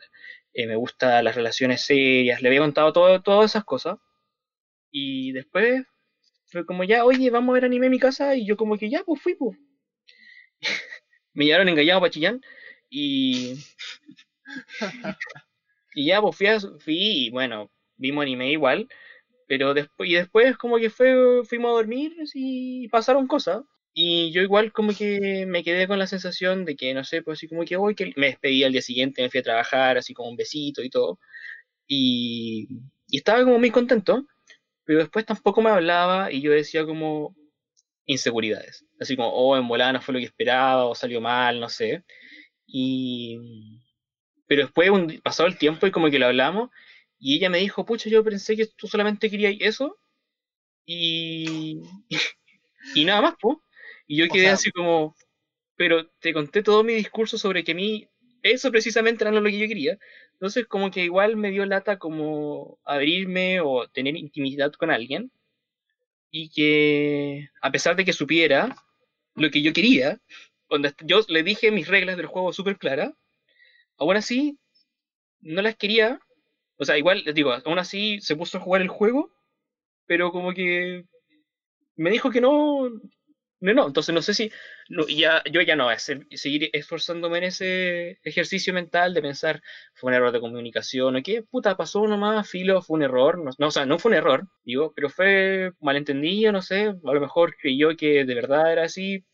eh, 0.53 0.67
me 0.67 0.75
gustan 0.75 1.23
las 1.25 1.35
relaciones 1.35 1.81
serias. 1.81 2.41
Le 2.41 2.49
había 2.49 2.61
contado 2.61 2.93
todo, 2.93 3.21
todas 3.21 3.51
esas 3.51 3.63
cosas. 3.65 3.97
Y 4.91 5.31
después 5.33 5.85
fue 6.47 6.65
como 6.65 6.83
ya, 6.83 7.05
oye, 7.05 7.29
vamos 7.29 7.51
a 7.51 7.55
ver 7.55 7.65
anime 7.65 7.87
en 7.87 7.91
mi 7.91 7.99
casa. 7.99 8.35
Y 8.35 8.45
yo 8.45 8.57
como 8.57 8.77
que 8.77 8.89
ya, 8.89 9.03
pues 9.03 9.21
fui, 9.21 9.35
pues. 9.35 9.57
me 11.33 11.45
llevaron 11.45 11.69
engañado 11.69 11.99
para 11.99 12.11
Chillán. 12.11 12.41
Y... 12.89 13.55
y 15.95 16.07
ya, 16.07 16.21
pues 16.21 16.35
fui, 16.37 16.47
fui 16.79 16.97
y 16.97 17.29
bueno, 17.31 17.71
vimos 17.97 18.23
anime 18.23 18.51
igual. 18.51 18.87
Pero 19.47 19.73
después, 19.73 20.09
y 20.09 20.15
después 20.15 20.57
como 20.57 20.77
que 20.77 20.89
fue, 20.89 21.43
fuimos 21.45 21.69
a 21.69 21.75
dormir 21.75 22.13
y 22.33 22.87
pasaron 22.89 23.27
cosas. 23.27 23.63
Y 23.93 24.31
yo 24.31 24.41
igual 24.41 24.71
como 24.73 24.93
que 24.93 25.45
me 25.47 25.63
quedé 25.63 25.87
con 25.87 25.99
la 25.99 26.07
sensación 26.07 26.65
de 26.65 26.75
que, 26.75 26.93
no 26.93 27.03
sé, 27.03 27.21
pues 27.23 27.39
así 27.39 27.47
como 27.47 27.63
que 27.65 27.77
hoy 27.77 27.95
que 27.95 28.13
me 28.15 28.27
despedí 28.27 28.63
al 28.63 28.71
día 28.73 28.81
siguiente, 28.81 29.21
me 29.23 29.29
fui 29.29 29.39
a 29.39 29.43
trabajar, 29.43 29.97
así 29.97 30.13
como 30.13 30.29
un 30.29 30.37
besito 30.37 30.83
y 30.83 30.89
todo. 30.89 31.19
Y, 31.87 32.67
y 33.09 33.17
estaba 33.17 33.43
como 33.43 33.59
muy 33.59 33.71
contento 33.71 34.25
pero 34.87 34.99
después 34.99 35.25
tampoco 35.25 35.61
me 35.61 35.69
hablaba 35.69 36.31
y 36.31 36.41
yo 36.41 36.51
decía 36.51 36.85
como 36.85 37.35
inseguridades. 38.05 38.85
Así 38.99 39.17
como, 39.17 39.29
oh, 39.29 39.57
en 39.57 39.67
volada 39.67 39.93
no 39.93 40.01
fue 40.01 40.13
lo 40.13 40.19
que 40.19 40.25
esperaba, 40.27 40.85
o 40.85 40.95
salió 40.95 41.21
mal, 41.21 41.59
no 41.59 41.69
sé. 41.69 42.05
Y... 42.65 43.37
Pero 44.47 44.63
después 44.63 44.89
un... 44.89 45.19
pasó 45.23 45.45
el 45.45 45.57
tiempo 45.57 45.87
y 45.87 45.91
como 45.91 46.09
que 46.09 46.19
lo 46.19 46.27
hablamos, 46.27 46.69
y 47.19 47.35
ella 47.37 47.49
me 47.49 47.59
dijo, 47.59 47.85
pucha, 47.85 48.09
yo 48.09 48.23
pensé 48.23 48.55
que 48.55 48.67
tú 48.67 48.87
solamente 48.87 49.29
querías 49.29 49.55
eso, 49.59 49.97
y... 50.85 51.81
y 52.95 53.05
nada 53.05 53.21
más, 53.21 53.35
pues. 53.41 53.57
Y 54.07 54.17
yo 54.17 54.27
quedé 54.29 54.49
así 54.49 54.71
como, 54.71 55.15
pero 55.75 56.07
te 56.19 56.33
conté 56.33 56.63
todo 56.63 56.83
mi 56.83 56.93
discurso 56.93 57.37
sobre 57.37 57.63
que 57.63 57.73
a 57.73 57.75
mí 57.75 58.07
eso 58.43 58.71
precisamente 58.71 59.23
era 59.23 59.31
lo 59.31 59.43
que 59.43 59.57
yo 59.57 59.67
quería. 59.67 59.97
Entonces 60.33 60.65
como 60.67 60.91
que 60.91 61.03
igual 61.03 61.35
me 61.37 61.51
dio 61.51 61.65
lata 61.65 61.97
como 61.99 62.79
abrirme 62.83 63.59
o 63.61 63.87
tener 63.89 64.15
intimidad 64.15 64.71
con 64.73 64.91
alguien 64.91 65.31
y 66.31 66.49
que 66.49 67.49
a 67.61 67.71
pesar 67.71 67.95
de 67.95 68.05
que 68.05 68.13
supiera 68.13 68.75
lo 69.35 69.49
que 69.51 69.61
yo 69.61 69.73
quería, 69.73 70.19
cuando 70.67 70.89
yo 71.03 71.21
le 71.29 71.43
dije 71.43 71.71
mis 71.71 71.87
reglas 71.87 72.17
del 72.17 72.27
juego 72.27 72.53
súper 72.53 72.77
claras, 72.77 73.13
aún 73.97 74.15
así 74.15 74.57
no 75.41 75.61
las 75.61 75.75
quería, 75.75 76.19
o 76.77 76.85
sea, 76.85 76.97
igual 76.97 77.23
les 77.25 77.35
digo, 77.35 77.53
aún 77.65 77.79
así 77.79 78.19
se 78.21 78.35
puso 78.35 78.57
a 78.57 78.61
jugar 78.61 78.81
el 78.81 78.87
juego, 78.89 79.31
pero 80.05 80.31
como 80.31 80.53
que 80.53 81.05
me 81.95 82.11
dijo 82.11 82.31
que 82.31 82.41
no, 82.41 82.89
no, 83.59 83.87
entonces 83.87 84.13
no 84.13 84.21
sé 84.21 84.33
si 84.33 84.51
ya, 85.09 85.43
yo 85.51 85.61
ya 85.61 85.75
no 85.75 85.89
seguir 85.97 86.69
esforzándome 86.73 87.39
en 87.39 87.43
ese 87.45 88.19
ejercicio 88.23 88.73
mental 88.73 89.13
de 89.13 89.21
pensar 89.21 89.61
fue 89.95 90.09
un 90.09 90.13
error 90.15 90.31
de 90.31 90.39
comunicación 90.39 91.15
o 91.15 91.23
qué 91.23 91.41
puta 91.41 91.75
pasó 91.75 92.05
nomás, 92.07 92.49
filo, 92.49 92.81
fue 92.81 92.97
un 92.97 93.03
error, 93.03 93.39
no, 93.39 93.67
o 93.67 93.71
sea, 93.71 93.85
no 93.85 93.97
fue 93.99 94.11
un 94.11 94.17
error, 94.17 94.47
digo, 94.63 94.93
pero 94.95 95.09
fue 95.09 95.71
malentendido, 95.79 96.51
no 96.51 96.61
sé, 96.61 96.87
a 96.87 97.13
lo 97.13 97.21
mejor 97.21 97.55
creyó 97.57 97.95
que 97.97 98.25
de 98.25 98.35
verdad 98.35 98.71
era 98.71 98.83
así, 98.83 99.25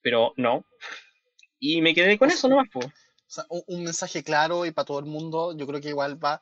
pero 0.00 0.32
no. 0.36 0.64
Y 1.58 1.82
me 1.82 1.94
quedé 1.94 2.18
con 2.18 2.30
eso 2.30 2.48
nomás, 2.48 2.68
pues. 2.72 2.86
Sea, 3.26 3.44
un 3.48 3.84
mensaje 3.84 4.22
claro 4.22 4.66
y 4.66 4.70
para 4.70 4.84
todo 4.84 4.98
el 4.98 5.06
mundo, 5.06 5.56
yo 5.56 5.66
creo 5.66 5.80
que 5.80 5.88
igual 5.88 6.22
va 6.22 6.40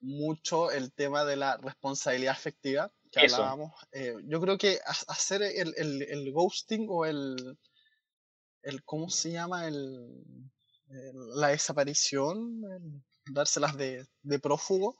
mucho 0.00 0.70
el 0.70 0.92
tema 0.92 1.24
de 1.24 1.36
la 1.36 1.56
responsabilidad 1.56 2.32
afectiva 2.32 2.92
que 3.10 3.20
hablábamos. 3.20 3.72
Eh, 3.92 4.14
yo 4.24 4.40
creo 4.40 4.56
que 4.56 4.78
hacer 5.08 5.42
el, 5.42 5.74
el, 5.76 6.02
el, 6.02 6.32
ghosting 6.32 6.86
o 6.88 7.04
el, 7.04 7.58
el. 8.62 8.84
¿Cómo 8.84 9.10
se 9.10 9.32
llama? 9.32 9.66
El, 9.66 10.24
la 11.34 11.48
desaparición, 11.48 12.62
dárselas 13.26 13.76
de, 13.76 14.06
de 14.22 14.38
prófugo, 14.38 14.96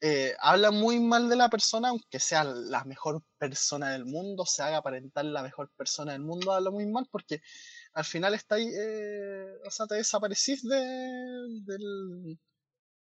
eh, 0.00 0.34
habla 0.40 0.70
muy 0.70 1.00
mal 1.00 1.28
de 1.28 1.36
la 1.36 1.48
persona, 1.48 1.88
aunque 1.88 2.20
sea 2.20 2.44
la 2.44 2.84
mejor 2.84 3.22
persona 3.38 3.90
del 3.90 4.04
mundo, 4.04 4.44
se 4.44 4.62
haga 4.62 4.78
aparentar 4.78 5.24
la 5.24 5.42
mejor 5.42 5.70
persona 5.76 6.12
del 6.12 6.22
mundo, 6.22 6.52
habla 6.52 6.70
muy 6.70 6.86
mal 6.86 7.08
porque 7.10 7.40
al 7.96 8.04
final 8.04 8.34
está 8.34 8.56
ahí, 8.56 8.68
eh, 8.68 9.58
o 9.64 9.70
sea, 9.70 9.86
te 9.86 9.94
desaparecís 9.94 10.62
de, 10.62 10.76
del, 11.64 12.38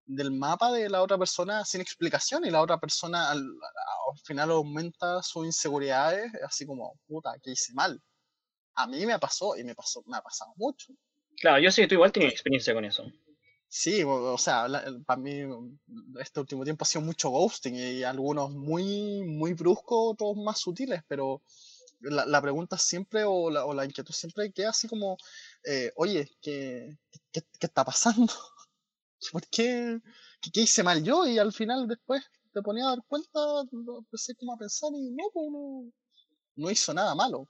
del 0.06 0.32
mapa 0.32 0.74
de 0.74 0.90
la 0.90 1.02
otra 1.02 1.18
persona 1.18 1.64
sin 1.64 1.80
explicación 1.80 2.46
y 2.46 2.52
la 2.52 2.62
otra 2.62 2.78
persona 2.78 3.32
al, 3.32 3.42
final 4.26 4.52
aumenta 4.52 5.24
sus 5.24 5.46
inseguridades, 5.46 6.30
así 6.46 6.66
como, 6.66 7.00
puta, 7.08 7.34
que 7.42 7.52
hice 7.52 7.74
mal. 7.74 7.98
A 8.76 8.86
mí 8.86 9.06
me 9.06 9.18
pasó 9.20 9.56
y 9.56 9.64
me 9.64 9.74
pasó, 9.74 10.04
me 10.06 10.18
ha 10.18 10.22
pasado 10.22 10.52
mucho. 10.58 10.94
Claro, 11.38 11.64
yo 11.64 11.72
sé 11.72 11.84
que 11.84 11.88
tú 11.88 11.96
igual 11.96 12.12
tienes 12.12 12.34
experiencia 12.34 12.74
con 12.74 12.84
eso. 12.84 13.06
Sí, 13.70 14.04
o, 14.06 14.38
sea, 14.38 14.68
para 15.06 15.20
mí 15.20 15.44
este 16.20 16.42
último 16.42 16.66
tiempo 16.66 16.84
ha 16.84 16.88
sido 16.88 17.06
mucho 17.06 17.30
ghosting 17.30 17.76
y 17.76 18.04
algunos 18.04 18.52
muy, 18.52 19.24
muy 19.24 19.54
bruscos, 19.54 20.14
otros 20.14 20.36
más 20.36 20.60
sutiles, 20.60 21.02
pero 21.08 21.42
la, 22.04 22.26
la 22.26 22.42
pregunta 22.42 22.78
siempre 22.78 23.24
o 23.26 23.50
la, 23.50 23.66
o 23.66 23.74
la, 23.74 23.86
inquietud 23.86 24.14
siempre 24.14 24.52
queda 24.52 24.70
así 24.70 24.88
como, 24.88 25.18
eh, 25.64 25.92
oye, 25.96 26.30
¿qué, 26.42 26.98
qué, 27.32 27.42
qué 27.60 27.68
está 27.68 27.84
pasando? 27.86 28.32
¿por 29.32 29.48
qué, 29.48 30.00
qué, 30.54 30.62
hice 30.62 30.84
mal 30.84 31.04
yo? 31.04 31.26
Y 31.26 31.40
al 31.40 31.54
final 31.54 31.88
después 31.88 32.24
te 32.54 32.62
ponía 32.62 32.86
a 32.86 32.90
dar 32.90 33.04
cuenta, 33.08 33.40
empecé 33.72 34.36
como 34.36 34.54
a 34.54 34.58
pensar 34.58 34.92
y 34.94 35.12
no, 35.12 35.24
pues 35.34 35.52
no, 35.52 35.92
no 36.56 36.72
hizo 36.72 36.94
nada 36.94 37.16
malo, 37.16 37.50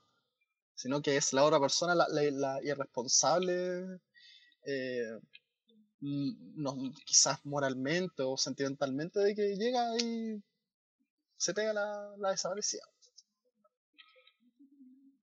sino 0.74 1.02
que 1.02 1.16
es 1.16 1.32
la 1.32 1.44
otra 1.44 1.60
persona 1.60 1.94
la, 1.94 2.06
la, 2.08 2.60
irresponsable, 2.62 4.00
eh, 4.66 5.18
no, 6.00 6.76
quizás 7.04 7.44
moralmente 7.44 8.22
o 8.22 8.36
sentimentalmente, 8.36 9.20
de 9.20 9.34
que 9.34 9.56
llega 9.56 9.96
y 9.98 10.42
se 11.36 11.54
pega 11.54 11.72
la, 11.72 12.14
la 12.18 12.30
desaparecida. 12.30 12.82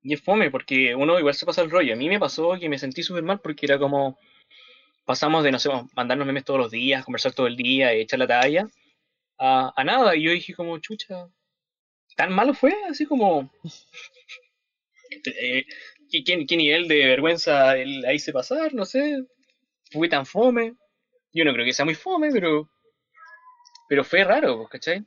Y 0.03 0.13
es 0.13 0.21
fome, 0.21 0.49
porque 0.49 0.95
uno 0.95 1.19
igual 1.19 1.35
se 1.35 1.45
pasa 1.45 1.61
el 1.61 1.69
rollo. 1.69 1.93
A 1.93 1.97
mí 1.97 2.09
me 2.09 2.19
pasó 2.19 2.57
que 2.59 2.69
me 2.69 2.79
sentí 2.79 3.03
súper 3.03 3.23
mal 3.23 3.39
porque 3.39 3.65
era 3.65 3.77
como, 3.77 4.17
pasamos 5.05 5.43
de, 5.43 5.51
no 5.51 5.59
sé, 5.59 5.69
mandarnos 5.95 6.25
memes 6.25 6.45
todos 6.45 6.59
los 6.59 6.71
días, 6.71 7.05
conversar 7.05 7.33
todo 7.33 7.47
el 7.47 7.55
día, 7.55 7.93
echar 7.93 8.19
la 8.19 8.27
talla, 8.27 8.67
a, 9.37 9.83
nada. 9.83 10.15
Y 10.15 10.23
yo 10.23 10.31
dije 10.31 10.53
como, 10.53 10.77
chucha, 10.79 11.29
¿tan 12.15 12.33
malo 12.33 12.53
fue? 12.53 12.73
Así 12.89 13.05
como... 13.05 13.51
Eh, 15.25 15.65
¿qué, 16.09 16.23
¿qué, 16.23 16.55
nivel 16.55 16.87
de 16.87 17.05
vergüenza 17.05 17.75
la 17.75 18.13
hice 18.13 18.31
pasar? 18.31 18.73
No 18.73 18.85
sé. 18.85 19.25
Fui 19.91 20.07
tan 20.07 20.25
fome. 20.25 20.75
Yo 21.33 21.43
no 21.43 21.51
creo 21.51 21.65
que 21.65 21.73
sea 21.73 21.83
muy 21.83 21.95
fome, 21.95 22.29
pero... 22.31 22.69
Pero 23.89 24.05
fue 24.05 24.23
raro, 24.23 24.69
¿cachai? 24.69 25.05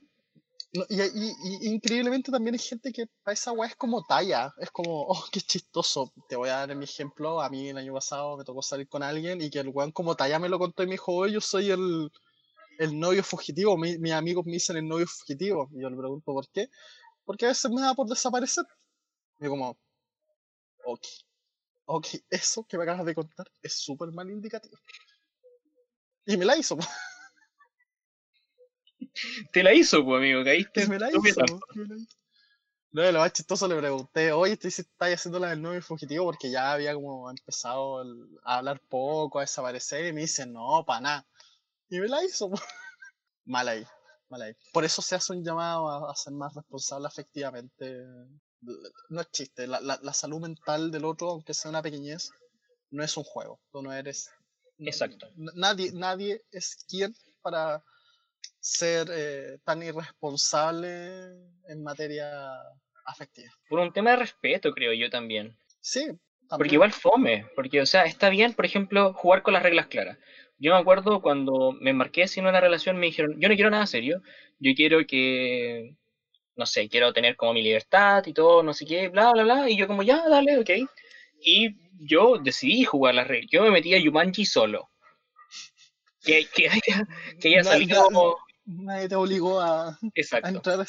Y, 0.88 1.68
increíblemente 1.68 2.32
también 2.32 2.54
hay 2.54 2.58
gente 2.58 2.92
que 2.92 3.06
para 3.22 3.34
esa 3.34 3.52
weá 3.52 3.68
es 3.68 3.76
como 3.76 4.04
talla, 4.04 4.52
es 4.58 4.70
como, 4.70 5.06
oh, 5.08 5.24
qué 5.30 5.40
chistoso. 5.40 6.12
Te 6.28 6.36
voy 6.36 6.48
a 6.48 6.66
dar 6.66 6.76
mi 6.76 6.84
ejemplo, 6.84 7.40
a 7.40 7.48
mí 7.48 7.68
el 7.68 7.78
año 7.78 7.94
pasado 7.94 8.36
me 8.36 8.44
tocó 8.44 8.62
salir 8.62 8.88
con 8.88 9.02
alguien 9.02 9.40
y 9.40 9.50
que 9.50 9.60
el 9.60 9.68
weón 9.68 9.92
como 9.92 10.16
talla 10.16 10.38
me 10.38 10.48
lo 10.48 10.58
contó 10.58 10.82
y 10.82 10.86
me 10.86 10.92
dijo, 10.92 11.14
oh, 11.14 11.26
yo 11.26 11.40
soy 11.40 11.70
el, 11.70 12.10
el 12.78 12.98
novio 12.98 13.22
fugitivo, 13.22 13.76
mi, 13.78 13.98
mis 13.98 14.12
amigos 14.12 14.44
me 14.46 14.52
dicen 14.52 14.76
el 14.76 14.88
novio 14.88 15.06
fugitivo. 15.06 15.68
Y 15.72 15.82
yo 15.82 15.90
le 15.90 15.96
pregunto 15.96 16.32
por 16.32 16.48
qué, 16.50 16.68
porque 17.24 17.46
a 17.46 17.48
veces 17.48 17.70
me 17.70 17.80
da 17.80 17.94
por 17.94 18.08
desaparecer. 18.08 18.64
Y 19.40 19.48
como, 19.48 19.76
ok, 20.84 21.06
ok, 21.86 22.06
eso 22.30 22.64
que 22.68 22.78
me 22.78 22.84
acabas 22.84 23.06
de 23.06 23.14
contar 23.14 23.46
es 23.62 23.74
súper 23.74 24.10
mal 24.12 24.30
indicativo. 24.30 24.76
Y 26.26 26.36
me 26.36 26.44
la 26.44 26.56
hizo. 26.56 26.76
Te 29.52 29.62
la 29.62 29.74
hizo, 29.74 30.04
pues, 30.04 30.18
amigo, 30.18 30.44
caíste. 30.44 30.86
Me 30.86 30.98
la 30.98 31.10
hizo, 31.10 31.40
No, 32.92 33.10
lo 33.10 33.18
más 33.18 33.32
chistoso 33.32 33.66
le 33.68 33.76
pregunté, 33.76 34.32
oye, 34.32 34.58
¿estás 34.60 34.86
haciendo 35.00 35.38
la 35.38 35.50
del 35.50 35.62
novio 35.62 35.82
fugitivo? 35.82 36.24
Porque 36.24 36.50
ya 36.50 36.72
había 36.72 36.94
como 36.94 37.30
empezado 37.30 38.02
a 38.44 38.58
hablar 38.58 38.80
poco, 38.88 39.38
a 39.38 39.42
desaparecer, 39.42 40.06
y 40.06 40.12
me 40.12 40.22
dice, 40.22 40.46
no, 40.46 40.84
para 40.86 41.00
nada. 41.00 41.26
Y 41.88 41.98
me 41.98 42.08
la 42.08 42.24
hizo, 42.24 42.50
mal 43.44 43.68
ahí, 43.68 43.84
mal 44.28 44.42
ahí. 44.42 44.54
Por 44.72 44.84
eso 44.84 45.02
se 45.02 45.14
hace 45.14 45.32
un 45.32 45.44
llamado 45.44 46.08
a, 46.08 46.14
ser 46.16 46.32
más 46.32 46.54
responsable 46.54 47.08
efectivamente. 47.08 48.04
No 49.08 49.20
es 49.20 49.30
chiste, 49.30 49.66
la, 49.66 49.80
la, 49.80 50.12
salud 50.14 50.40
mental 50.40 50.90
del 50.90 51.04
otro, 51.04 51.30
aunque 51.30 51.52
sea 51.52 51.68
una 51.68 51.82
pequeñez, 51.82 52.30
no 52.90 53.04
es 53.04 53.16
un 53.16 53.24
juego. 53.24 53.60
Tú 53.70 53.82
no 53.82 53.92
eres. 53.92 54.30
Exacto. 54.78 55.28
Nadie, 55.36 55.92
nadie 55.92 56.42
es 56.50 56.76
quien 56.88 57.14
para 57.42 57.84
ser 58.60 59.08
eh, 59.10 59.58
tan 59.64 59.82
irresponsable 59.82 60.88
en 61.68 61.82
materia 61.82 62.30
afectiva. 63.06 63.50
Por 63.68 63.80
un 63.80 63.92
tema 63.92 64.10
de 64.10 64.16
respeto, 64.16 64.72
creo 64.72 64.92
yo 64.92 65.10
también. 65.10 65.56
Sí. 65.80 66.10
Porque 66.48 66.74
igual 66.74 66.92
fome, 66.92 67.46
porque, 67.54 67.80
o 67.80 67.86
sea, 67.86 68.04
está 68.04 68.28
bien, 68.28 68.52
por 68.52 68.66
ejemplo, 68.66 69.12
jugar 69.14 69.42
con 69.42 69.54
las 69.54 69.62
reglas 69.62 69.86
claras. 69.86 70.18
Yo 70.58 70.72
me 70.72 70.80
acuerdo 70.80 71.20
cuando 71.20 71.72
me 71.72 71.90
embarqué 71.90 72.28
sin 72.28 72.46
una 72.46 72.60
relación, 72.60 72.96
me 72.96 73.06
dijeron, 73.06 73.40
yo 73.40 73.48
no 73.48 73.54
quiero 73.54 73.70
nada 73.70 73.86
serio, 73.86 74.22
yo 74.58 74.72
quiero 74.74 75.06
que, 75.06 75.96
no 76.56 76.66
sé, 76.66 76.88
quiero 76.88 77.12
tener 77.12 77.36
como 77.36 77.54
mi 77.54 77.62
libertad 77.62 78.24
y 78.26 78.32
todo, 78.32 78.62
no 78.62 78.72
sé 78.72 78.86
qué, 78.86 79.08
bla, 79.08 79.32
bla, 79.32 79.42
bla, 79.42 79.70
y 79.70 79.76
yo 79.76 79.86
como, 79.86 80.02
ya, 80.02 80.28
dale, 80.28 80.58
ok. 80.58 80.70
Y 81.40 81.76
yo 81.98 82.38
decidí 82.38 82.84
jugar 82.84 83.14
las 83.14 83.26
reglas, 83.26 83.50
yo 83.50 83.62
me 83.62 83.70
metí 83.70 83.94
a 83.94 83.98
Yumanji 83.98 84.44
solo. 84.44 84.90
Que, 86.24 86.46
que, 86.46 86.68
haya, 86.68 87.08
que 87.40 87.48
haya 87.48 87.64
salido 87.64 88.04
como... 88.04 88.36
Nadie 88.66 89.08
te 89.08 89.14
obligó 89.14 89.60
a, 89.60 89.98
Exacto. 90.14 90.46
a 90.46 90.50
entrar 90.50 90.80
a, 90.80 90.86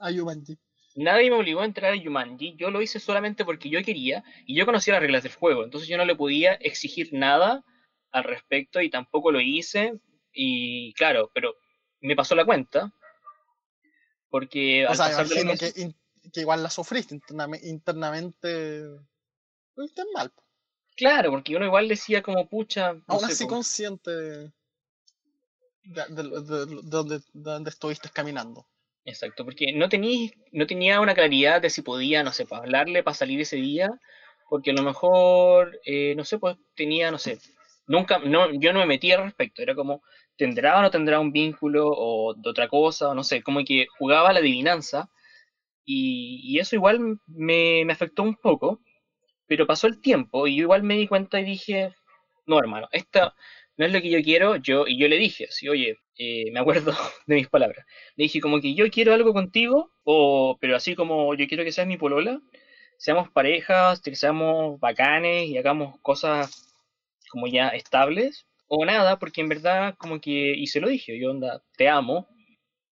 a 0.00 0.10
Yumanji. 0.10 0.56
Nadie 0.94 1.28
me 1.28 1.36
obligó 1.36 1.60
a 1.60 1.64
entrar 1.64 1.92
a 1.92 1.96
Yumanji, 1.96 2.54
yo 2.56 2.70
lo 2.70 2.80
hice 2.80 3.00
solamente 3.00 3.44
porque 3.44 3.68
yo 3.68 3.82
quería 3.82 4.22
y 4.46 4.56
yo 4.56 4.64
conocía 4.64 4.94
las 4.94 5.02
reglas 5.02 5.24
del 5.24 5.34
juego, 5.34 5.64
entonces 5.64 5.88
yo 5.88 5.96
no 5.96 6.04
le 6.04 6.14
podía 6.14 6.54
exigir 6.54 7.08
nada 7.12 7.64
al 8.12 8.24
respecto 8.24 8.80
y 8.80 8.88
tampoco 8.88 9.30
lo 9.32 9.40
hice 9.40 9.92
y 10.32 10.94
claro, 10.94 11.30
pero 11.34 11.54
me 12.00 12.14
pasó 12.16 12.34
la 12.34 12.46
cuenta 12.46 12.92
porque 14.30 14.86
O 14.86 14.90
al 14.90 14.96
sea, 14.96 15.06
pasar 15.06 15.28
de 15.28 15.44
los 15.44 15.58
que, 15.60 16.40
igual 16.40 16.62
la 16.62 16.70
sufriste 16.70 17.14
intername- 17.14 17.60
internamente. 17.64 18.80
Lo 19.74 19.84
hiciste 19.84 20.02
mal. 20.14 20.32
claro, 20.96 21.30
porque 21.30 21.56
uno 21.56 21.66
igual 21.66 21.88
decía 21.88 22.22
como 22.22 22.48
pucha, 22.48 22.94
no 22.94 23.02
Aún 23.08 23.20
sé, 23.26 23.32
así 23.32 23.46
consciente 23.46 24.52
de, 25.94 26.02
de- 26.16 26.22
de- 26.30 26.40
de- 26.40 26.66
de 26.66 26.90
donde, 26.90 27.16
de 27.18 27.50
donde 27.54 27.70
estuviste 27.70 28.08
caminando. 28.10 28.66
exacto, 29.04 29.44
porque 29.44 29.72
no 29.72 29.88
tenía 29.88 30.30
no 30.52 30.66
tenía 30.66 31.00
una 31.00 31.14
claridad 31.14 31.60
de 31.62 31.70
si 31.70 31.82
podía, 31.82 32.22
no 32.22 32.32
sé, 32.32 32.46
para 32.46 32.62
hablarle 32.62 33.02
para 33.02 33.14
salir 33.14 33.40
ese 33.40 33.56
día, 33.56 33.90
porque 34.48 34.70
a 34.70 34.74
lo 34.74 34.82
mejor 34.82 35.78
eh, 35.84 36.14
no 36.16 36.24
sé, 36.24 36.38
pues 36.38 36.56
tenía, 36.74 37.10
no 37.10 37.18
sé, 37.18 37.38
nunca 37.86 38.18
no 38.18 38.52
yo 38.54 38.72
no 38.72 38.80
me 38.80 38.86
metía 38.86 39.16
al 39.16 39.24
respecto, 39.24 39.62
era 39.62 39.74
como 39.74 40.02
tendrá 40.36 40.78
o 40.78 40.82
no 40.82 40.90
tendrá 40.90 41.20
un 41.20 41.32
vínculo 41.32 41.88
o 41.88 42.34
de 42.34 42.50
otra 42.50 42.68
cosa, 42.68 43.08
o 43.10 43.14
no 43.14 43.24
sé, 43.24 43.42
como 43.42 43.64
que 43.64 43.86
jugaba 43.98 44.32
la 44.32 44.40
adivinanza 44.40 45.08
y, 45.84 46.40
y 46.44 46.58
eso 46.58 46.76
igual 46.76 47.00
me, 47.26 47.84
me 47.84 47.92
afectó 47.92 48.22
un 48.22 48.34
poco, 48.36 48.80
pero 49.46 49.66
pasó 49.66 49.86
el 49.86 50.00
tiempo 50.02 50.46
y 50.46 50.56
yo 50.56 50.62
igual 50.64 50.84
me 50.84 50.96
di 50.96 51.08
cuenta 51.08 51.40
y 51.40 51.44
dije, 51.44 51.94
no 52.46 52.58
hermano, 52.58 52.88
esta 52.92 53.34
no 53.76 53.86
es 53.86 53.92
lo 53.92 54.00
que 54.00 54.10
yo 54.10 54.22
quiero, 54.22 54.56
yo 54.56 54.86
y 54.86 54.98
yo 54.98 55.08
le 55.08 55.18
dije, 55.18 55.46
así, 55.48 55.68
oye, 55.68 55.98
eh, 56.18 56.50
me 56.52 56.60
acuerdo 56.60 56.92
de 57.26 57.34
mis 57.36 57.48
palabras, 57.48 57.86
le 58.16 58.24
dije 58.24 58.40
como 58.40 58.60
que 58.60 58.74
yo 58.74 58.90
quiero 58.90 59.14
algo 59.14 59.32
contigo, 59.32 59.92
o 60.04 60.56
pero 60.60 60.76
así 60.76 60.94
como 60.94 61.34
yo 61.34 61.46
quiero 61.48 61.64
que 61.64 61.72
seas 61.72 61.86
mi 61.86 61.96
polola, 61.98 62.40
seamos 62.98 63.30
parejas, 63.30 64.00
que 64.00 64.14
seamos 64.16 64.80
bacanes 64.80 65.48
y 65.48 65.58
hagamos 65.58 66.00
cosas 66.00 66.74
como 67.30 67.46
ya 67.48 67.68
estables, 67.68 68.46
o 68.68 68.84
nada, 68.84 69.18
porque 69.18 69.40
en 69.42 69.48
verdad 69.48 69.94
como 69.98 70.20
que, 70.20 70.54
y 70.56 70.66
se 70.68 70.80
lo 70.80 70.88
dije, 70.88 71.18
yo 71.18 71.30
onda, 71.30 71.62
te 71.76 71.88
amo, 71.88 72.28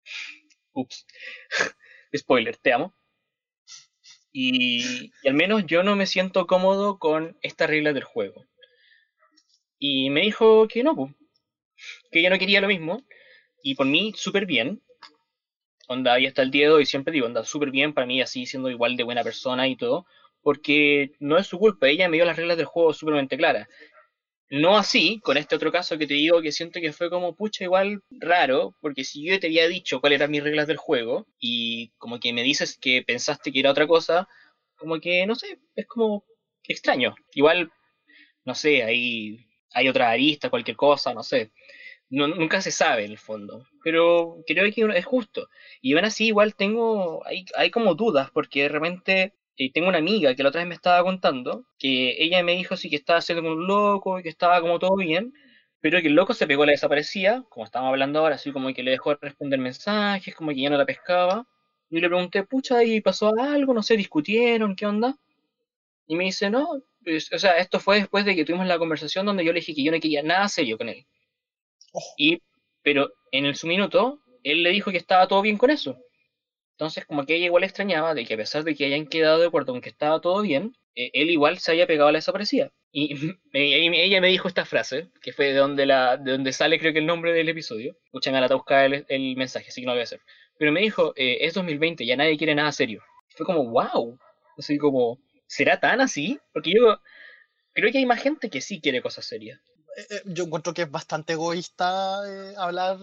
ups, 0.75 1.07
spoiler, 2.17 2.57
te 2.57 2.73
amo, 2.73 2.95
y, 4.33 5.13
y 5.23 5.29
al 5.29 5.35
menos 5.35 5.67
yo 5.67 5.83
no 5.83 5.97
me 5.97 6.07
siento 6.07 6.47
cómodo 6.47 6.99
con 6.99 7.37
estas 7.43 7.69
reglas 7.69 7.95
del 7.95 8.05
juego. 8.05 8.45
Y 9.85 10.11
me 10.11 10.21
dijo 10.21 10.69
que 10.69 10.85
no, 10.85 10.95
po, 10.95 11.13
que 12.13 12.21
ella 12.21 12.31
no 12.31 12.39
quería 12.39 12.61
lo 12.61 12.69
mismo, 12.69 13.03
y 13.65 13.75
por 13.75 13.85
mí 13.85 14.13
súper 14.15 14.47
bien, 14.47 14.81
onda, 15.89 16.21
y 16.21 16.27
hasta 16.27 16.43
el 16.43 16.53
día 16.53 16.69
de 16.69 16.73
hoy 16.75 16.87
siempre 16.87 17.13
digo, 17.13 17.27
onda, 17.27 17.45
súper 17.45 17.73
bien 17.73 17.93
para 17.93 18.07
mí, 18.07 18.21
así 18.23 18.47
siendo 18.47 18.71
igual 18.71 18.97
de 18.97 19.03
buena 19.03 19.25
persona 19.25 19.67
y 19.67 19.75
todo, 19.75 20.07
porque 20.41 21.11
no 21.19 21.37
es 21.37 21.49
su 21.49 21.59
culpa, 21.59 21.89
ella 21.89 22.09
me 22.09 22.17
dio 22.17 22.25
las 22.25 22.37
reglas 22.37 22.59
del 22.59 22.67
juego 22.67 22.95
súpermente 22.95 23.37
claras. 23.37 23.67
No 24.51 24.77
así, 24.79 25.21
con 25.25 25.37
este 25.37 25.57
otro 25.57 25.73
caso 25.73 25.99
que 25.99 26.07
te 26.07 26.15
digo 26.15 26.43
que 26.43 26.53
siento 26.53 26.81
que 26.81 26.93
fue 26.93 27.11
como 27.11 27.35
pucha 27.35 27.65
igual 27.65 28.03
raro, 28.11 28.77
porque 28.81 29.03
si 29.03 29.25
yo 29.27 29.41
te 29.41 29.49
había 29.49 29.67
dicho 29.67 30.01
cuáles 30.01 30.21
eran 30.21 30.31
mis 30.31 30.45
reglas 30.45 30.69
del 30.69 30.77
juego 30.77 31.27
y 31.41 31.91
como 31.99 32.21
que 32.21 32.33
me 32.33 32.45
dices 32.45 32.79
que 32.79 33.03
pensaste 33.03 33.51
que 33.51 33.61
era 33.61 33.73
otra 33.73 33.89
cosa, 33.89 34.29
como 34.77 35.01
que 35.01 35.27
no 35.27 35.35
sé, 35.35 35.59
es 35.75 35.87
como 35.87 36.25
extraño. 36.69 37.17
Igual, 37.35 37.73
no 38.45 38.55
sé, 38.55 38.85
hay, 38.85 39.47
hay 39.75 39.89
otra 39.89 40.11
arista, 40.11 40.51
cualquier 40.51 40.77
cosa, 40.77 41.15
no 41.15 41.23
sé. 41.23 41.53
Nunca 42.11 42.61
se 42.61 42.71
sabe 42.71 43.05
en 43.07 43.13
el 43.13 43.19
fondo, 43.19 43.67
pero 43.83 44.37
creo 44.47 44.71
que 44.73 44.99
es 44.99 45.05
justo. 45.07 45.49
Y 45.81 45.95
aún 45.95 46.05
así 46.05 46.27
igual 46.27 46.55
tengo, 46.55 47.27
hay, 47.27 47.47
hay 47.57 47.71
como 47.71 47.95
dudas, 47.95 48.31
porque 48.31 48.63
de 48.65 48.69
repente 48.69 49.35
eh, 49.57 49.73
tengo 49.73 49.89
una 49.89 49.99
amiga 49.99 50.35
que 50.35 50.43
la 50.43 50.51
otra 50.51 50.61
vez 50.61 50.69
me 50.69 50.75
estaba 50.75 51.03
contando 51.03 51.65
que 51.79 52.23
ella 52.23 52.43
me 52.43 52.53
dijo 52.53 52.77
sí 52.77 52.91
que 52.91 52.97
estaba 52.97 53.19
haciendo 53.21 53.43
como 53.43 53.55
un 53.55 53.67
loco 53.67 54.19
y 54.19 54.23
que 54.23 54.29
estaba 54.29 54.61
como 54.61 54.79
todo 54.79 54.97
bien, 54.97 55.33
pero 55.81 56.01
que 56.01 56.09
el 56.09 56.15
loco 56.15 56.35
se 56.35 56.47
pegó 56.47 56.63
a 56.65 56.67
la 56.67 56.73
desaparecía, 56.73 57.45
como 57.49 57.65
estábamos 57.67 57.93
hablando 57.93 58.21
ahora, 58.21 58.37
así 58.37 58.53
como 58.53 58.73
que 58.75 58.83
le 58.83 58.93
dejó 58.93 59.11
de 59.11 59.19
responder 59.21 59.59
mensajes, 59.59 60.35
como 60.35 60.51
que 60.53 60.61
ya 60.63 60.71
no 60.71 60.77
la 60.79 60.87
pescaba. 60.87 61.47
Y 61.91 62.01
le 62.01 62.09
pregunté, 62.09 62.45
pucha, 62.45 62.85
¿y 62.85 63.01
pasó 63.01 63.33
algo? 63.39 63.75
No 63.75 63.83
sé, 63.83 63.97
discutieron, 63.97 64.77
¿qué 64.77 64.87
onda? 64.87 65.17
Y 66.07 66.17
me 66.17 66.25
dice, 66.25 66.51
no, 66.51 66.83
o 67.07 67.39
sea, 67.39 67.59
esto 67.59 67.81
fue 67.81 67.97
después 67.97 68.25
de 68.25 68.35
que 68.35 68.45
tuvimos 68.45 68.67
la 68.67 68.79
conversación 68.79 69.27
donde 69.27 69.45
yo 69.45 69.53
le 69.53 69.61
dije 69.61 69.75
que 69.75 69.85
yo 69.85 69.93
no 69.93 70.01
quería 70.01 70.23
nada 70.23 70.49
serio 70.49 70.79
con 70.79 70.89
él. 70.89 71.07
Ojo. 71.93 72.15
Y, 72.17 72.43
pero 72.83 73.13
en 73.31 73.47
el, 73.47 73.57
su 73.57 73.67
minuto, 73.67 74.21
él 74.45 74.63
le 74.63 74.71
dijo 74.71 74.91
que 74.91 74.97
estaba 74.99 75.29
todo 75.29 75.43
bien 75.43 75.59
con 75.59 75.71
eso. 75.71 75.99
Entonces, 76.73 77.05
como 77.07 77.25
que 77.27 77.37
ella 77.37 77.47
igual 77.47 77.65
extrañaba 77.65 78.15
de 78.15 78.25
que 78.25 78.35
a 78.35 78.37
pesar 78.37 78.65
de 78.65 78.75
que 78.75 78.87
hayan 78.87 79.07
quedado 79.07 79.39
de 79.41 79.47
acuerdo 79.47 79.73
con 79.73 79.81
que 79.81 79.91
estaba 79.91 80.21
todo 80.21 80.43
bien, 80.43 80.77
eh, 80.95 81.11
él 81.13 81.31
igual 81.31 81.59
se 81.59 81.73
haya 81.73 81.87
pegado 81.87 82.09
a 82.09 82.13
la 82.13 82.19
desaparecida. 82.19 82.73
Y 82.91 83.15
ella 83.53 84.21
me 84.21 84.29
dijo 84.29 84.49
esta 84.49 84.65
frase, 84.65 85.11
que 85.23 85.33
fue 85.33 85.47
de 85.47 85.55
donde, 85.55 85.87
la, 85.87 86.17
de 86.17 86.33
donde 86.33 86.53
sale 86.53 86.79
creo 86.79 86.93
que 86.93 86.99
el 86.99 87.07
nombre 87.07 87.33
del 87.33 87.49
episodio. 87.49 87.97
Escuchan 88.05 88.35
a 88.35 88.41
la 88.41 88.49
buscar 88.55 88.87
el, 88.87 89.07
el 89.09 89.37
mensaje, 89.37 89.69
así 89.69 89.81
que 89.81 89.87
no 89.87 89.93
lo 89.93 89.97
voy 89.97 90.01
a 90.01 90.05
hacer. 90.05 90.21
Pero 90.59 90.73
me 90.73 90.81
dijo, 90.81 91.13
eh, 91.17 91.39
es 91.41 91.55
2020, 91.55 92.05
ya 92.05 92.17
nadie 92.17 92.37
quiere 92.37 92.55
nada 92.55 92.73
serio. 92.73 93.03
Fue 93.37 93.47
como, 93.47 93.65
wow. 93.71 94.19
Así 94.59 94.79
como, 94.79 95.19
¿será 95.53 95.79
tan 95.79 96.01
así? 96.01 96.41
Porque 96.53 96.73
yo 96.75 96.99
creo 97.75 97.93
que 97.93 97.99
hay 97.99 98.07
más 98.07 98.23
gente 98.23 98.49
que 98.51 98.63
sí 98.63 98.81
quiere 98.81 99.03
cosas 99.03 99.27
serias. 99.27 99.61
Eh, 99.99 100.07
eh, 100.11 100.23
yo 100.27 100.45
encuentro 100.45 100.73
que 100.73 100.83
es 100.83 100.91
bastante 100.91 101.35
egoísta 101.35 102.21
eh, 102.27 102.55
hablar, 102.57 102.99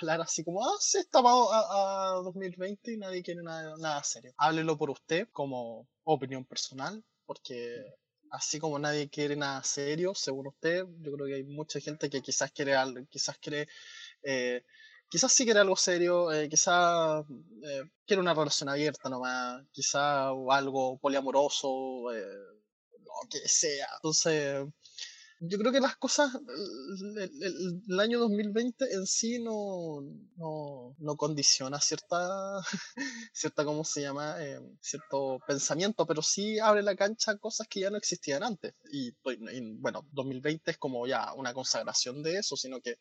hablar 0.00 0.20
así 0.20 0.44
como, 0.44 0.62
ah, 0.62 0.76
sí, 0.78 0.98
estamos 0.98 1.48
a, 1.50 1.60
a 1.60 2.22
2020 2.22 2.92
y 2.92 2.98
nadie 2.98 3.22
quiere 3.22 3.42
nada, 3.42 3.74
nada 3.78 4.02
serio. 4.04 4.34
Háblelo 4.36 4.76
por 4.76 4.90
usted 4.90 5.28
como 5.32 5.88
opinión 6.04 6.44
personal, 6.44 7.02
porque 7.24 7.82
así 8.30 8.58
como 8.58 8.78
nadie 8.78 9.08
quiere 9.08 9.34
nada 9.34 9.62
serio, 9.64 10.14
según 10.14 10.48
usted, 10.48 10.84
yo 11.00 11.12
creo 11.12 11.26
que 11.26 11.34
hay 11.36 11.44
mucha 11.44 11.80
gente 11.80 12.10
que 12.10 12.20
quizás 12.20 12.52
quiere 12.52 12.74
quizás 13.08 13.38
quiere, 13.38 13.68
quizás 15.12 15.30
sí 15.30 15.44
quiere 15.44 15.60
algo 15.60 15.76
serio, 15.76 16.32
eh, 16.32 16.48
quizás 16.48 17.22
eh, 17.62 17.82
quiere 18.06 18.22
una 18.22 18.32
relación 18.32 18.70
abierta 18.70 19.10
nomás, 19.10 19.62
quizás 19.70 20.32
algo 20.48 20.98
poliamoroso, 20.98 22.10
eh, 22.14 22.24
lo 23.04 23.28
que 23.28 23.46
sea. 23.46 23.88
Entonces, 23.96 24.64
yo 25.38 25.58
creo 25.58 25.70
que 25.70 25.80
las 25.80 25.96
cosas, 25.96 26.30
el 27.88 28.00
año 28.00 28.20
2020 28.20 28.94
en 28.94 29.06
sí 29.06 29.38
no, 29.38 30.00
no, 30.36 30.94
no 30.98 31.16
condiciona 31.16 31.78
cierta, 31.78 32.62
cierta, 33.34 33.66
¿cómo 33.66 33.84
se 33.84 34.00
llama? 34.00 34.36
Eh, 34.42 34.60
cierto 34.80 35.40
pensamiento, 35.46 36.06
pero 36.06 36.22
sí 36.22 36.58
abre 36.58 36.82
la 36.82 36.96
cancha 36.96 37.32
a 37.32 37.38
cosas 37.38 37.66
que 37.68 37.80
ya 37.80 37.90
no 37.90 37.98
existían 37.98 38.42
antes. 38.42 38.72
Y, 38.90 39.12
pues, 39.12 39.36
y, 39.52 39.76
bueno, 39.76 40.08
2020 40.12 40.70
es 40.70 40.78
como 40.78 41.06
ya 41.06 41.34
una 41.34 41.52
consagración 41.52 42.22
de 42.22 42.38
eso, 42.38 42.56
sino 42.56 42.80
que 42.80 42.96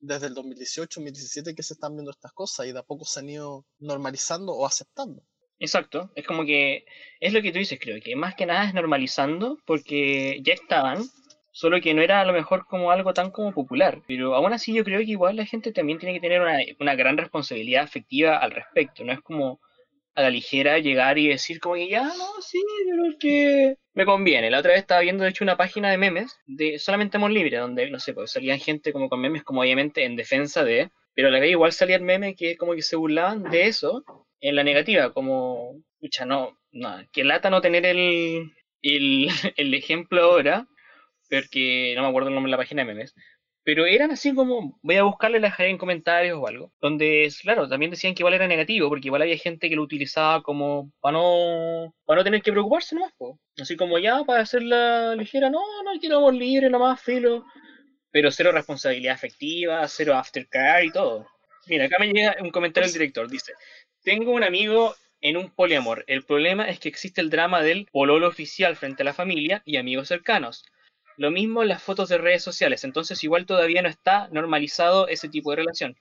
desde 0.00 0.26
el 0.26 0.34
2018, 0.34 1.00
2017 1.00 1.54
que 1.54 1.62
se 1.62 1.74
están 1.74 1.94
viendo 1.94 2.10
estas 2.10 2.32
cosas 2.32 2.66
y 2.66 2.72
de 2.72 2.78
a 2.78 2.82
poco 2.82 3.04
se 3.04 3.20
han 3.20 3.28
ido 3.28 3.66
normalizando 3.78 4.52
o 4.52 4.66
aceptando. 4.66 5.22
Exacto, 5.58 6.10
es 6.14 6.26
como 6.26 6.44
que 6.44 6.86
es 7.20 7.34
lo 7.34 7.42
que 7.42 7.52
tú 7.52 7.58
dices, 7.58 7.78
creo 7.80 8.00
que 8.02 8.16
más 8.16 8.34
que 8.34 8.46
nada 8.46 8.64
es 8.64 8.72
normalizando 8.72 9.58
porque 9.66 10.40
ya 10.42 10.54
estaban, 10.54 11.02
solo 11.52 11.80
que 11.82 11.92
no 11.92 12.00
era 12.00 12.22
a 12.22 12.24
lo 12.24 12.32
mejor 12.32 12.66
como 12.66 12.90
algo 12.90 13.12
tan 13.12 13.30
como 13.30 13.52
popular, 13.52 14.02
pero 14.06 14.34
aún 14.34 14.54
así 14.54 14.72
yo 14.72 14.84
creo 14.84 15.00
que 15.00 15.10
igual 15.10 15.36
la 15.36 15.44
gente 15.44 15.72
también 15.72 15.98
tiene 15.98 16.14
que 16.14 16.20
tener 16.20 16.40
una, 16.40 16.58
una 16.80 16.94
gran 16.94 17.18
responsabilidad 17.18 17.84
afectiva 17.84 18.38
al 18.38 18.52
respecto, 18.52 19.04
no 19.04 19.12
es 19.12 19.20
como 19.20 19.60
a 20.20 20.24
la 20.24 20.30
ligera 20.30 20.78
llegar 20.78 21.18
y 21.18 21.28
decir 21.28 21.60
como 21.60 21.74
que 21.74 21.88
ya, 21.88 22.04
no, 22.04 22.40
sí, 22.40 22.62
pero 22.86 23.10
es 23.10 23.16
que 23.18 23.76
me 23.94 24.04
conviene. 24.04 24.50
La 24.50 24.60
otra 24.60 24.72
vez 24.72 24.80
estaba 24.80 25.00
viendo 25.00 25.24
de 25.24 25.30
hecho 25.30 25.44
una 25.44 25.56
página 25.56 25.90
de 25.90 25.98
memes 25.98 26.38
de 26.46 26.78
solamente 26.78 27.16
Amor 27.16 27.30
Libre, 27.30 27.58
donde, 27.58 27.90
no 27.90 27.98
sé, 27.98 28.14
pues 28.14 28.30
salían 28.32 28.58
gente 28.58 28.92
como 28.92 29.08
con 29.08 29.20
memes 29.20 29.42
como 29.42 29.60
obviamente 29.60 30.04
en 30.04 30.16
defensa 30.16 30.64
de, 30.64 30.90
pero 31.14 31.28
a 31.28 31.30
la 31.30 31.40
vez 31.40 31.50
igual 31.50 31.72
salían 31.72 32.04
memes 32.04 32.36
que 32.36 32.56
como 32.56 32.74
que 32.74 32.82
se 32.82 32.96
burlaban 32.96 33.42
de 33.44 33.66
eso 33.66 34.04
en 34.40 34.56
la 34.56 34.64
negativa, 34.64 35.12
como, 35.12 35.82
pucha, 36.00 36.24
no, 36.24 36.58
no, 36.72 36.96
que 37.12 37.24
lata 37.24 37.50
no 37.50 37.60
tener 37.60 37.84
el, 37.86 38.52
el, 38.82 39.28
el 39.56 39.74
ejemplo 39.74 40.22
ahora, 40.22 40.66
porque 41.28 41.94
no 41.96 42.02
me 42.02 42.08
acuerdo 42.08 42.28
el 42.28 42.34
nombre 42.34 42.50
de 42.50 42.52
la 42.52 42.62
página 42.62 42.82
de 42.82 42.92
memes, 42.92 43.14
pero 43.62 43.86
eran 43.86 44.10
así 44.10 44.34
como, 44.34 44.78
voy 44.82 44.96
a 44.96 45.02
buscarle, 45.02 45.38
la 45.38 45.48
dejaré 45.48 45.70
en 45.70 45.78
comentarios 45.78 46.38
o 46.38 46.46
algo, 46.46 46.72
donde, 46.80 47.30
claro, 47.42 47.68
también 47.68 47.90
decían 47.90 48.14
que 48.14 48.22
igual 48.22 48.34
era 48.34 48.46
negativo, 48.46 48.88
porque 48.88 49.08
igual 49.08 49.22
había 49.22 49.36
gente 49.36 49.68
que 49.68 49.76
lo 49.76 49.82
utilizaba 49.82 50.42
como 50.42 50.90
para 51.00 51.18
no, 51.18 51.94
para 52.06 52.20
no 52.20 52.24
tener 52.24 52.42
que 52.42 52.52
preocuparse 52.52 52.94
nomás, 52.94 53.12
po. 53.18 53.38
así 53.60 53.76
como 53.76 53.98
ya, 53.98 54.24
para 54.24 54.42
hacerla 54.42 55.14
ligera, 55.14 55.50
no, 55.50 55.60
no, 55.82 56.00
quiero 56.00 56.30
libre 56.30 56.70
nomás, 56.70 57.00
filo, 57.02 57.44
pero 58.10 58.30
cero 58.30 58.50
responsabilidad 58.52 59.14
afectiva, 59.14 59.86
cero 59.88 60.14
aftercare 60.16 60.86
y 60.86 60.90
todo. 60.90 61.26
Mira, 61.66 61.84
acá 61.84 61.98
me 62.00 62.12
llega 62.12 62.36
un 62.40 62.50
comentario 62.50 62.88
del 62.88 62.94
director, 62.94 63.28
dice, 63.28 63.52
tengo 64.02 64.32
un 64.32 64.42
amigo 64.42 64.94
en 65.20 65.36
un 65.36 65.50
poliamor, 65.50 66.04
el 66.06 66.24
problema 66.24 66.68
es 66.68 66.80
que 66.80 66.88
existe 66.88 67.20
el 67.20 67.28
drama 67.28 67.62
del 67.62 67.86
pololo 67.92 68.26
oficial 68.26 68.74
frente 68.74 69.02
a 69.02 69.04
la 69.04 69.12
familia 69.12 69.62
y 69.66 69.76
amigos 69.76 70.08
cercanos. 70.08 70.64
Lo 71.20 71.30
mismo 71.30 71.64
las 71.64 71.82
fotos 71.82 72.08
de 72.08 72.16
redes 72.16 72.42
sociales, 72.42 72.82
entonces 72.82 73.22
igual 73.22 73.44
todavía 73.44 73.82
no 73.82 73.90
está 73.90 74.28
normalizado 74.28 75.06
ese 75.06 75.28
tipo 75.28 75.50
de 75.50 75.56
relación. 75.56 75.94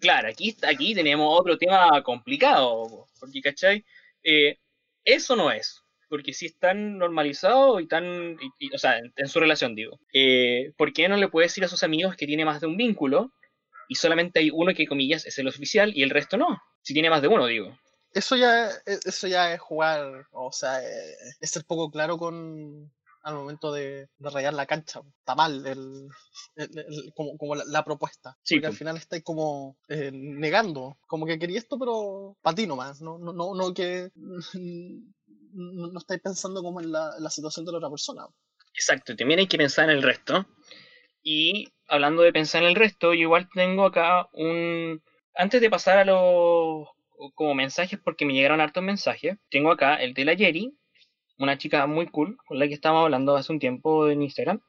Claro, 0.00 0.28
aquí, 0.28 0.56
aquí 0.62 0.96
tenemos 0.96 1.28
otro 1.38 1.56
tema 1.56 2.02
complicado, 2.02 3.06
porque, 3.20 3.40
¿cachai? 3.40 3.84
Eh, 4.24 4.58
eso 5.04 5.36
no 5.36 5.52
es, 5.52 5.84
porque 6.08 6.32
si 6.32 6.46
es 6.46 6.58
tan 6.58 6.98
normalizado 6.98 7.78
y 7.78 7.86
tan, 7.86 8.36
o 8.74 8.78
sea, 8.78 8.98
en, 8.98 9.28
su 9.28 9.38
relación 9.38 9.76
digo, 9.76 10.00
eh, 10.12 10.72
¿por 10.76 10.92
qué 10.92 11.08
no 11.08 11.16
le 11.16 11.28
puede 11.28 11.46
decir 11.46 11.62
a 11.62 11.68
sus 11.68 11.84
amigos 11.84 12.16
que 12.16 12.26
tiene 12.26 12.44
más 12.44 12.60
de 12.60 12.66
un 12.66 12.76
vínculo 12.76 13.32
y 13.86 13.94
solamente 13.94 14.40
hay 14.40 14.50
uno 14.52 14.74
que, 14.74 14.88
comillas, 14.88 15.24
es 15.24 15.38
el 15.38 15.46
oficial 15.46 15.92
y 15.94 16.02
el 16.02 16.10
resto 16.10 16.36
no? 16.36 16.60
Si 16.82 16.94
tiene 16.94 17.10
más 17.10 17.22
de 17.22 17.28
uno, 17.28 17.46
digo. 17.46 17.78
Eso 18.12 18.34
ya, 18.34 18.70
e, 18.70 18.98
eso 19.04 19.28
ya 19.28 19.54
es 19.54 19.60
jugar, 19.60 20.26
o 20.32 20.50
sea, 20.50 20.82
eh, 20.82 21.14
es 21.40 21.48
ser 21.48 21.62
poco 21.64 21.92
claro 21.92 22.18
con, 22.18 22.90
al 23.22 23.34
momento 23.34 23.72
de, 23.72 24.08
rayar 24.18 24.54
la 24.54 24.66
cancha. 24.66 25.00
Está 25.18 25.34
mal 25.34 25.66
el, 25.66 26.08
como, 27.14 27.54
la, 27.54 27.84
propuesta. 27.84 28.36
Sí, 28.42 28.56
porque 28.56 28.66
al 28.66 28.74
final 28.74 28.96
estáis 28.96 29.22
como 29.22 29.76
eh, 29.88 30.10
negando, 30.12 30.98
como 31.06 31.26
que 31.26 31.38
quería 31.38 31.58
esto, 31.58 31.78
pero 31.78 32.36
para 32.42 32.56
ti 32.56 32.66
nomás, 32.66 33.00
no, 33.00 33.18
no, 33.18 33.32
no, 33.32 33.54
no 33.54 33.74
que 33.74 34.10
no, 34.14 35.98
estáis 35.98 36.20
pensando 36.20 36.62
como 36.62 36.80
en 36.80 36.92
la, 36.92 37.30
situación 37.30 37.64
de 37.64 37.72
la 37.72 37.78
otra 37.78 37.90
persona. 37.90 38.26
Exacto, 38.74 39.14
también 39.14 39.40
hay 39.40 39.46
que 39.46 39.58
pensar 39.58 39.88
en 39.90 39.96
el 39.96 40.02
resto. 40.02 40.46
Y 41.22 41.68
hablando 41.86 42.22
de 42.22 42.32
pensar 42.32 42.62
en 42.62 42.68
el 42.68 42.74
resto, 42.74 43.14
yo 43.14 43.20
igual 43.20 43.48
tengo 43.54 43.86
acá 43.86 44.28
un... 44.32 45.02
Antes 45.34 45.60
de 45.60 45.70
pasar 45.70 45.98
a 45.98 46.04
los 46.04 46.88
como 47.34 47.54
mensajes, 47.54 48.00
porque 48.02 48.24
me 48.24 48.32
llegaron 48.32 48.60
hartos 48.60 48.82
mensajes, 48.82 49.38
tengo 49.48 49.70
acá 49.70 49.94
el 49.96 50.14
de 50.14 50.24
la 50.24 50.34
Jerry, 50.34 50.74
una 51.44 51.58
chica 51.58 51.86
muy 51.86 52.06
cool 52.06 52.36
con 52.46 52.58
la 52.58 52.68
que 52.68 52.74
estábamos 52.74 53.04
hablando 53.04 53.36
hace 53.36 53.52
un 53.52 53.58
tiempo 53.58 54.08
en 54.08 54.22
Instagram, 54.22 54.60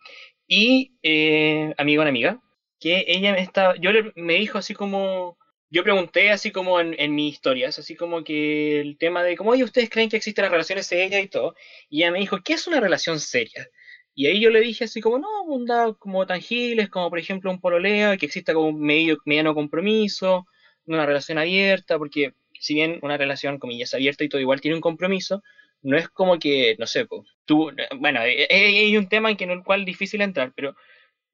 y 0.48 0.94
eh, 1.04 1.74
amigo 1.78 2.02
en 2.02 2.08
amiga, 2.08 2.42
que 2.80 3.06
ella 3.08 3.34
me 3.34 3.42
estaba, 3.42 3.76
yo 3.78 3.92
le, 3.92 4.12
me 4.16 4.36
dijo 4.36 4.58
así 4.58 4.74
como, 4.74 5.38
yo 5.70 5.84
pregunté 5.84 6.32
así 6.32 6.52
como 6.52 6.80
en, 6.80 6.96
en 7.00 7.16
mis 7.16 7.34
historias, 7.34 7.80
así 7.80 7.96
como 7.96 8.24
que 8.24 8.82
el 8.82 8.98
tema 8.98 9.24
de 9.24 9.38
cómo, 9.38 9.52
oye, 9.52 9.64
¿ustedes 9.64 9.90
creen 9.90 10.10
que 10.10 10.18
existen 10.18 10.44
las 10.44 10.52
relaciones 10.52 10.88
serias 10.88 11.24
y 11.24 11.28
todo? 11.28 11.56
Y 11.90 12.04
ella 12.04 12.12
me 12.12 12.20
dijo, 12.20 12.40
¿qué 12.44 12.54
es 12.54 12.68
una 12.68 12.80
relación 12.80 13.20
seria? 13.20 13.68
Y 14.16 14.28
ahí 14.28 14.40
yo 14.40 14.50
le 14.52 14.62
dije 14.62 14.84
así 14.86 15.02
como, 15.02 15.18
no, 15.18 15.28
onda 15.48 15.94
como 15.98 16.26
tangibles, 16.28 16.90
como 16.90 17.10
por 17.10 17.20
ejemplo 17.20 17.50
un 17.50 17.60
pololeo, 17.60 18.18
que 18.18 18.28
exista 18.28 18.54
como 18.54 18.68
un 18.68 18.80
medio, 18.82 19.18
mediano 19.26 19.56
compromiso, 19.56 20.46
una 20.86 21.06
relación 21.06 21.38
abierta, 21.38 21.98
porque 21.98 22.34
si 22.60 22.76
bien 22.76 23.00
una 23.02 23.18
relación, 23.18 23.60
comillas, 23.60 23.94
abierta 23.94 24.24
y 24.24 24.30
todo 24.30 24.42
igual 24.42 24.62
tiene 24.62 24.76
un 24.76 24.82
compromiso, 24.82 25.42
no 25.84 25.98
es 25.98 26.10
como 26.10 26.40
que, 26.40 26.76
no 26.80 26.88
sé, 26.88 27.06
pues, 27.06 27.22
tú, 27.46 27.72
bueno, 28.00 28.22
eh, 28.24 28.48
eh, 28.50 28.80
hay 28.80 28.98
un 28.98 29.08
tema 29.10 29.32
en, 29.32 29.52
el 29.52 29.64
cual 29.64 29.82
es 29.82 29.86
difícil 29.86 30.22
entrar, 30.22 30.54
pero 30.56 30.76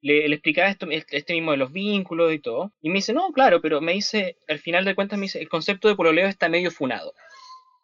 le, 0.02 0.28
le, 0.28 0.34
explicaba 0.34 0.68
esto, 0.68 0.86
este 0.90 1.34
mismo 1.34 1.52
de 1.52 1.56
los 1.58 1.72
vínculos 1.72 2.32
y 2.32 2.40
todo, 2.40 2.72
y 2.82 2.90
me 2.90 2.96
dice, 2.96 3.12
no, 3.12 3.32
claro, 3.32 3.60
pero 3.62 3.80
me 3.80 3.92
dice, 3.92 4.38
al 4.48 4.58
final 4.58 4.84
de 4.84 4.94
cuentas 4.94 5.18
me 5.18 5.24
dice, 5.26 5.40
el 5.40 5.48
concepto 5.48 5.88
de 5.88 5.96
pololeo 5.96 6.26
está 6.26 6.48
medio 6.48 6.70
funado. 6.70 7.14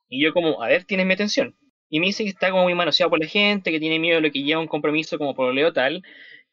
Y 0.08 0.22
yo 0.22 0.32
como, 0.32 0.62
a 0.62 0.68
ver, 0.68 0.84
tienes 0.84 1.06
mi 1.06 1.14
atención. 1.14 1.56
Y 1.88 2.00
me 2.00 2.06
dice 2.06 2.24
que 2.24 2.30
está 2.30 2.50
como 2.50 2.64
muy 2.64 2.74
manoseado 2.74 3.10
por 3.10 3.20
la 3.20 3.26
gente, 3.26 3.70
que 3.70 3.80
tiene 3.80 3.98
miedo 3.98 4.16
de 4.16 4.22
lo 4.22 4.32
que 4.32 4.42
lleva 4.42 4.60
un 4.60 4.66
compromiso 4.68 5.18
como 5.18 5.34
pololeo 5.34 5.72
tal, 5.72 6.02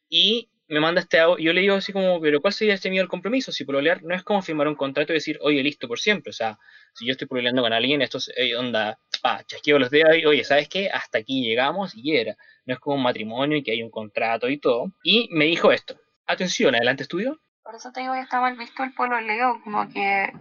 y 0.09 0.49
me 0.67 0.79
manda 0.79 1.01
este 1.01 1.19
audio, 1.19 1.43
yo 1.43 1.53
le 1.53 1.61
digo 1.61 1.75
así 1.75 1.91
como, 1.91 2.19
pero 2.21 2.41
¿cuál 2.41 2.53
sería 2.53 2.73
este 2.73 2.89
miedo 2.89 3.03
al 3.03 3.09
compromiso? 3.09 3.51
Si 3.51 3.65
pololear 3.65 4.03
no 4.03 4.15
es 4.15 4.23
como 4.23 4.41
firmar 4.41 4.67
un 4.67 4.75
contrato 4.75 5.11
y 5.11 5.15
decir, 5.15 5.37
oye, 5.41 5.61
listo 5.61 5.87
por 5.87 5.99
siempre, 5.99 6.29
o 6.31 6.33
sea, 6.33 6.57
si 6.93 7.05
yo 7.05 7.11
estoy 7.11 7.27
pololeando 7.27 7.61
con 7.61 7.73
alguien, 7.73 8.01
esto 8.01 8.17
es, 8.17 8.31
onda, 8.57 8.97
pa, 9.21 9.43
chasqueo 9.45 9.79
los 9.79 9.89
dedos 9.89 10.17
y, 10.17 10.25
oye, 10.25 10.43
¿sabes 10.43 10.69
qué? 10.69 10.89
Hasta 10.89 11.19
aquí 11.19 11.43
llegamos 11.43 11.93
y 11.95 12.15
era. 12.15 12.35
No 12.65 12.73
es 12.73 12.79
como 12.79 12.95
un 12.95 13.03
matrimonio 13.03 13.57
y 13.57 13.63
que 13.63 13.71
hay 13.71 13.83
un 13.83 13.91
contrato 13.91 14.49
y 14.49 14.59
todo. 14.59 14.91
Y 15.03 15.27
me 15.31 15.45
dijo 15.45 15.71
esto, 15.71 15.95
atención, 16.25 16.75
adelante 16.75 17.03
estudio. 17.03 17.39
Por 17.63 17.75
eso 17.75 17.91
te 17.91 18.01
digo 18.01 18.13
que 18.13 18.21
está 18.21 18.41
mal 18.41 18.57
visto 18.57 18.83
el 18.83 18.93
pololeo, 18.93 19.61
como 19.63 19.87
que 19.89 20.31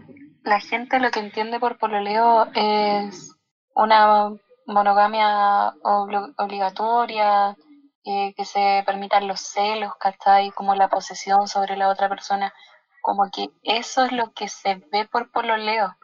la 0.44 0.60
gente 0.60 0.98
lo 0.98 1.10
que 1.10 1.20
entiende 1.20 1.60
por 1.60 1.78
pololeo 1.78 2.48
es 2.54 3.36
una 3.74 4.30
monogamia 4.66 5.72
obligatoria, 5.82 7.56
eh, 8.04 8.34
que 8.36 8.44
se 8.44 8.82
permitan 8.86 9.28
los 9.28 9.40
celos, 9.40 9.92
¿cachai? 9.98 10.50
Como 10.50 10.74
la 10.74 10.88
posesión 10.88 11.48
sobre 11.48 11.76
la 11.76 11.88
otra 11.88 12.08
persona. 12.08 12.52
Como 13.00 13.30
que 13.30 13.48
eso 13.62 14.04
es 14.04 14.12
lo 14.12 14.32
que 14.32 14.48
se 14.48 14.76
ve 14.92 15.06
por 15.10 15.30
pololeo 15.30 15.96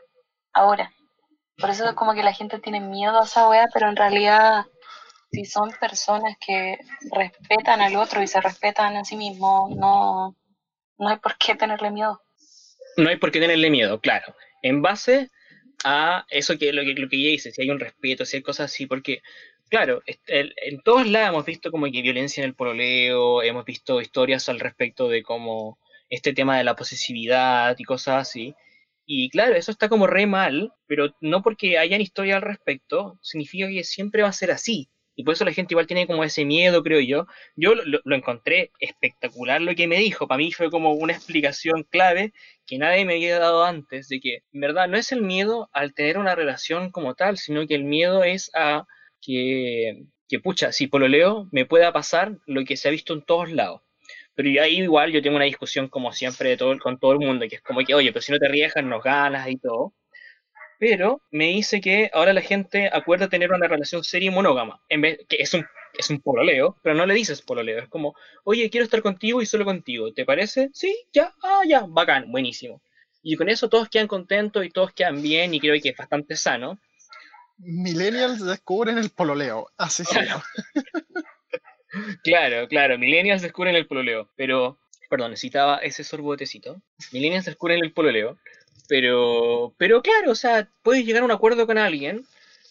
ahora. 0.53 0.93
Por 1.59 1.71
eso 1.71 1.89
es 1.89 1.95
como 1.95 2.15
que 2.15 2.23
la 2.23 2.33
gente 2.33 2.59
tiene 2.59 2.81
miedo 2.81 3.21
a 3.21 3.25
esa 3.25 3.49
wea, 3.49 3.67
pero 3.73 3.89
en 3.89 3.97
realidad 3.97 4.67
si 5.31 5.45
son 5.45 5.71
personas 5.81 6.37
que 6.45 6.79
respetan 7.11 7.81
al 7.81 7.97
otro 7.97 8.23
y 8.23 8.27
se 8.27 8.41
respetan 8.41 8.97
a 8.97 9.05
sí 9.05 9.17
mismos, 9.17 9.71
no, 9.77 10.37
no 10.99 11.09
hay 11.09 11.19
por 11.19 11.37
qué 11.37 11.55
tenerle 11.55 11.91
miedo. 11.91 12.23
No 12.97 13.09
hay 13.09 13.17
por 13.17 13.31
qué 13.31 13.41
tenerle 13.41 13.71
miedo, 13.71 14.01
claro. 14.01 14.35
En 14.63 14.83
base 14.83 15.31
a 15.85 16.25
eso 16.31 16.59
que 16.59 16.73
lo 16.73 16.83
que, 16.83 16.95
lo 16.95 17.09
que 17.09 17.23
ya 17.23 17.29
dice, 17.31 17.53
si 17.53 17.63
hay 17.63 17.71
un 17.71 17.79
respeto, 17.79 18.25
si 18.25 18.37
hay 18.37 18.43
cosas 18.43 18.73
así, 18.73 18.87
porque 18.87 19.23
Claro, 19.69 20.03
en 20.27 20.81
todos 20.83 21.07
lados 21.07 21.29
hemos 21.31 21.45
visto 21.45 21.71
como 21.71 21.87
que 21.87 22.01
violencia 22.03 22.43
en 22.43 22.49
el 22.49 22.55
pololeo, 22.55 23.43
hemos 23.43 23.65
visto 23.67 24.01
historias 24.01 24.49
al 24.49 24.61
respecto 24.61 25.09
de 25.09 25.23
cómo 25.23 25.79
este 26.09 26.33
tema 26.33 26.57
de 26.57 26.65
la 26.65 26.75
posesividad 26.77 27.77
y 27.79 27.85
cosas 27.85 28.29
así. 28.29 28.55
Y 29.05 29.29
claro, 29.31 29.55
eso 29.57 29.71
está 29.71 29.89
como 29.89 30.07
re 30.07 30.27
mal, 30.27 30.73
pero 30.87 31.15
no 31.21 31.43
porque 31.43 31.79
hayan 31.79 32.01
historia 32.01 32.37
al 32.37 32.43
respecto, 32.43 33.19
significa 33.23 33.69
que 33.69 33.85
siempre 33.85 34.23
va 34.23 34.29
a 34.29 34.33
ser 34.33 34.51
así. 34.51 34.89
Y 35.17 35.25
por 35.25 35.35
eso 35.35 35.45
la 35.45 35.53
gente 35.53 35.75
igual 35.75 35.87
tiene 35.87 36.07
como 36.07 36.25
ese 36.25 36.45
miedo, 36.45 36.83
creo 36.83 37.01
yo. 37.01 37.27
Yo 37.57 37.75
lo, 37.75 38.01
lo 38.05 38.17
encontré 38.17 38.71
espectacular 38.79 39.61
lo 39.61 39.75
que 39.75 39.89
me 39.89 39.99
dijo. 39.99 40.29
Para 40.29 40.39
mí 40.39 40.53
fue 40.53 40.71
como 40.71 40.93
una 40.93 41.13
explicación 41.13 41.83
clave 41.83 42.33
que 42.67 42.79
nadie 42.79 43.05
me 43.05 43.15
había 43.15 43.39
dado 43.39 43.65
antes, 43.65 44.09
de 44.09 44.21
que 44.21 44.45
en 44.53 44.61
verdad 44.61 44.89
no 44.89 44.97
es 44.97 45.11
el 45.13 45.23
miedo 45.23 45.69
al 45.73 45.93
tener 45.93 46.19
una 46.19 46.35
relación 46.37 46.91
como 46.91 47.15
tal, 47.15 47.37
sino 47.37 47.67
que 47.67 47.75
el 47.75 47.85
miedo 47.85 48.23
es 48.25 48.51
a 48.55 48.87
que, 49.21 50.05
que 50.29 50.41
pucha, 50.41 50.73
si 50.73 50.87
pololeo 50.87 51.49
me 51.53 51.67
pueda 51.67 51.93
pasar 51.93 52.39
lo 52.47 52.65
que 52.65 52.77
se 52.77 52.89
ha 52.89 52.91
visto 52.91 53.15
en 53.15 53.23
todos 53.25 53.51
lados. 53.51 53.83
Pero 54.35 54.63
ahí 54.63 54.81
igual 54.81 55.13
yo 55.13 55.23
tengo 55.23 55.37
una 55.37 55.47
discusión 55.47 55.89
como 55.89 56.13
siempre 56.13 56.51
de 56.51 56.57
todo, 56.57 56.79
con 56.79 56.99
todo 56.99 57.13
el 57.13 57.19
mundo, 57.19 57.47
que 57.49 57.57
es 57.57 57.63
como 57.63 57.81
que, 57.85 57.95
oye, 57.95 58.13
pero 58.13 58.23
si 58.23 58.33
no 58.33 58.39
te 58.39 58.47
arriesgas, 58.47 58.85
nos 58.85 59.03
ganas 59.03 59.49
y 59.49 59.57
todo. 59.59 59.95
Pero 60.79 61.23
me 61.33 61.47
dice 61.49 61.81
que 61.81 62.11
ahora 62.13 62.33
la 62.33 62.41
gente 62.41 62.89
acuerda 62.93 63.29
tener 63.29 63.51
una 63.53 63.67
relación 63.67 64.05
seria 64.05 64.31
y 64.31 64.35
monógama, 64.35 64.81
en 64.89 65.01
vez 65.01 65.19
que 65.29 65.37
es 65.41 65.53
un, 65.55 65.67
es 65.99 66.09
un 66.11 66.21
pololeo, 66.21 66.79
pero 66.83 66.95
no 66.95 67.05
le 67.05 67.15
dices 67.15 67.43
pololeo, 67.43 67.81
es 67.81 67.89
como, 67.89 68.15
oye, 68.45 68.71
quiero 68.71 68.85
estar 68.85 69.03
contigo 69.03 69.43
y 69.43 69.47
solo 69.47 69.65
contigo, 69.65 70.13
¿te 70.13 70.25
parece? 70.25 70.71
Sí, 70.73 70.95
ya, 71.13 71.35
ah, 71.43 71.63
ya, 71.67 71.85
bacán, 71.89 72.31
buenísimo. 72.31 72.81
Y 73.23 73.37
con 73.37 73.49
eso 73.49 73.69
todos 73.69 73.89
quedan 73.89 74.07
contentos 74.07 74.65
y 74.65 74.71
todos 74.71 74.93
quedan 74.93 75.21
bien 75.21 75.53
y 75.53 75.61
creo 75.61 75.75
que 75.83 75.89
es 75.91 75.97
bastante 75.97 76.37
sano 76.37 76.79
millennials 77.59 78.45
descubren 78.45 78.99
el 78.99 79.11
pololeo. 79.11 79.71
Así 79.77 80.05
se 80.05 80.25
llama. 80.25 80.45
claro, 82.23 82.69
claro, 82.69 82.99
millennials 82.99 83.43
descubren 83.43 83.77
el 83.77 83.87
pololeo. 83.87 84.31
Pero, 84.37 84.79
perdón, 85.11 85.33
necesitaba 85.33 85.79
ese 85.79 86.05
sorbotecito. 86.05 86.81
Millennials 87.13 87.47
descubren 87.47 87.83
el 87.83 87.93
pololeo. 87.93 88.39
Pero, 88.89 89.75
pero 89.77 90.03
claro, 90.03 90.33
o 90.33 90.35
sea, 90.35 90.71
puedes 90.83 91.05
llegar 91.05 91.23
a 91.23 91.27
un 91.27 91.31
acuerdo 91.31 91.67
con 91.67 91.77
alguien 91.77 92.25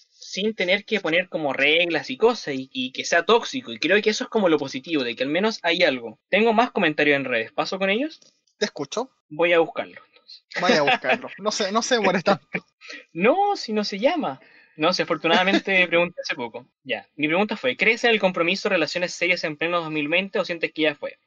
sin 0.10 0.56
tener 0.56 0.84
que 0.84 1.00
poner 1.00 1.30
como 1.30 1.54
reglas 1.54 2.10
y 2.10 2.18
cosas 2.18 2.56
y, 2.58 2.92
que 2.92 3.06
sea 3.06 3.24
tóxico. 3.24 3.72
Y 3.72 3.80
creo 3.80 4.02
que 4.02 4.10
eso 4.10 4.24
es 4.24 4.30
como 4.30 4.50
lo 4.50 4.58
positivo, 4.58 5.04
de 5.04 5.16
que 5.16 5.24
al 5.24 5.30
menos 5.30 5.60
hay 5.64 5.84
algo. 5.84 6.20
Tengo 6.30 6.54
más 6.54 6.72
comentarios 6.72 7.16
en 7.16 7.26
redes. 7.26 7.52
¿Paso 7.52 7.80
con 7.80 7.90
ellos? 7.90 8.20
Te 8.58 8.66
escucho. 8.66 9.12
Voy 9.30 9.54
a 9.54 9.60
buscarlo. 9.60 10.02
Vaya 10.60 10.80
a 10.80 10.84
buscarlo. 10.84 11.30
No 11.38 11.52
sé, 11.52 11.72
no 11.72 11.82
sé, 11.82 12.00
muere 12.00 12.22
tanto. 12.24 12.48
no, 13.14 13.56
si 13.56 13.74
no 13.74 13.84
se 13.84 14.00
llama. 14.00 14.42
No, 14.78 14.94
si 14.94 15.02
afortunadamente 15.02 15.88
pregunté 15.88 16.22
hace 16.22 16.36
poco. 16.36 16.68
Ya. 16.84 17.08
Mi 17.16 17.28
pregunta 17.28 17.58
fue: 17.58 17.76
¿crees 17.76 18.04
en 18.04 18.12
el 18.12 18.20
compromiso 18.20 18.70
de 18.70 18.76
relaciones 18.76 19.12
serias 19.14 19.44
en 19.44 19.58
pleno 19.58 19.82
2020 19.82 20.40
o 20.40 20.46
sientes 20.46 20.72
que 20.72 20.84
ya 20.84 20.96
fue? 20.96 21.18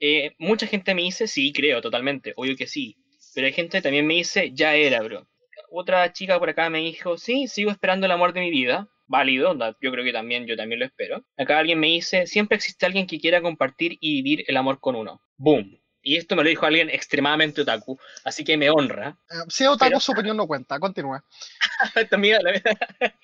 Eh, 0.00 0.32
mucha 0.38 0.66
gente 0.66 0.94
me 0.94 1.02
dice: 1.02 1.26
sí, 1.28 1.52
creo, 1.52 1.80
totalmente. 1.80 2.32
Obvio 2.36 2.56
que 2.56 2.66
sí. 2.66 2.96
Pero 3.34 3.46
hay 3.46 3.52
gente 3.52 3.78
que 3.78 3.82
también 3.82 4.06
me 4.06 4.14
dice: 4.14 4.50
ya 4.52 4.74
era, 4.74 5.00
bro. 5.02 5.26
Otra 5.70 6.12
chica 6.12 6.38
por 6.38 6.50
acá 6.50 6.68
me 6.68 6.80
dijo: 6.80 7.16
sí, 7.16 7.46
sigo 7.46 7.70
esperando 7.70 8.06
el 8.06 8.12
amor 8.12 8.32
de 8.32 8.40
mi 8.40 8.50
vida. 8.50 8.88
válido, 9.06 9.54
yo 9.80 9.90
creo 9.92 10.04
que 10.04 10.12
también, 10.12 10.46
yo 10.46 10.56
también 10.56 10.80
lo 10.80 10.86
espero. 10.86 11.24
Acá 11.36 11.58
alguien 11.58 11.78
me 11.80 11.88
dice, 11.88 12.26
siempre 12.26 12.56
existe 12.56 12.86
alguien 12.86 13.06
que 13.06 13.20
quiera 13.20 13.42
compartir 13.42 13.96
y 14.00 14.22
vivir 14.22 14.44
el 14.48 14.56
amor 14.56 14.78
con 14.80 14.96
uno. 14.96 15.20
Boom. 15.36 15.78
Y 16.02 16.16
esto 16.16 16.34
me 16.36 16.42
lo 16.42 16.48
dijo 16.48 16.66
alguien 16.66 16.88
extremadamente 16.90 17.60
otaku, 17.60 17.98
así 18.24 18.44
que 18.44 18.56
me 18.56 18.70
honra. 18.70 19.18
Eh, 19.30 19.34
si 19.48 19.64
es 19.64 19.70
otaku, 19.70 19.90
Pero- 19.90 20.00
su 20.00 20.12
opinión 20.12 20.36
no 20.36 20.46
cuenta. 20.46 20.78
Continúa. 20.78 21.24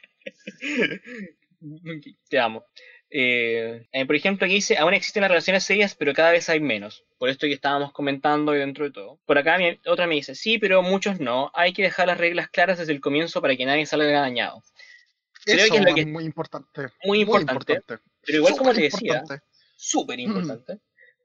Te 2.29 2.39
amo. 2.39 2.64
Eh, 3.09 3.87
eh, 3.93 4.07
por 4.07 4.16
ejemplo, 4.16 4.45
aquí 4.45 4.55
dice, 4.57 4.77
aún 4.77 4.93
existen 4.95 5.20
las 5.22 5.31
relaciones 5.31 5.64
serias, 5.64 5.95
pero 5.95 6.12
cada 6.12 6.33
vez 6.33 6.49
hay 6.49 6.61
menos. 6.61 7.05
Por 7.18 7.29
esto 7.31 7.47
que 7.47 7.53
estábamos 7.53 7.93
comentando 7.93 8.55
y 8.55 8.59
dentro 8.59 8.85
de 8.85 8.91
todo. 8.91 9.20
Por 9.24 9.39
acá 9.39 9.57
mi- 9.59 9.79
otra 9.87 10.07
me 10.07 10.16
dice, 10.16 10.35
sí, 10.35 10.59
pero 10.59 10.83
muchos 10.83 11.20
no. 11.20 11.51
Hay 11.55 11.72
que 11.72 11.83
dejar 11.83 12.09
las 12.09 12.18
reglas 12.18 12.49
claras 12.51 12.79
desde 12.79 12.93
el 12.93 13.01
comienzo 13.01 13.41
para 13.41 13.57
que 13.57 13.64
nadie 13.64 13.87
salga 13.87 14.20
dañado. 14.20 14.62
Creo 15.45 15.59
Eso 15.64 15.72
que 15.72 15.79
es 15.79 15.85
lo 15.85 15.89
es 15.91 15.95
que- 15.95 16.07
muy 16.07 16.24
importante. 16.24 16.89
Muy 17.05 17.20
importante. 17.20 17.81
Pero 18.22 18.39
igual 18.39 18.57
como 18.57 18.74
te 18.74 18.83
decía, 18.83 19.22
súper 19.77 20.18
importante. 20.20 20.79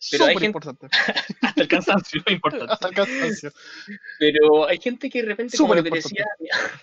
Pero 0.10 0.26
hay 0.26 0.36
gente- 0.38 0.47
Superimportante. 0.60 0.88
Hasta 1.41 1.62
el 1.62 1.68
cansancio, 1.68 2.22
importante. 2.28 2.74
Hasta 2.74 2.88
el 2.88 2.93
cansancio. 2.95 3.52
Pero 4.20 4.68
hay 4.68 4.80
gente 4.80 5.10
que 5.10 5.22
de 5.22 5.28
repente, 5.28 5.58
como 5.58 5.76
Súper 5.76 5.91
decía, 5.93 6.26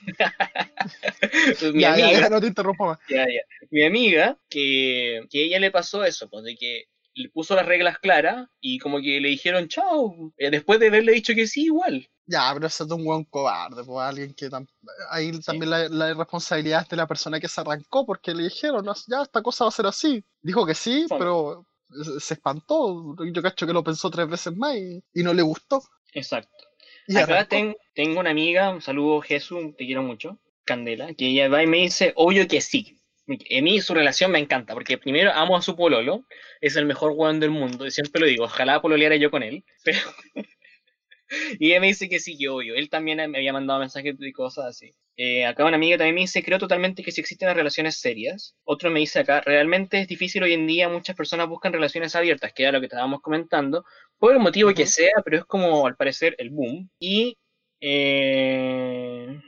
mi 1.72 1.80
Ya, 1.80 1.92
amiga, 1.94 2.12
ya, 2.12 2.28
no 2.28 2.40
te 2.40 2.46
interrumpo 2.46 2.86
más. 2.86 2.98
Ya, 3.08 3.26
ya. 3.26 3.40
Mi 3.70 3.84
amiga, 3.84 4.38
que, 4.48 5.22
que 5.30 5.44
ella 5.44 5.58
le 5.58 5.70
pasó 5.70 6.04
eso, 6.04 6.28
pues 6.28 6.44
de 6.44 6.56
que 6.56 6.84
le 7.14 7.28
puso 7.30 7.56
las 7.56 7.66
reglas 7.66 7.98
claras 7.98 8.48
y 8.60 8.78
como 8.78 9.00
que 9.00 9.20
le 9.20 9.28
dijeron 9.30 9.66
chao, 9.68 10.32
eh, 10.36 10.50
después 10.50 10.78
de 10.78 10.86
haberle 10.88 11.12
dicho 11.12 11.34
que 11.34 11.46
sí, 11.46 11.64
igual. 11.64 12.08
Ya, 12.26 12.50
pero 12.52 12.66
eso 12.66 12.84
es 12.84 12.88
de 12.90 12.94
un 12.94 13.04
buen 13.04 13.24
cobarde, 13.24 13.82
pues 13.84 13.98
alguien 13.98 14.34
que 14.34 14.48
tam- 14.50 14.68
ahí 15.10 15.32
también 15.40 15.70
la, 15.70 15.88
la 15.88 16.14
responsabilidad 16.14 16.82
es 16.82 16.88
de 16.88 16.96
la 16.96 17.06
persona 17.06 17.40
que 17.40 17.48
se 17.48 17.60
arrancó 17.60 18.04
porque 18.06 18.34
le 18.34 18.44
dijeron, 18.44 18.84
"No, 18.84 18.94
ya 19.08 19.22
esta 19.22 19.42
cosa 19.42 19.64
va 19.64 19.68
a 19.68 19.72
ser 19.72 19.86
así. 19.86 20.22
Dijo 20.42 20.64
que 20.66 20.74
sí, 20.74 21.06
pero 21.18 21.66
se- 22.20 22.34
espantó. 22.34 23.14
Yo 23.32 23.42
cacho 23.42 23.66
que 23.66 23.72
lo 23.72 23.84
pensó 23.84 24.10
tres 24.10 24.28
veces 24.28 24.56
más 24.56 24.76
y, 24.76 25.02
y 25.14 25.22
no 25.22 25.32
le 25.34 25.42
gustó. 25.42 25.82
Exacto. 26.12 26.50
Y 27.06 27.16
Acá 27.16 27.46
ten- 27.46 27.76
tengo 27.94 28.20
una 28.20 28.30
amiga, 28.30 28.70
un 28.70 28.82
saludo 28.82 29.20
Jesús, 29.20 29.74
te 29.76 29.86
quiero 29.86 30.02
mucho, 30.02 30.38
Candela, 30.64 31.14
que 31.14 31.28
ella 31.28 31.48
va 31.48 31.62
y 31.62 31.66
me 31.66 31.78
dice, 31.78 32.12
obvio 32.16 32.46
que 32.46 32.60
sí. 32.60 32.94
A 33.28 33.60
mí 33.62 33.80
su 33.82 33.92
relación 33.94 34.30
me 34.30 34.38
encanta, 34.38 34.72
porque 34.74 34.96
primero 34.98 35.32
amo 35.32 35.56
a 35.56 35.62
su 35.62 35.76
pololo, 35.76 36.24
es 36.62 36.76
el 36.76 36.86
mejor 36.86 37.12
weón 37.14 37.40
del 37.40 37.50
mundo, 37.50 37.86
y 37.86 37.90
siempre 37.90 38.20
lo 38.20 38.26
digo, 38.26 38.44
ojalá 38.44 38.80
pololeara 38.80 39.16
yo 39.16 39.30
con 39.30 39.42
él, 39.42 39.64
pero... 39.84 39.98
y 41.58 41.70
ella 41.70 41.80
me 41.80 41.88
dice 41.88 42.08
que 42.08 42.20
sí, 42.20 42.36
que 42.36 42.48
obvio, 42.48 42.74
él 42.74 42.88
también 42.90 43.30
me 43.30 43.38
había 43.38 43.52
mandado 43.52 43.80
mensajes 43.80 44.14
y 44.18 44.32
cosas 44.32 44.66
así. 44.66 44.94
Eh, 45.16 45.44
acá 45.44 45.64
una 45.64 45.76
amiga 45.76 45.98
también 45.98 46.14
me 46.14 46.20
dice, 46.20 46.44
creo 46.44 46.60
totalmente 46.60 47.02
que 47.02 47.10
si 47.10 47.20
existen 47.20 47.48
las 47.48 47.56
relaciones 47.56 47.98
serias. 47.98 48.54
Otro 48.64 48.90
me 48.90 49.00
dice 49.00 49.18
acá, 49.18 49.40
realmente 49.40 50.00
es 50.00 50.06
difícil 50.06 50.44
hoy 50.44 50.52
en 50.52 50.66
día, 50.66 50.88
muchas 50.88 51.16
personas 51.16 51.48
buscan 51.48 51.72
relaciones 51.72 52.14
abiertas, 52.14 52.52
que 52.52 52.62
era 52.62 52.72
lo 52.72 52.80
que 52.80 52.86
estábamos 52.86 53.20
comentando, 53.20 53.84
por 54.18 54.32
el 54.32 54.38
motivo 54.38 54.72
que 54.72 54.86
sea, 54.86 55.12
pero 55.24 55.38
es 55.38 55.44
como 55.44 55.86
al 55.86 55.96
parecer 55.96 56.36
el 56.38 56.50
boom. 56.50 56.88
Y 57.00 57.36
eh, 57.80 59.40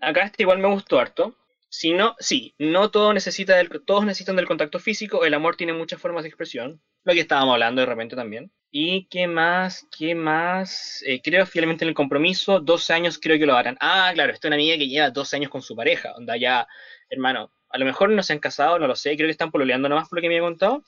acá 0.00 0.24
este 0.24 0.44
igual 0.44 0.58
me 0.58 0.68
gustó 0.68 0.98
harto. 0.98 1.36
Si 1.74 1.94
no, 1.94 2.16
sí, 2.18 2.54
no 2.58 2.90
todo 2.90 3.14
necesita 3.14 3.56
del, 3.56 3.70
todos 3.86 4.04
necesitan 4.04 4.36
del 4.36 4.46
contacto 4.46 4.78
físico, 4.78 5.24
el 5.24 5.32
amor 5.32 5.56
tiene 5.56 5.72
muchas 5.72 5.98
formas 5.98 6.22
de 6.22 6.28
expresión, 6.28 6.82
lo 7.02 7.14
que 7.14 7.20
estábamos 7.20 7.54
hablando 7.54 7.80
de 7.80 7.86
repente 7.86 8.14
también. 8.14 8.52
¿Y 8.70 9.06
qué 9.06 9.26
más? 9.26 9.88
¿Qué 9.90 10.14
más? 10.14 11.02
Eh, 11.06 11.22
creo 11.22 11.46
fielmente 11.46 11.86
en 11.86 11.88
el 11.88 11.94
compromiso, 11.94 12.60
12 12.60 12.92
años 12.92 13.18
creo 13.18 13.38
que 13.38 13.46
lo 13.46 13.56
harán. 13.56 13.78
Ah, 13.80 14.10
claro, 14.12 14.34
esta 14.34 14.48
es 14.48 14.50
una 14.50 14.56
amiga 14.56 14.76
que 14.76 14.86
lleva 14.86 15.08
12 15.08 15.36
años 15.36 15.50
con 15.50 15.62
su 15.62 15.74
pareja, 15.74 16.12
onda 16.12 16.36
ya, 16.36 16.68
hermano, 17.08 17.50
a 17.70 17.78
lo 17.78 17.86
mejor 17.86 18.10
no 18.10 18.22
se 18.22 18.34
han 18.34 18.38
casado, 18.38 18.78
no 18.78 18.86
lo 18.86 18.94
sé, 18.94 19.16
creo 19.16 19.28
que 19.28 19.32
están 19.32 19.50
pololeando 19.50 19.88
nomás 19.88 20.10
por 20.10 20.18
lo 20.18 20.22
que 20.22 20.28
me 20.28 20.36
ha 20.36 20.42
contado, 20.42 20.84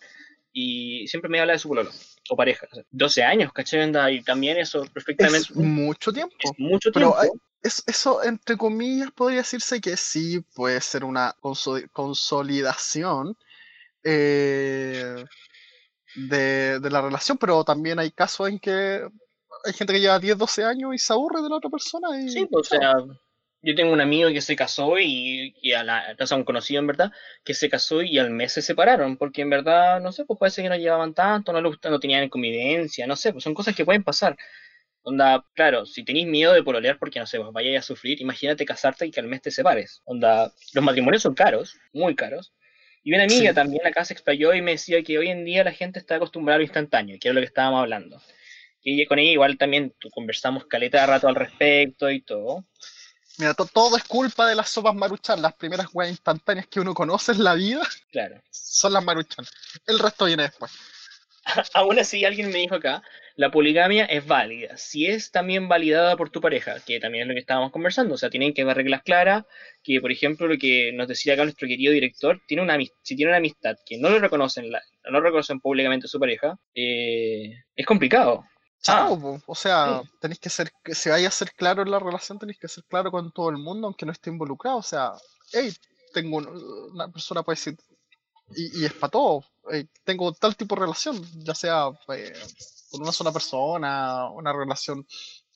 y 0.57 1.07
siempre 1.09 1.29
me 1.29 1.41
habla 1.41 1.53
de 1.55 1.59
su 1.59 1.69
pololo, 1.69 1.91
o 2.31 2.37
pareja. 2.37 2.67
o 2.71 2.75
sea, 2.77 2.85
12 2.93 3.23
años, 3.25 3.53
¿cachai? 3.53 3.93
Y 4.17 4.23
también 4.23 4.57
eso 4.57 4.85
perfectamente 4.95 5.49
Es 5.51 5.55
mucho 5.57 6.13
tiempo. 6.13 6.35
es 6.39 6.53
mucho 6.57 6.91
Pero 6.93 7.11
tiempo. 7.11 7.21
hay- 7.21 7.29
Es, 7.63 7.83
eso, 7.87 8.23
entre 8.23 8.57
comillas, 8.59 9.11
podría 9.13 9.39
decirse 9.39 9.81
que 9.81 9.97
sí 9.97 10.41
puede 10.55 10.81
ser 10.83 11.03
una 11.03 11.35
conso- 11.41 11.89
consolidación 11.93 13.37
eh, 14.05 15.25
de, 16.15 16.79
de 16.79 16.91
la 16.91 17.01
relación, 17.01 17.39
pero 17.39 17.65
también 17.65 17.99
hay 17.99 18.11
casos 18.13 18.49
en 18.49 18.59
que 18.59 19.01
hay 19.65 19.73
gente 19.73 19.93
que 19.95 20.01
lleva 20.01 20.19
10, 20.19 20.37
12 20.37 20.63
años 20.63 20.95
y 20.95 20.99
se 20.99 21.13
aburre 21.15 21.41
de 21.43 21.49
la 21.49 21.57
otra 21.57 21.71
persona 21.71 22.21
y 22.21 22.29
Sí, 22.29 22.47
pues, 22.51 22.71
o 22.71 22.77
sea, 22.77 22.93
yo 23.65 23.75
tengo 23.75 23.93
un 23.93 24.01
amigo 24.01 24.31
que 24.31 24.41
se 24.41 24.57
casó 24.57 24.99
y, 24.99 25.55
y 25.62 25.73
a 25.73 25.83
la, 25.85 26.17
o 26.19 26.27
sea, 26.27 26.37
un 26.37 26.45
conocido 26.45 26.81
en 26.81 26.87
verdad, 26.89 27.12
que 27.45 27.55
se 27.55 27.69
casó 27.71 28.03
y 28.03 28.19
al 28.19 28.31
mes 28.31 28.53
se 28.53 28.62
separaron, 28.62 29.17
porque 29.17 29.43
en 29.43 29.51
verdad, 29.51 30.01
no 30.01 30.12
sé, 30.12 30.25
pues 30.25 30.39
parece 30.39 30.62
que 30.62 30.69
no 30.69 30.77
llevaban 30.77 31.15
tanto, 31.15 31.53
no 31.53 31.61
le 31.61 31.69
gusta, 31.69 31.91
no 31.91 32.01
tenían 32.01 32.29
convivencia, 32.29 33.07
no 33.07 33.17
sé, 33.17 33.33
pues 33.33 33.45
son 33.45 33.55
cosas 33.55 33.75
que 33.75 33.85
pueden 33.85 34.05
pasar. 34.05 34.37
Onda, 35.03 35.45
claro, 35.55 35.85
si 35.87 36.05
tenéis 36.05 36.27
miedo 36.27 36.53
de 36.55 36.62
pololear 36.62 36.99
porque 36.99 37.21
no 37.21 37.27
sé, 37.27 37.39
pues 37.39 37.53
vayáis 37.53 37.79
a 37.81 37.83
sufrir, 37.83 38.21
imagínate 38.23 38.65
casarte 38.65 39.07
y 39.07 39.11
que 39.11 39.21
al 39.21 39.29
mes 39.29 39.43
te 39.43 39.51
separes. 39.51 40.01
Onda, 40.05 40.53
los 40.75 40.85
matrimonios 40.85 41.23
son 41.23 41.35
caros, 41.35 41.77
muy 41.93 42.15
caros. 42.17 42.53
Y 43.03 43.12
una 43.15 43.25
amiga 43.25 43.51
Sí. 43.51 43.55
también 43.55 43.87
acá 43.87 44.05
se 44.05 44.15
explayó 44.15 44.55
y 44.55 44.62
me 44.62 44.73
decía 44.73 45.03
que 45.03 45.19
hoy 45.19 45.29
en 45.29 45.45
día 45.45 45.62
la 45.65 45.73
gente 45.73 45.99
está 45.99 46.17
acostumbrada 46.17 46.57
a 46.57 46.59
lo 46.59 46.65
instantáneo, 46.65 47.19
que 47.21 47.29
es 47.29 47.35
lo 47.35 47.41
que 47.41 47.47
estábamos 47.47 47.81
hablando. 47.83 48.21
Y 48.83 49.05
con 49.07 49.19
ella 49.19 49.33
igual 49.33 49.59
también 49.59 49.95
conversamos 50.12 50.67
caleta 50.67 51.01
de 51.01 51.07
rato 51.07 51.29
al 51.29 51.35
respecto 51.35 52.11
y 52.11 52.21
todo. 52.23 52.65
Mira, 53.39 53.55
to- 53.55 53.66
todo 53.66 53.97
es 53.97 54.05
culpa 54.05 54.47
de 54.49 54.55
las 54.55 54.68
sopas 54.70 54.95
maruchan. 54.95 55.43
Las 55.43 55.55
primeras 55.55 55.89
weas 55.93 56.11
instantáneas 56.11 56.66
que 56.68 56.80
uno 56.80 56.95
conoce 56.95 57.32
en 57.32 57.43
la 57.45 57.55
vida 57.55 57.82
Claro. 58.12 58.41
son 58.51 58.93
las 58.93 59.05
maruchan. 59.05 59.45
El 59.87 59.99
resto 59.99 60.26
viene 60.26 60.45
después. 60.45 60.70
Aún 61.74 61.99
así, 61.99 62.24
alguien 62.24 62.51
me 62.51 62.59
dijo 62.59 62.76
acá, 62.76 63.03
la 63.37 63.51
poligamia 63.51 64.05
es 64.07 64.26
válida, 64.26 64.76
si 64.78 65.07
es 65.07 65.30
también 65.30 65.68
validada 65.68 66.16
por 66.16 66.30
tu 66.30 66.41
pareja, 66.41 66.80
que 66.87 67.01
también 67.01 67.22
es 67.22 67.28
lo 67.28 67.35
que 67.35 67.41
estábamos 67.41 67.70
conversando, 67.72 68.14
o 68.14 68.16
sea, 68.16 68.30
tienen 68.30 68.55
que 68.55 68.62
haber 68.62 68.76
reglas 68.78 69.03
claras, 69.03 69.45
que 69.82 70.01
por 70.01 70.11
ejemplo 70.12 70.47
lo 70.47 70.57
que 70.57 70.93
nos 70.95 71.07
decía 71.09 71.35
acá 71.35 71.43
nuestro 71.43 71.68
querido 71.68 71.93
director, 71.93 72.41
tiene 72.47 72.62
una 72.62 72.78
si 73.03 73.16
tiene 73.16 73.30
una 73.32 73.39
amistad 73.39 73.76
que 73.85 73.99
no 73.99 74.09
lo 74.09 74.20
reconocen, 74.20 74.70
la- 74.70 74.82
no 75.05 75.11
lo 75.11 75.20
reconocen 75.20 75.61
públicamente 75.61 76.09
su 76.09 76.18
pareja, 76.18 76.57
eh, 76.74 77.53
es 77.76 77.85
complicado. 77.87 78.45
Chao, 78.85 79.14
Ah, 79.14 79.18
po. 79.20 79.41
o 79.47 79.55
sea, 79.55 80.03
sí. 80.03 80.11
tenéis 80.20 80.41
que 80.41 80.51
ser, 80.51 80.70
si 80.93 81.09
vaya 81.09 81.28
a 81.28 81.30
ser 81.30 81.53
claro 81.55 81.82
en 81.82 81.91
la 81.91 81.99
relación, 81.99 82.39
tenéis 82.39 82.59
que 82.59 82.68
ser 82.68 82.85
claro 82.85 83.11
con 83.11 83.32
todo 83.32 83.49
el 83.51 83.57
mundo, 83.57 83.87
aunque 83.87 84.05
no 84.07 84.12
esté 84.12 84.30
involucrado. 84.30 84.76
O 84.78 84.82
sea, 84.82 85.12
hey, 85.53 85.74
tengo 86.12 86.37
un- 86.39 86.91
una 86.93 87.09
persona 87.11 87.43
puede 87.43 87.57
decir, 87.57 87.78
y, 88.57 88.82
y 88.82 88.85
es 88.85 88.93
para 88.95 89.11
todo, 89.11 89.45
hey, 89.70 89.89
tengo 90.05 90.32
tal 90.32 90.55
tipo 90.57 90.74
de 90.74 90.82
relación, 90.82 91.16
ya 91.45 91.55
sea 91.55 91.89
eh, 92.14 92.32
con 92.91 93.03
una 93.03 93.12
sola 93.12 93.32
persona, 93.32 94.28
una 94.30 94.53
relación 94.53 95.07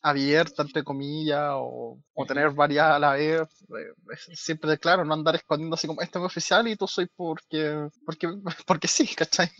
abierta, 0.00 0.62
entre 0.62 0.82
comillas, 0.84 1.50
o, 1.54 1.98
o 2.14 2.26
tener 2.26 2.50
varias 2.52 2.86
a 2.92 2.98
la 2.98 3.12
vez, 3.12 3.42
eh, 3.42 4.34
siempre 4.34 4.70
de 4.70 4.78
claro, 4.78 5.04
no 5.04 5.12
andar 5.14 5.34
escondiendo 5.36 5.74
así 5.74 5.86
como, 5.86 6.00
este 6.00 6.18
es 6.18 6.20
mi 6.22 6.26
oficial 6.26 6.66
y 6.68 6.76
tú 6.76 6.86
soy 6.86 7.06
porque, 7.14 7.88
porque, 8.06 8.28
porque 8.66 8.88
sí, 8.88 9.06
¿cachai? 9.14 9.50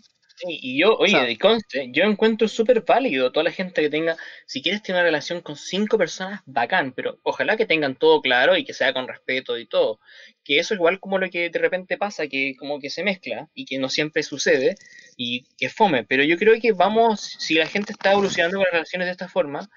Sí, 0.41 0.57
y 0.61 0.79
yo, 0.79 0.95
oye, 0.97 1.11
sea- 1.11 1.37
conste, 1.37 1.89
yo 1.91 2.03
encuentro 2.03 2.47
súper 2.47 2.81
válido 2.81 3.31
toda 3.31 3.43
la 3.43 3.51
gente 3.51 3.81
que 3.81 3.89
tenga, 3.89 4.15
si 4.45 4.61
quieres 4.61 4.81
tener 4.81 4.99
una 5.01 5.03
relación 5.05 5.41
con 5.41 5.57
cinco 5.57 5.97
personas, 5.97 6.41
bacán, 6.45 6.93
pero 6.93 7.19
ojalá 7.23 7.57
que 7.57 7.65
tengan 7.65 7.95
todo 7.95 8.21
claro 8.21 8.55
y 8.55 8.63
que 8.63 8.73
sea 8.73 8.93
con 8.93 9.07
respeto 9.07 9.57
y 9.57 9.65
todo. 9.67 9.99
Que 10.45 10.59
eso 10.59 10.73
igual 10.75 10.99
como 11.01 11.17
lo 11.19 11.29
que 11.29 11.49
de 11.49 11.59
repente 11.59 11.97
pasa, 11.97 12.27
que 12.27 12.55
como 12.57 12.79
que 12.79 12.89
se 12.89 13.03
mezcla 13.03 13.49
y 13.53 13.65
que 13.65 13.79
no 13.79 13.89
siempre 13.89 14.23
sucede 14.23 14.75
y 15.17 15.43
que 15.57 15.69
fome, 15.69 16.05
pero 16.05 16.23
yo 16.23 16.37
creo 16.37 16.59
que 16.61 16.71
vamos, 16.71 17.19
si 17.21 17.55
la 17.55 17.65
gente 17.67 17.91
está 17.91 18.13
evolucionando 18.13 18.57
con 18.57 18.63
las 18.63 18.73
relaciones 18.73 19.07
de 19.07 19.11
esta 19.11 19.27
forma, 19.27 19.69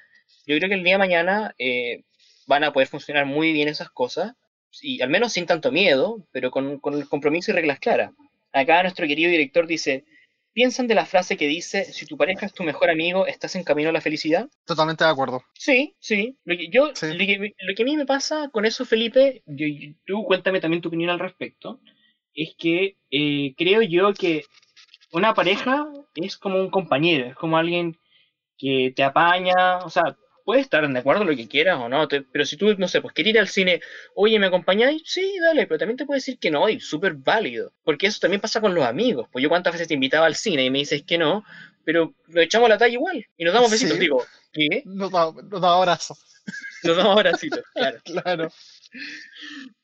yo 0.46 0.56
creo 0.56 0.68
que 0.68 0.74
el 0.76 0.84
día 0.84 0.94
de 0.94 0.98
mañana 0.98 1.54
eh, 1.58 2.04
van 2.46 2.64
a 2.64 2.72
poder 2.72 2.88
funcionar 2.88 3.26
muy 3.26 3.52
bien 3.52 3.68
esas 3.68 3.90
cosas, 3.90 4.32
y 4.80 5.02
al 5.02 5.10
menos 5.10 5.32
sin 5.32 5.46
tanto 5.46 5.70
miedo, 5.70 6.26
pero 6.32 6.50
con, 6.50 6.78
con 6.78 6.94
el 6.94 7.08
compromiso 7.08 7.50
y 7.50 7.54
reglas 7.54 7.78
claras. 7.78 8.12
Acá 8.52 8.82
nuestro 8.82 9.06
querido 9.06 9.30
director 9.30 9.66
dice, 9.66 10.04
¿piensan 10.52 10.86
de 10.86 10.94
la 10.94 11.06
frase 11.06 11.36
que 11.36 11.46
dice, 11.46 11.84
si 11.92 12.06
tu 12.06 12.16
pareja 12.16 12.46
es 12.46 12.52
tu 12.54 12.62
mejor 12.62 12.90
amigo, 12.90 13.26
estás 13.26 13.54
en 13.56 13.64
camino 13.64 13.88
a 13.90 13.92
la 13.92 14.00
felicidad? 14.00 14.48
Totalmente 14.66 15.04
de 15.04 15.10
acuerdo. 15.10 15.42
Sí, 15.54 15.94
sí. 16.00 16.36
Lo 16.44 16.56
que, 16.56 16.68
yo, 16.68 16.94
Sí. 16.94 17.06
Lo, 17.12 17.18
que, 17.18 17.54
lo 17.58 17.74
que 17.74 17.82
a 17.82 17.86
mí 17.86 17.96
me 17.96 18.06
pasa 18.06 18.48
con 18.50 18.64
eso, 18.64 18.84
Felipe, 18.84 19.42
yo- 19.46 19.66
yo- 19.66 19.94
tú 20.06 20.24
cuéntame 20.24 20.60
también 20.60 20.82
tu 20.82 20.88
opinión 20.88 21.10
al 21.10 21.18
respecto, 21.20 21.80
es 22.34 22.54
que 22.58 22.96
eh, 23.10 23.54
creo 23.56 23.82
yo 23.82 24.14
que 24.14 24.44
una 25.12 25.34
pareja 25.34 25.86
es 26.16 26.36
como 26.38 26.58
un 26.60 26.70
compañero, 26.70 27.26
es 27.28 27.34
como 27.36 27.56
alguien 27.58 27.96
que 28.58 28.92
te 28.96 29.02
apaña, 29.04 29.78
o 29.78 29.90
sea, 29.90 30.16
puedes 30.44 30.64
estar 30.64 30.86
de 30.88 30.98
acuerdo 30.98 31.24
lo 31.24 31.34
que 31.36 31.48
quieras 31.48 31.78
o 31.80 31.88
no, 31.88 32.06
te- 32.08 32.22
pero 32.22 32.44
si 32.44 32.56
tú, 32.56 32.74
no 32.78 32.88
sé, 32.88 33.00
pues 33.00 33.14
quieres 33.14 33.34
ir 33.34 33.38
al 33.40 33.48
cine, 33.48 33.80
oye, 34.14 34.38
¿me 34.38 34.46
acompañáis? 34.46 35.02
Sí, 35.04 35.36
dale, 35.40 35.66
pero 35.66 35.78
también 35.78 35.96
te 35.96 36.04
puedo 36.06 36.16
decir 36.16 36.38
que 36.38 36.50
no, 36.50 36.68
y 36.68 36.80
súper 36.80 37.14
válido, 37.14 37.72
porque 37.84 38.06
eso 38.06 38.18
también 38.20 38.40
pasa 38.40 38.60
con 38.60 38.74
los 38.74 38.84
amigos, 38.84 39.28
pues 39.32 39.42
yo 39.42 39.48
cuántas 39.48 39.72
veces 39.72 39.88
te 39.88 39.94
invitaba 39.94 40.26
al 40.26 40.34
cine 40.36 40.64
y 40.64 40.70
me 40.70 40.78
dices 40.80 41.02
que 41.06 41.18
no, 41.18 41.44
pero 41.84 42.14
nos 42.28 42.44
echamos 42.44 42.68
la 42.68 42.78
talla 42.78 42.92
igual, 42.94 43.26
y 43.36 43.44
nos 43.44 43.54
damos 43.54 43.70
besitos, 43.70 43.94
Sí. 43.96 44.00
digo, 44.00 44.24
¿qué? 44.52 44.82
Nos 44.84 45.10
da, 45.10 45.32
nos 45.32 45.60
da 45.60 45.74
abrazo. 45.74 46.16
Nos 46.82 46.96
damos 46.96 47.12
abracitos, 47.16 47.60
claro. 47.74 48.00
Claro. 48.04 48.50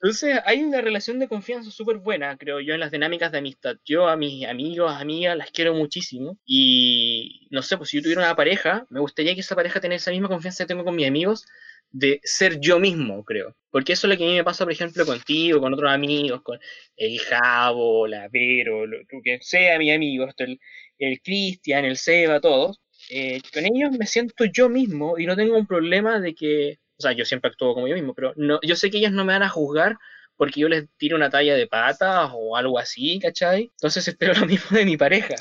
Entonces, 0.01 0.41
hay 0.45 0.63
una 0.63 0.81
relación 0.81 1.19
de 1.19 1.29
confianza 1.29 1.71
súper 1.71 1.99
buena, 1.99 2.37
creo 2.37 2.61
yo, 2.61 2.75
en 2.75 2.81
las 2.81 2.91
dinámicas 2.91 3.33
de 3.33 3.39
amistad. 3.39 3.77
Yo 3.85 4.09
a 4.09 4.17
mis 4.17 4.47
amigos, 4.47 4.93
amigas, 4.93 5.37
las 5.37 5.51
quiero 5.51 5.75
muchísimo. 5.75 6.39
Y 6.45 7.49
no 7.51 7.63
sé, 7.63 7.77
pues 7.77 7.91
si 7.91 7.97
yo 7.99 8.03
tuviera 8.03 8.23
una 8.23 8.37
pareja, 8.37 8.87
me 8.91 9.01
gustaría 9.01 9.35
que 9.35 9.41
esa 9.41 9.57
pareja 9.57 9.81
tenga 9.81 9.97
esa 9.97 10.11
misma 10.11 10.29
confianza 10.29 10.65
que 10.65 10.69
tengo 10.69 10.85
con 10.85 10.97
mis 10.97 11.07
amigos 11.07 11.47
de 11.91 12.21
ser 12.23 12.61
yo 12.61 12.79
mismo, 12.79 13.25
creo. 13.25 13.57
Porque 13.71 13.95
eso 13.95 14.07
es 14.07 14.13
lo 14.13 14.19
que 14.19 14.25
a 14.25 14.29
mí 14.29 14.35
me 14.35 14.45
pasa, 14.45 14.65
por 14.65 14.73
ejemplo, 14.73 15.07
contigo, 15.07 15.61
con 15.61 15.73
otros 15.75 15.91
amigos, 15.91 16.43
con 16.43 16.59
el 16.97 17.19
Javo, 17.21 18.07
la 18.07 18.29
Vero, 18.31 18.87
lo, 18.87 18.99
que 19.23 19.39
sea 19.41 19.79
mi 19.79 19.91
amigo, 19.93 20.27
el, 20.39 20.61
el 20.99 21.21
Cristian, 21.21 21.85
el 21.85 21.97
Seba, 21.97 22.41
todos. 22.41 22.81
Eh, 23.11 23.41
con 23.55 23.65
ellos 23.65 23.93
me 23.99 24.07
siento 24.07 24.45
yo 24.45 24.69
mismo 24.69 25.19
y 25.19 25.27
no 25.27 25.37
tengo 25.37 25.57
un 25.57 25.67
problema 25.67 26.21
de 26.21 26.35
que 26.35 26.79
o 26.99 27.03
sea, 27.03 27.13
yo 27.13 27.25
siempre 27.25 27.51
actúo 27.51 27.75
como 27.75 27.87
yo 27.87 27.95
mismo, 27.95 28.15
pero 28.15 28.33
no, 28.37 28.59
yo 28.63 28.75
sé 28.75 28.91
que 28.91 28.99
ellos 28.99 29.13
no 29.13 29.25
me 29.25 29.33
van 29.33 29.45
a 29.45 29.49
juzgar 29.49 29.97
porque 30.37 30.61
yo 30.61 30.69
les 30.69 30.89
tiro 30.97 31.17
una 31.17 31.31
talla 31.31 31.55
de 31.55 31.67
patas 31.67 32.31
o 32.35 32.57
algo 32.57 32.79
así, 32.79 33.19
¿cachai? 33.21 33.71
Entonces 33.75 34.07
espero 34.09 34.35
lo 34.35 34.47
mismo 34.47 34.77
de 34.77 34.85
mi 34.85 34.97
pareja. 34.97 35.35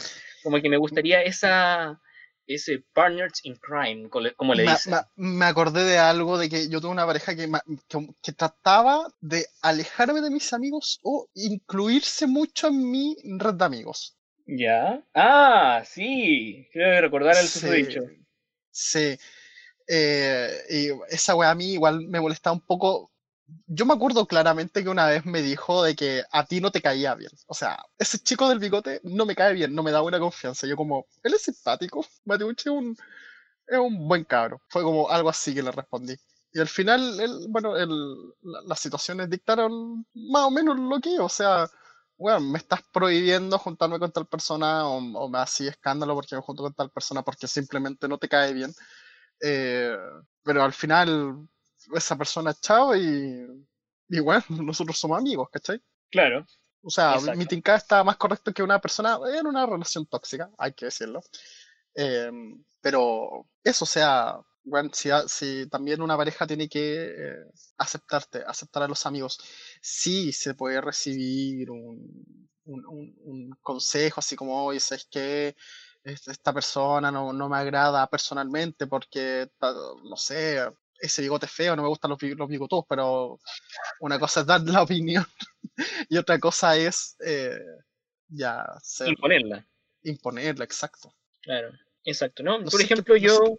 Como 0.43 0.62
que 0.62 0.70
me 0.70 0.78
gustaría 0.78 1.24
esa, 1.24 1.99
ese 2.45 2.84
partners 2.93 3.41
in 3.43 3.55
crime, 3.55 4.10
como 4.36 4.53
le 4.53 4.64
dicen. 4.64 4.93
Me, 5.16 5.45
acordé 5.45 5.84
de 5.84 5.97
algo, 5.97 6.38
de 6.38 6.49
que 6.49 6.70
yo 6.70 6.80
tuve 6.80 6.91
una 6.91 7.05
pareja 7.05 7.36
que, 7.36 7.49
que, 8.22 8.32
trataba 8.32 9.08
de 9.20 9.45
alejarme 9.62 10.22
de 10.22 10.30
mis 10.30 10.53
amigos 10.53 10.99
o 11.03 11.28
incluirse 11.34 12.28
mucho 12.28 12.68
en 12.68 12.89
mi 12.89 13.18
red 13.39 13.55
de 13.55 13.66
amigos. 13.66 14.16
¿Ya? 14.45 15.03
Ah, 15.14 15.84
sí, 15.86 16.68
quiero 16.72 17.01
recordar 17.01 17.36
el 17.36 17.47
sí. 17.47 17.88
Sí, 18.72 19.18
eh, 19.88 20.52
y 20.70 20.90
esa 21.14 21.36
weá 21.36 21.52
a 21.52 21.56
mí 21.56 21.74
igual 21.74 22.08
me 22.08 22.22
molestaba 22.22 22.54
un 22.56 22.62
poco. 22.62 23.12
Yo 23.68 23.86
me 23.86 23.94
acuerdo 23.94 24.28
claramente 24.28 24.84
que 24.84 24.90
una 24.90 25.08
vez 25.08 25.26
me 25.26 25.42
dijo 25.42 25.84
de 25.84 25.96
que 25.96 26.24
a 26.32 26.46
ti 26.46 26.60
no 26.62 26.72
te 26.72 26.82
caía 26.82 27.16
bien. 27.16 27.32
O 27.48 27.54
sea, 27.54 27.78
ese 27.98 28.20
chico 28.20 28.50
del 28.50 28.60
bigote 28.60 29.00
no 29.04 29.26
me 29.26 29.36
cae 29.36 29.54
bien, 29.54 29.74
no 29.74 29.84
me 29.84 29.92
da 29.92 30.02
buena 30.02 30.20
confianza. 30.20 30.68
Yo 30.68 30.76
como, 30.76 31.06
él 31.24 31.34
es 31.34 31.44
simpático, 31.44 32.06
Mateuche 32.26 32.70
es 32.70 32.76
un, 32.76 32.98
es 33.68 33.80
un 33.80 34.08
buen 34.08 34.24
cabro. 34.26 34.62
Fue 34.70 34.84
como 34.84 35.10
algo 35.10 35.30
así 35.30 35.54
que 35.54 35.64
le 35.64 35.72
respondí. 35.72 36.16
Y 36.54 36.60
al 36.60 36.68
final, 36.68 37.20
él, 37.20 37.48
bueno, 37.50 37.78
el, 37.78 37.90
las 38.66 38.80
situaciones 38.80 39.30
dictaron 39.30 40.06
más 40.14 40.44
o 40.46 40.52
menos 40.52 40.78
lo 40.80 41.00
que, 41.02 41.20
o 41.20 41.30
sea, 41.30 41.70
bueno, 42.18 42.40
me 42.42 42.58
estás 42.58 42.82
prohibiendo 42.92 43.60
juntarme 43.60 44.00
con 44.00 44.12
tal 44.12 44.26
persona 44.28 44.88
o, 44.88 44.98
o 44.98 45.30
me 45.30 45.40
hacía 45.40 45.70
escándalo 45.72 46.16
porque 46.16 46.36
me 46.36 46.42
junto 46.42 46.64
con 46.64 46.74
tal 46.74 46.90
persona 46.90 47.22
porque 47.24 47.48
simplemente 47.48 48.08
no 48.08 48.18
te 48.18 48.30
cae 48.30 48.54
bien. 48.54 48.74
Eh, 49.42 49.96
pero 50.44 50.64
al 50.64 50.74
final, 50.74 51.48
esa 51.94 52.16
persona 52.16 52.54
chao 52.54 52.96
y, 52.96 53.46
y 54.10 54.20
bueno, 54.20 54.44
nosotros 54.64 54.98
somos 54.98 55.18
amigos, 55.18 55.50
¿cachai? 55.52 55.82
Claro. 56.10 56.46
O 56.82 56.90
sea, 56.90 57.18
mi 57.36 57.46
tincada 57.46 57.78
está 57.78 58.04
más 58.04 58.18
correcto 58.18 58.54
que 58.54 58.64
una 58.64 58.80
persona 58.80 59.20
en 59.38 59.46
una 59.46 59.66
relación 59.66 60.06
tóxica, 60.06 60.50
hay 60.58 60.74
que 60.74 60.86
decirlo. 60.86 61.22
Eh, 61.94 62.32
pero 62.80 63.48
eso, 63.64 63.84
o 63.84 63.88
sea, 63.88 64.40
bueno, 64.64 64.90
si, 64.94 65.10
si, 65.28 65.68
también 65.68 66.02
una 66.02 66.16
pareja 66.16 66.48
tiene 66.48 66.70
que 66.70 67.06
eh, 67.08 67.36
aceptarte, 67.78 68.44
aceptar 68.46 68.84
a 68.84 68.88
los 68.88 69.06
amigos, 69.06 69.40
sí 69.82 70.32
se 70.32 70.54
puede 70.54 70.80
recibir 70.80 71.72
un, 71.72 72.48
un, 72.66 72.86
un, 72.86 73.16
un 73.20 73.50
consejo 73.62 74.20
así 74.20 74.36
como, 74.36 74.66
oye, 74.66 74.80
¿sabes 74.80 75.08
qué? 75.10 75.56
Esta 76.08 76.53
persona 76.53 77.12
no, 77.12 77.34
no, 77.34 77.49
me 77.49 77.58
agrada 77.58 78.08
personalmente 78.08 78.88
porque, 78.88 79.49
no 79.62 80.16
sé, 80.16 80.66
ese 80.99 81.22
bigote 81.22 81.47
feo, 81.47 81.76
no 81.76 81.84
me 81.84 81.89
gustan 81.89 82.12
los, 82.12 82.22
los 82.22 82.47
bigotos, 82.47 82.86
pero 82.88 83.39
una 83.99 84.20
cosa 84.20 84.41
es 84.41 84.45
dar 84.47 84.62
la 84.62 84.82
opinión 84.84 85.26
y 86.10 86.18
otra 86.18 86.39
cosa 86.39 86.78
es 86.78 87.16
eh, 87.26 87.60
ya 88.28 88.66
imponerla. 89.05 89.66
Imponerla, 90.03 90.64
exacto. 90.64 91.14
Claro, 91.41 91.72
exacto, 92.03 92.43
¿no? 92.43 92.64
Por 92.64 92.82
ejemplo, 92.82 93.16
yo... 93.16 93.58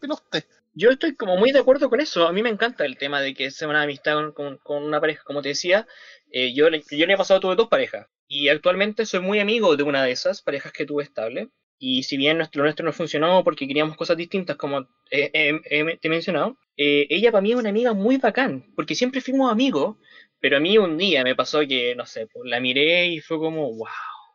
Yo 0.75 0.91
estoy 0.91 1.17
como 1.17 1.37
muy 1.37 1.51
de 1.51 1.59
acuerdo 1.59 1.91
con 1.91 2.01
eso. 2.01 2.29
A 2.29 2.33
mí 2.33 2.41
me 2.41 2.51
encanta 2.51 2.85
el 2.85 2.99
tema 2.99 3.21
de 3.21 3.35
que 3.35 3.51
sea 3.51 3.67
una 3.67 3.83
amistad 3.83 4.33
con, 4.33 4.59
con 4.59 4.85
una 4.85 5.01
pareja, 5.01 5.25
como 5.25 5.43
te 5.43 5.49
decía. 5.49 5.89
Eh, 6.31 6.55
yo, 6.55 6.69
yo 6.69 7.07
le 7.07 7.13
he 7.13 7.17
pasado, 7.17 7.41
tuve 7.41 7.57
dos 7.57 7.67
parejas. 7.67 8.07
Y 8.29 8.49
actualmente 8.49 9.05
soy 9.05 9.19
muy 9.19 9.41
amigo 9.41 9.77
de 9.77 9.83
una 9.83 10.05
de 10.05 10.13
esas 10.13 10.41
parejas 10.41 10.71
que 10.71 10.87
tuve 10.87 11.03
estable. 11.03 11.51
Y 11.79 12.03
si 12.03 12.17
bien 12.17 12.39
nuestro, 12.39 12.63
nuestro 12.63 12.85
no 12.85 12.93
funcionó 12.93 13.45
porque 13.45 13.67
queríamos 13.67 13.97
cosas 13.97 14.17
distintas, 14.17 14.57
como 14.57 14.85
te 15.11 15.31
he 15.33 16.09
mencionado, 16.09 16.57
eh, 16.77 17.07
ella 17.11 17.33
para 17.33 17.43
mí 17.43 17.51
es 17.51 17.57
una 17.57 17.71
amiga 17.71 17.93
muy 17.93 18.17
bacán, 18.19 18.73
porque 18.77 18.95
siempre 18.95 19.21
fuimos 19.21 19.51
amigos, 19.51 19.97
pero 20.41 20.57
a 20.57 20.61
mí 20.61 20.79
un 20.79 20.97
día 20.97 21.25
me 21.25 21.35
pasó 21.35 21.61
que, 21.67 21.95
no 21.97 22.07
sé, 22.07 22.27
pues, 22.27 22.49
la 22.49 22.61
miré 22.61 23.09
y 23.09 23.21
fue 23.21 23.39
como, 23.39 23.75
wow, 23.75 23.87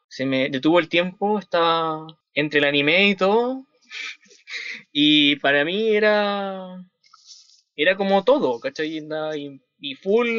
se 0.10 0.26
me 0.26 0.50
detuvo 0.50 0.80
el 0.80 0.90
tiempo, 0.90 1.40
estaba 1.40 2.06
entre 2.34 2.60
el 2.60 2.66
anime 2.66 3.10
y 3.10 3.16
todo, 3.16 3.66
y 4.92 5.38
para 5.38 5.64
mí 5.64 5.90
era, 5.96 6.84
era 7.76 7.96
como 7.96 8.24
todo, 8.24 8.60
¿cachai? 8.60 8.98
Y, 8.98 9.60
y 9.84 9.96
full 9.96 10.30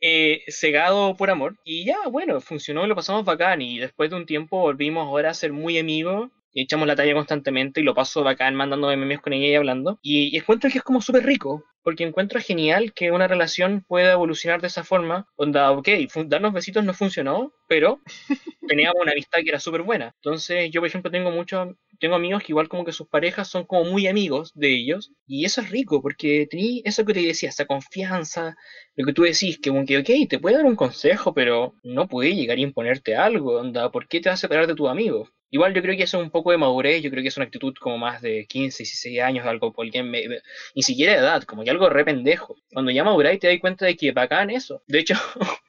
eh, 0.00 0.42
cegado 0.48 1.16
por 1.16 1.30
amor. 1.30 1.56
Y 1.64 1.84
ya, 1.84 1.96
bueno, 2.10 2.40
funcionó, 2.40 2.86
lo 2.86 2.94
pasamos 2.94 3.24
bacán. 3.24 3.60
Y 3.60 3.78
después 3.78 4.08
de 4.08 4.16
un 4.16 4.24
tiempo 4.24 4.60
volvimos 4.60 5.06
ahora 5.06 5.30
a 5.30 5.34
ser 5.34 5.52
muy 5.52 5.78
amigos. 5.78 6.30
Y 6.52 6.62
echamos 6.62 6.86
la 6.86 6.96
talla 6.96 7.12
constantemente 7.12 7.80
y 7.80 7.84
lo 7.84 7.94
paso 7.94 8.22
bacán 8.22 8.54
mandándome 8.54 8.96
memes 8.96 9.20
con 9.20 9.32
ella 9.32 9.48
y 9.48 9.54
hablando. 9.54 9.98
Y, 10.00 10.34
y 10.34 10.38
encuentro 10.38 10.70
que 10.70 10.78
es 10.78 10.84
como 10.84 11.00
súper 11.00 11.24
rico, 11.26 11.64
porque 11.82 12.04
encuentro 12.04 12.40
genial 12.40 12.92
que 12.92 13.10
una 13.10 13.28
relación 13.28 13.84
pueda 13.86 14.12
evolucionar 14.12 14.60
de 14.60 14.68
esa 14.68 14.84
forma. 14.84 15.26
Onda, 15.36 15.70
ok, 15.72 15.88
darnos 16.26 16.52
besitos 16.52 16.84
no 16.84 16.94
funcionó, 16.94 17.52
pero 17.68 18.00
teníamos 18.68 19.00
una 19.00 19.12
amistad 19.12 19.40
que 19.42 19.50
era 19.50 19.60
súper 19.60 19.82
buena. 19.82 20.12
Entonces, 20.16 20.70
yo, 20.70 20.80
por 20.80 20.88
ejemplo, 20.88 21.10
tengo 21.10 21.30
muchos 21.30 21.68
tengo 21.98 22.14
amigos 22.14 22.42
que 22.42 22.52
igual 22.52 22.68
como 22.68 22.84
que 22.84 22.92
sus 22.92 23.08
parejas 23.08 23.48
son 23.48 23.64
como 23.64 23.84
muy 23.84 24.06
amigos 24.06 24.52
de 24.54 24.72
ellos 24.74 25.12
y 25.26 25.44
eso 25.44 25.60
es 25.60 25.70
rico 25.70 26.00
porque 26.00 26.46
tení 26.48 26.82
eso 26.84 27.04
que 27.04 27.14
te 27.14 27.20
decía, 27.20 27.48
esa 27.48 27.66
confianza, 27.66 28.56
lo 28.94 29.06
que 29.06 29.12
tú 29.12 29.22
decís, 29.22 29.58
que 29.58 29.72
que, 29.86 29.98
ok, 29.98 30.28
te 30.28 30.38
puede 30.38 30.56
dar 30.56 30.66
un 30.66 30.76
consejo, 30.76 31.32
pero 31.34 31.74
no 31.82 32.08
puede 32.08 32.34
llegar 32.34 32.58
a 32.58 32.60
imponerte 32.60 33.16
algo, 33.16 33.58
onda, 33.60 33.90
¿por 33.90 34.06
qué 34.08 34.20
te 34.20 34.28
vas 34.28 34.38
a 34.38 34.42
separar 34.42 34.66
de 34.66 34.74
tu 34.74 34.88
amigo? 34.88 35.28
Igual 35.50 35.74
yo 35.74 35.82
creo 35.82 35.96
que 35.96 36.02
eso 36.02 36.18
es 36.18 36.24
un 36.24 36.30
poco 36.30 36.50
de 36.50 36.58
madurez, 36.58 37.02
yo 37.02 37.10
creo 37.10 37.22
que 37.22 37.28
es 37.28 37.36
una 37.36 37.46
actitud 37.46 37.74
como 37.80 37.96
más 37.98 38.20
de 38.20 38.46
15, 38.46 38.82
16 38.82 39.20
años, 39.20 39.46
algo 39.46 39.72
por 39.72 39.86
alguien, 39.86 40.10
ni 40.10 40.82
siquiera 40.82 41.12
de 41.12 41.18
edad, 41.18 41.42
como 41.44 41.64
que 41.64 41.70
algo 41.70 41.88
re 41.88 42.04
pendejo. 42.04 42.56
Cuando 42.70 42.90
ya 42.90 43.04
maduráis 43.04 43.40
te 43.40 43.48
das 43.48 43.58
cuenta 43.60 43.86
de 43.86 43.96
que 43.96 44.12
bacán 44.12 44.50
eso. 44.50 44.82
De 44.86 44.98
hecho, 44.98 45.14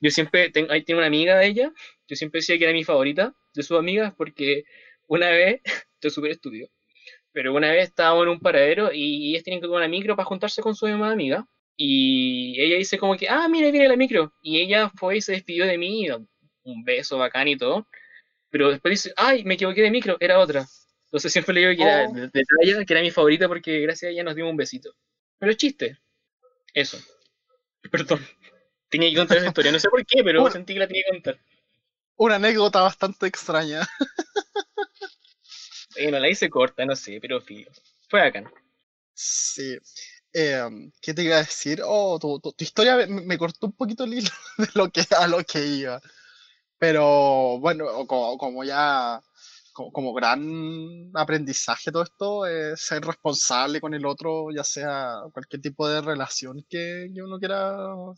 yo 0.00 0.10
siempre, 0.10 0.50
tengo, 0.50 0.70
ahí 0.72 0.82
tengo 0.82 0.98
una 0.98 1.06
amiga 1.06 1.38
de 1.38 1.46
ella, 1.46 1.72
yo 2.08 2.16
siempre 2.16 2.40
decía 2.40 2.58
que 2.58 2.64
era 2.64 2.72
mi 2.72 2.84
favorita 2.84 3.34
de 3.54 3.62
sus 3.62 3.78
amigas 3.78 4.14
porque 4.16 4.64
una 5.06 5.30
vez, 5.30 5.60
esto 5.64 6.08
es 6.08 6.14
súper 6.14 6.32
estúpido, 6.32 6.68
pero 7.32 7.54
una 7.54 7.70
vez 7.72 7.84
estábamos 7.84 8.24
en 8.24 8.30
un 8.30 8.40
paradero 8.40 8.92
y 8.92 9.30
ellas 9.30 9.44
tienen 9.44 9.60
que 9.60 9.66
tomar 9.66 9.80
una 9.80 9.88
micro 9.88 10.16
para 10.16 10.26
juntarse 10.26 10.62
con 10.62 10.74
su 10.74 10.86
misma 10.86 11.10
amiga. 11.10 11.46
Y 11.76 12.60
ella 12.60 12.76
dice 12.76 12.98
como 12.98 13.16
que, 13.16 13.28
ah, 13.28 13.48
mira, 13.48 13.70
viene 13.70 13.88
la 13.88 13.96
micro. 13.96 14.32
Y 14.42 14.60
ella 14.60 14.90
fue 14.96 15.16
y 15.16 15.20
se 15.22 15.32
despidió 15.32 15.66
de 15.66 15.78
mí, 15.78 16.06
un 16.64 16.84
beso 16.84 17.18
bacán 17.18 17.48
y 17.48 17.56
todo. 17.56 17.88
Pero 18.52 18.70
después 18.70 18.92
dice, 18.92 19.14
ay, 19.16 19.44
me 19.44 19.54
equivoqué 19.54 19.80
de 19.80 19.90
micro, 19.90 20.18
era 20.20 20.38
otra. 20.38 20.66
Entonces 21.06 21.32
siempre 21.32 21.54
le 21.54 21.60
digo 21.62 21.72
que 21.74 21.82
era 21.82 22.06
oh. 22.06 22.12
de, 22.12 22.28
de 22.28 22.86
que 22.86 22.92
era 22.92 23.00
mi 23.00 23.10
favorita 23.10 23.48
porque 23.48 23.80
gracias 23.80 24.10
a 24.10 24.12
ella 24.12 24.24
nos 24.24 24.36
dimos 24.36 24.50
un 24.50 24.58
besito. 24.58 24.94
Pero 25.38 25.52
es 25.52 25.56
chiste. 25.56 25.98
Eso. 26.74 26.98
Perdón. 27.90 28.24
Tenía 28.90 29.08
que 29.08 29.16
contar 29.16 29.38
esa 29.38 29.46
historia. 29.46 29.72
No 29.72 29.78
sé 29.80 29.88
por 29.88 30.04
qué, 30.04 30.22
pero 30.22 30.50
sentí 30.52 30.74
que 30.74 30.80
la 30.80 30.86
tenía 30.86 31.02
que 31.06 31.12
contar. 31.12 31.40
Una 32.16 32.34
anécdota 32.34 32.82
bastante 32.82 33.26
extraña. 33.26 33.80
Bueno, 35.94 36.18
la 36.20 36.30
hice 36.30 36.48
corta, 36.48 36.86
no 36.86 36.96
sé, 36.96 37.18
pero 37.20 37.38
fío. 37.42 37.68
Fue 38.08 38.22
acá. 38.22 38.50
Sí. 39.12 39.76
Eh, 40.32 40.62
¿Qué 41.02 41.12
te 41.12 41.22
iba 41.22 41.36
a 41.36 41.40
decir? 41.40 41.82
Oh, 41.84 42.18
tu, 42.18 42.40
tu, 42.40 42.64
historia 42.64 43.06
me, 43.06 43.36
cortó 43.36 43.66
un 43.66 43.76
poquito 43.76 44.04
el 44.04 44.14
hilo 44.14 44.30
de 44.56 44.68
lo 44.72 44.90
que, 44.90 45.04
a 45.14 45.28
lo 45.28 45.44
que 45.44 45.66
iba. 45.66 46.00
Pero 46.82 47.60
bueno, 47.60 48.08
como, 48.08 48.36
como 48.36 48.64
ya, 48.64 49.22
como, 49.72 49.92
como, 49.92 50.12
gran 50.12 51.12
aprendizaje 51.14 51.92
todo 51.92 52.02
esto, 52.02 52.44
es 52.44 52.80
ser 52.80 53.04
responsable 53.04 53.80
con 53.80 53.94
el 53.94 54.04
otro, 54.04 54.50
ya 54.50 54.64
sea 54.64 55.20
cualquier 55.32 55.62
tipo 55.62 55.88
de 55.88 56.00
relación 56.00 56.66
que, 56.68 57.08
que 57.14 57.22
uno 57.22 57.38
quiera 57.38 57.72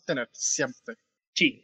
tener, 0.07 0.31
siempre. 0.33 0.97
Sí. 1.35 1.63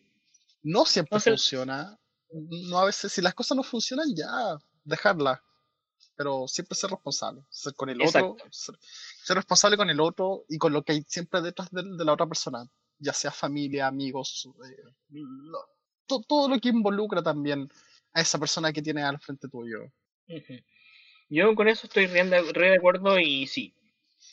No 0.63 0.85
siempre 0.85 1.19
funciona. 1.21 1.99
No 2.33 2.79
a 2.79 2.85
veces, 2.85 3.11
si 3.11 3.23
las 3.23 3.33
cosas 3.33 3.57
no 3.57 3.63
funcionan, 3.63 4.15
ya, 4.15 4.59
dejarlas 4.85 5.41
pero 6.17 6.47
siempre 6.47 6.77
ser 6.77 6.91
responsable, 6.91 7.43
ser 7.49 7.75
con 7.75 7.89
el 7.89 8.03
otro, 8.03 8.37
ser, 8.51 8.77
responsable 9.37 9.79
con 9.79 9.89
el 9.89 10.01
otro 10.01 10.45
y 10.51 10.59
con 10.59 10.71
lo 10.71 10.83
que 10.83 10.93
hay 10.93 11.03
siempre 11.09 11.41
detrás 11.41 11.71
de, 11.71 11.83
la 11.83 12.13
otra 12.13 12.27
persona, 12.27 12.63
ya 12.99 13.15
sea 13.15 13.31
familia, 13.31 13.87
amigos, 13.87 14.47
eh, 14.63 15.19
todo 16.21 16.49
lo 16.49 16.59
que 16.59 16.71
involucra 16.71 17.23
también 17.23 17.69
a 18.13 18.21
esa 18.23 18.39
persona 18.39 18.73
que 18.73 18.83
tiene 18.83 19.03
al 19.03 19.21
frente 19.21 19.49
tuyo. 19.49 19.93
Yo 21.29 21.55
con 21.55 21.69
eso 21.69 21.87
estoy 21.87 22.07
re, 22.07 22.25
de 22.25 22.77
acuerdo 22.77 23.19
y 23.21 23.47
sí, 23.47 23.73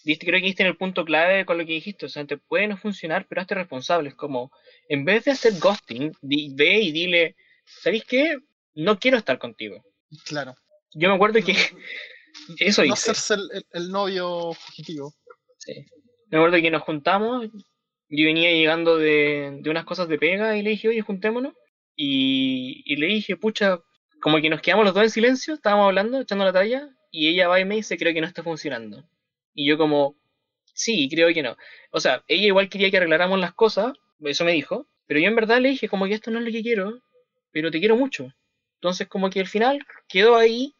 creo 0.04 0.40
que 0.40 0.46
diste 0.48 0.64
en 0.64 0.70
el 0.70 0.78
punto 0.78 1.06
clave 1.06 1.46
con 1.46 1.58
lo 1.58 1.66
que 1.66 1.74
dijiste. 1.74 2.08
O 2.08 2.10
sea, 2.10 2.26
te 2.26 2.38
puede 2.38 2.68
no 2.68 2.78
funcionar, 2.78 3.28
pero 3.30 3.42
hazte 3.42 3.54
responsable. 3.56 4.10
Es 4.10 4.16
como, 4.16 4.52
en 4.90 5.06
vez 5.06 5.26
de 5.26 5.32
hacer 5.32 5.54
ghosting, 5.60 6.12
di- 6.22 6.54
ve 6.56 6.80
y 6.82 6.92
dile, 6.92 7.36
¿sabéis 7.66 8.04
qué? 8.06 8.38
No 8.74 8.98
quiero 9.00 9.18
estar 9.18 9.38
contigo. 9.38 9.84
Claro. 10.26 10.56
Yo 10.94 11.10
me 11.10 11.16
acuerdo 11.16 11.40
que 11.44 11.54
eso 12.60 12.82
No 12.82 12.94
hice. 12.94 13.12
hacerse 13.12 13.36
el, 13.36 13.50
el- 13.54 13.66
el 13.74 13.90
novio 13.92 14.54
fugitivo. 14.54 15.14
Sí. 15.60 15.74
Me 16.32 16.38
acuerdo 16.40 16.58
que 16.62 16.72
nos 16.72 16.82
juntamos. 16.84 17.46
Yo 18.10 18.26
venía 18.26 18.52
llegando 18.52 18.98
de, 18.98 19.60
de 19.62 19.70
unas 19.70 19.84
cosas 19.86 20.08
de 20.08 20.18
pega 20.18 20.56
y 20.58 20.62
le 20.64 20.72
dije, 20.72 20.88
oye, 20.90 21.02
juntémonos. 21.02 21.54
Y, 22.00 22.96
le 22.96 23.08
dije, 23.08 23.36
pucha, 23.36 23.82
como 24.22 24.40
que 24.40 24.50
nos 24.50 24.62
quedamos 24.62 24.86
los 24.86 24.94
dos 24.94 25.04
en 25.04 25.10
silencio, 25.10 25.56
estábamos 25.56 25.88
hablando, 25.88 26.22
echando 26.22 26.46
la 26.46 26.54
talla. 26.54 26.88
Y 27.12 27.28
ella 27.28 27.48
va 27.48 27.60
y 27.60 27.66
me 27.66 27.76
dice, 27.76 27.98
creo 27.98 28.14
que 28.14 28.22
no 28.22 28.28
está 28.28 28.44
funcionando. 28.44 29.04
Y 29.54 29.68
yo 29.68 29.78
como, 29.78 30.16
sí, 30.74 31.10
creo 31.10 31.34
que 31.34 31.42
no. 31.42 31.58
O 31.92 32.00
sea, 32.00 32.24
ella 32.28 32.46
igual 32.46 32.70
quería 32.70 32.92
que 32.92 32.98
arregláramos 32.98 33.40
las 33.40 33.54
cosas, 33.54 33.94
eso 34.22 34.46
me 34.46 34.52
dijo. 34.52 34.88
Pero 35.08 35.20
yo 35.20 35.28
en 35.28 35.36
verdad 35.36 35.60
le 35.60 35.70
dije, 35.70 35.90
como 35.90 36.06
que 36.06 36.14
esto 36.14 36.32
no 36.32 36.40
es 36.40 36.46
lo 36.46 36.52
que 36.52 36.62
quiero, 36.62 37.02
pero 37.52 37.72
te 37.72 37.80
quiero 37.80 37.98
mucho. 37.98 38.32
Entonces 38.76 39.08
como 39.08 39.30
que 39.30 39.40
al 39.40 39.48
final 39.48 39.86
quedó 40.08 40.36
ahí. 40.36 40.74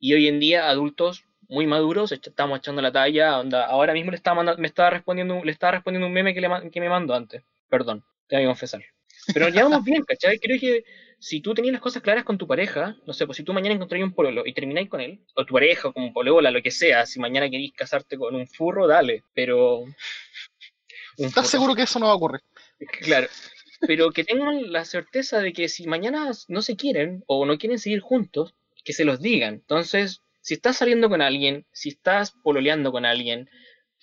Y 0.00 0.14
hoy 0.14 0.28
en 0.28 0.40
día 0.40 0.68
adultos 0.68 1.24
muy 1.48 1.66
maduros, 1.66 2.12
estamos 2.12 2.58
echando 2.58 2.80
la 2.82 2.92
talla, 2.92 3.42
ahora 3.68 3.92
mismo 3.92 4.10
le 4.10 4.16
estaba 4.16 4.42
me 4.56 4.66
estaba 4.66 4.90
respondiendo, 4.90 5.44
le 5.44 5.52
estaba 5.52 5.72
respondiendo 5.72 6.06
un 6.06 6.12
meme 6.12 6.34
que, 6.34 6.40
le, 6.40 6.48
que 6.70 6.80
me 6.80 6.88
mandó 6.88 7.14
antes. 7.14 7.42
Perdón, 7.68 8.04
tengo 8.28 8.42
que 8.42 8.46
confesar. 8.46 8.93
Pero 9.32 9.46
nos 9.46 9.54
llevamos 9.54 9.84
bien, 9.84 10.04
¿cachai? 10.04 10.38
Creo 10.38 10.58
que 10.60 10.84
si 11.18 11.40
tú 11.40 11.54
tenías 11.54 11.72
las 11.72 11.80
cosas 11.80 12.02
claras 12.02 12.24
con 12.24 12.36
tu 12.36 12.46
pareja, 12.46 12.96
no 13.06 13.12
sé, 13.12 13.26
pues 13.26 13.36
si 13.36 13.44
tú 13.44 13.52
mañana 13.52 13.74
encontráis 13.74 14.04
un 14.04 14.12
pololo 14.12 14.42
y 14.44 14.52
termináis 14.52 14.88
con 14.88 15.00
él, 15.00 15.20
o 15.34 15.44
tu 15.46 15.54
pareja, 15.54 15.88
o 15.88 15.92
como 15.92 16.12
polola, 16.12 16.50
lo 16.50 16.62
que 16.62 16.70
sea, 16.70 17.06
si 17.06 17.18
mañana 17.18 17.48
queréis 17.48 17.72
casarte 17.72 18.18
con 18.18 18.34
un 18.34 18.46
furro, 18.46 18.86
dale, 18.86 19.22
pero... 19.32 19.80
Un 19.80 19.94
¿Estás 21.16 21.44
furro. 21.44 21.48
seguro 21.48 21.74
que 21.74 21.82
eso 21.82 21.98
no 21.98 22.06
va 22.06 22.12
a 22.12 22.16
ocurrir? 22.16 22.42
Claro. 23.00 23.28
Pero 23.86 24.10
que 24.10 24.24
tengan 24.24 24.72
la 24.72 24.84
certeza 24.84 25.40
de 25.40 25.52
que 25.52 25.68
si 25.68 25.86
mañana 25.86 26.30
no 26.48 26.62
se 26.62 26.76
quieren 26.76 27.22
o 27.26 27.46
no 27.46 27.56
quieren 27.58 27.78
seguir 27.78 28.00
juntos, 28.00 28.54
que 28.84 28.92
se 28.92 29.04
los 29.04 29.20
digan. 29.20 29.54
Entonces, 29.54 30.20
si 30.40 30.54
estás 30.54 30.76
saliendo 30.76 31.08
con 31.08 31.22
alguien, 31.22 31.64
si 31.72 31.88
estás 31.90 32.32
pololeando 32.32 32.92
con 32.92 33.06
alguien, 33.06 33.48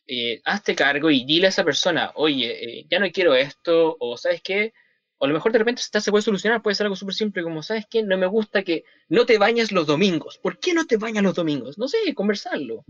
eh, 0.07 0.41
hazte 0.43 0.75
cargo 0.75 1.11
y 1.11 1.23
dile 1.23 1.45
a 1.45 1.49
esa 1.49 1.63
persona, 1.63 2.11
oye, 2.15 2.79
eh, 2.79 2.85
ya 2.89 2.99
no 2.99 3.11
quiero 3.11 3.35
esto, 3.35 3.95
o 3.99 4.17
sabes 4.17 4.41
qué, 4.41 4.73
o 5.21 5.25
a 5.25 5.27
lo 5.27 5.35
mejor 5.35 5.51
de 5.51 5.59
repente 5.59 5.83
se 5.83 6.01
se 6.01 6.09
puede 6.09 6.23
solucionar, 6.23 6.63
puede 6.63 6.73
ser 6.73 6.87
algo 6.87 6.95
súper 6.95 7.13
simple, 7.13 7.43
como, 7.43 7.61
¿sabes 7.61 7.85
qué? 7.87 8.01
No 8.01 8.17
me 8.17 8.25
gusta 8.25 8.63
que 8.63 8.85
no 9.07 9.27
te 9.27 9.37
bañas 9.37 9.71
los 9.71 9.85
domingos. 9.85 10.39
¿Por 10.39 10.57
qué 10.57 10.73
no 10.73 10.87
te 10.87 10.97
bañas 10.97 11.21
los 11.21 11.35
domingos? 11.35 11.77
No 11.77 11.87
sé, 11.87 11.97
conversarlo. 12.15 12.83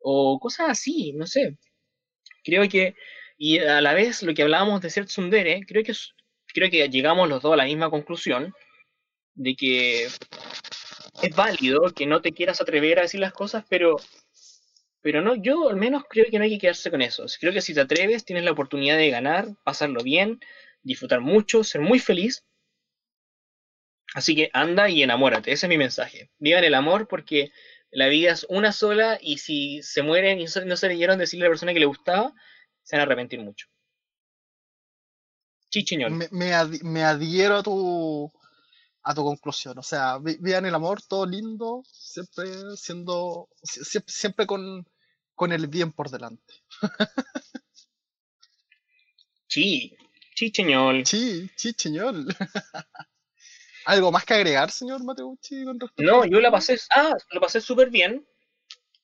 O 0.00 0.40
cosas 0.40 0.70
así, 0.70 1.12
no 1.12 1.26
sé. 1.26 1.58
Creo 2.42 2.66
que, 2.70 2.94
y 3.36 3.58
a 3.58 3.82
la 3.82 3.92
vez 3.92 4.22
lo 4.22 4.32
que 4.32 4.44
hablábamos 4.44 4.80
de 4.80 4.88
ser 4.88 5.04
tsundere, 5.04 5.60
creo 5.68 5.84
que, 5.84 5.92
creo 6.54 6.70
que 6.70 6.88
llegamos 6.88 7.28
los 7.28 7.42
dos 7.42 7.52
a 7.52 7.56
la 7.56 7.66
misma 7.66 7.90
conclusión 7.90 8.54
de 9.34 9.54
que 9.54 10.04
es 10.04 11.36
válido 11.36 11.92
que 11.94 12.06
no 12.06 12.22
te 12.22 12.32
quieras 12.32 12.62
atrever 12.62 12.98
a 12.98 13.02
decir 13.02 13.20
las 13.20 13.34
cosas, 13.34 13.66
pero, 13.68 13.96
pero 15.02 15.20
no, 15.20 15.34
yo 15.34 15.68
al 15.68 15.76
menos 15.76 16.04
creo 16.08 16.24
que 16.30 16.38
no 16.38 16.44
hay 16.44 16.50
que 16.52 16.60
quedarse 16.60 16.90
con 16.90 17.02
eso. 17.02 17.26
Creo 17.38 17.52
que 17.52 17.60
si 17.60 17.74
te 17.74 17.82
atreves, 17.82 18.24
tienes 18.24 18.44
la 18.44 18.52
oportunidad 18.52 18.96
de 18.96 19.10
ganar, 19.10 19.48
pasarlo 19.64 20.02
bien, 20.02 20.40
disfrutar 20.82 21.20
mucho, 21.20 21.64
ser 21.64 21.80
muy 21.80 21.98
feliz. 21.98 22.44
Así 24.14 24.34
que 24.34 24.50
anda 24.52 24.88
y 24.88 25.02
enamórate, 25.02 25.52
ese 25.52 25.66
es 25.66 25.68
mi 25.70 25.78
mensaje. 25.78 26.30
Vivan 26.38 26.64
el 26.64 26.74
amor 26.74 27.08
porque 27.08 27.50
la 27.90 28.08
vida 28.08 28.32
es 28.32 28.44
una 28.48 28.72
sola 28.72 29.18
y 29.20 29.38
si 29.38 29.82
se 29.82 30.02
mueren 30.02 30.40
y 30.40 30.44
no 30.44 30.76
se- 30.76 30.88
leyeron 30.88 31.18
decirle 31.18 31.46
a 31.46 31.48
la 31.48 31.52
persona 31.52 31.72
que 31.74 31.80
le 31.80 31.86
gustaba, 31.86 32.32
se 32.82 32.96
van 32.96 33.00
a 33.00 33.04
arrepentir 33.04 33.40
mucho. 33.40 33.66
Chichiñol. 35.70 36.12
Me, 36.12 36.28
me, 36.82 37.04
adhiero 37.04 37.56
a 37.58 37.62
tu 37.62 38.32
a 39.02 39.14
tu 39.14 39.22
conclusión. 39.24 39.78
O 39.78 39.82
sea, 39.82 40.18
vivan 40.18 40.66
el 40.66 40.74
amor, 40.74 41.00
todo 41.02 41.26
lindo, 41.26 41.82
siempre 41.92 42.46
siendo, 42.76 43.48
sie- 43.62 43.84
siempre, 43.84 44.12
siempre 44.12 44.46
con, 44.46 44.86
con 45.34 45.52
el 45.52 45.66
bien 45.66 45.92
por 45.92 46.10
delante. 46.10 46.54
Sí, 49.46 49.96
chichiñol. 50.38 51.04
Sí, 51.04 51.50
señor. 51.76 52.14
¿Algo 53.86 54.12
más 54.12 54.24
que 54.24 54.34
agregar, 54.34 54.70
señor 54.70 55.02
Mateucci, 55.02 55.64
con 55.64 55.80
respecto 55.80 56.02
No, 56.02 56.22
a 56.22 56.26
yo 56.26 56.40
la 56.40 56.50
pasé, 56.50 56.78
ah, 56.94 57.16
lo 57.32 57.40
pasé 57.40 57.60
súper 57.60 57.90
bien. 57.90 58.24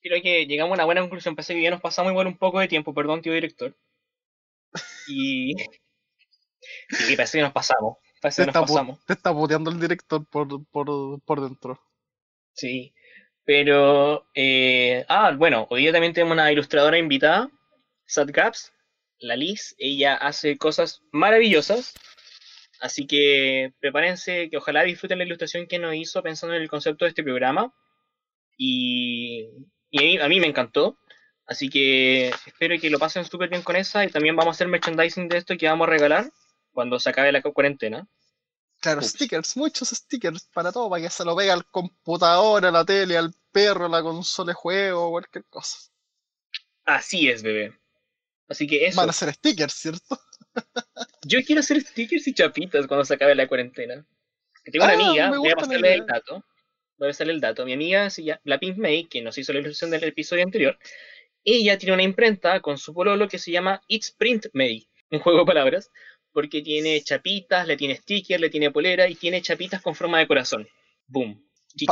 Creo 0.01 0.21
que 0.21 0.45
llegamos 0.45 0.71
a 0.71 0.75
una 0.75 0.85
buena 0.85 1.01
conclusión. 1.01 1.35
Pensé 1.35 1.53
que 1.55 1.63
ya 1.63 1.71
nos 1.71 1.81
pasamos 1.81 2.11
igual 2.11 2.27
un 2.27 2.37
poco 2.37 2.59
de 2.59 2.67
tiempo, 2.67 2.93
perdón, 2.93 3.21
tío 3.21 3.33
director. 3.33 3.75
Y. 5.07 5.55
Sí, 6.89 7.15
parece 7.15 7.37
que 7.37 7.43
nos 7.43 7.53
pasamos. 7.53 7.97
Parece 8.21 8.41
que 8.41 8.51
nos 8.51 8.61
pasamos. 8.61 9.05
te 9.05 9.13
está 9.13 9.33
puteando 9.33 9.71
el 9.71 9.79
director 9.79 10.25
por, 10.27 10.65
por, 10.67 11.21
por 11.21 11.41
dentro. 11.41 11.79
Sí. 12.53 12.93
Pero. 13.43 14.27
eh, 14.33 15.05
ah, 15.07 15.31
bueno, 15.35 15.67
hoy 15.69 15.81
día 15.81 15.91
también 15.91 16.13
tenemos 16.13 16.33
una 16.33 16.51
ilustradora 16.51 16.97
invitada, 16.97 17.49
Sad 18.05 18.29
Gaps, 18.31 18.74
la 19.19 19.35
Liz. 19.35 19.75
Ella 19.77 20.15
hace 20.15 20.57
cosas 20.57 21.01
maravillosas. 21.11 21.93
Así 22.79 23.07
que 23.07 23.73
prepárense, 23.79 24.49
que 24.49 24.57
ojalá 24.57 24.83
disfruten 24.83 25.17
la 25.17 25.25
ilustración 25.25 25.67
que 25.67 25.79
nos 25.79 25.95
hizo 25.95 26.21
pensando 26.21 26.55
en 26.55 26.61
el 26.61 26.69
concepto 26.69 27.05
de 27.05 27.09
este 27.09 27.23
programa. 27.23 27.73
Y, 28.57 29.49
y 29.89 29.99
a, 29.99 30.01
mí, 30.01 30.17
a 30.17 30.27
mí 30.27 30.39
me 30.39 30.47
encantó. 30.47 30.99
Así 31.47 31.69
que 31.69 32.29
espero 32.45 32.79
que 32.79 32.89
lo 32.89 32.99
pasen 32.99 33.25
súper 33.25 33.49
bien 33.49 33.61
con 33.61 33.75
esa. 33.75 34.03
Y 34.03 34.09
también 34.09 34.35
vamos 34.35 34.53
a 34.53 34.55
hacer 34.55 34.67
merchandising 34.67 35.29
de 35.29 35.37
esto 35.37 35.57
que 35.57 35.67
vamos 35.67 35.87
a 35.87 35.91
regalar 35.91 36.31
cuando 36.71 36.99
se 36.99 37.09
acabe 37.09 37.31
la 37.31 37.41
cuarentena. 37.41 38.07
Claro, 38.81 38.99
Ups. 38.99 39.11
stickers, 39.11 39.57
muchos 39.57 39.89
stickers 39.89 40.47
para 40.53 40.71
todo, 40.71 40.89
para 40.89 41.01
que 41.01 41.09
se 41.09 41.25
lo 41.25 41.35
pegue 41.35 41.49
al 41.49 41.65
computador, 41.65 42.65
a 42.65 42.71
la 42.71 42.85
tele, 42.85 43.17
al 43.17 43.33
perro, 43.51 43.85
a 43.85 43.89
la 43.89 44.03
consola 44.03 44.49
de 44.51 44.53
juego, 44.53 45.09
cualquier 45.09 45.45
cosa. 45.45 45.89
Así 46.83 47.29
es, 47.29 47.41
bebé. 47.41 47.79
Así 48.47 48.67
que 48.67 48.85
eso. 48.85 48.97
Van 48.99 49.09
a 49.09 49.13
ser 49.13 49.33
stickers, 49.33 49.73
¿cierto? 49.73 50.19
Yo 51.27 51.39
quiero 51.43 51.59
hacer 51.61 51.81
stickers 51.81 52.27
y 52.27 52.33
chapitas 52.33 52.87
cuando 52.87 53.05
se 53.05 53.13
acabe 53.15 53.35
la 53.35 53.47
cuarentena. 53.47 54.05
Tengo 54.63 54.85
una 54.85 54.93
Ah, 54.93 54.95
amiga, 54.95 55.37
voy 55.37 55.49
a 55.49 55.55
pasarle 55.55 55.93
el 55.95 56.05
dato. 56.05 56.43
Voy 56.97 57.07
a 57.07 57.11
pasarle 57.11 57.33
el 57.33 57.41
dato. 57.41 57.65
Mi 57.65 57.73
amiga, 57.73 58.07
la 58.43 58.59
Pink 58.59 58.77
May, 58.77 59.05
que 59.05 59.21
nos 59.21 59.37
hizo 59.37 59.53
la 59.53 59.59
ilustración 59.59 59.91
del 59.91 60.03
episodio 60.05 60.43
anterior, 60.43 60.77
ella 61.43 61.77
tiene 61.77 61.93
una 61.93 62.03
imprenta 62.03 62.59
con 62.61 62.77
su 62.77 62.93
pololo 62.93 63.27
que 63.27 63.37
se 63.37 63.51
llama 63.51 63.81
It's 63.87 64.11
Print 64.11 64.47
May, 64.53 64.87
un 65.11 65.19
juego 65.19 65.39
de 65.39 65.45
palabras, 65.45 65.91
porque 66.31 66.61
tiene 66.61 67.01
chapitas, 67.01 67.67
le 67.67 67.77
tiene 67.77 67.95
stickers, 67.95 68.41
le 68.41 68.49
tiene 68.49 68.71
polera 68.71 69.07
y 69.07 69.15
tiene 69.15 69.41
chapitas 69.41 69.81
con 69.81 69.93
forma 69.95 70.19
de 70.19 70.27
corazón. 70.27 70.67
Boom. 71.07 71.44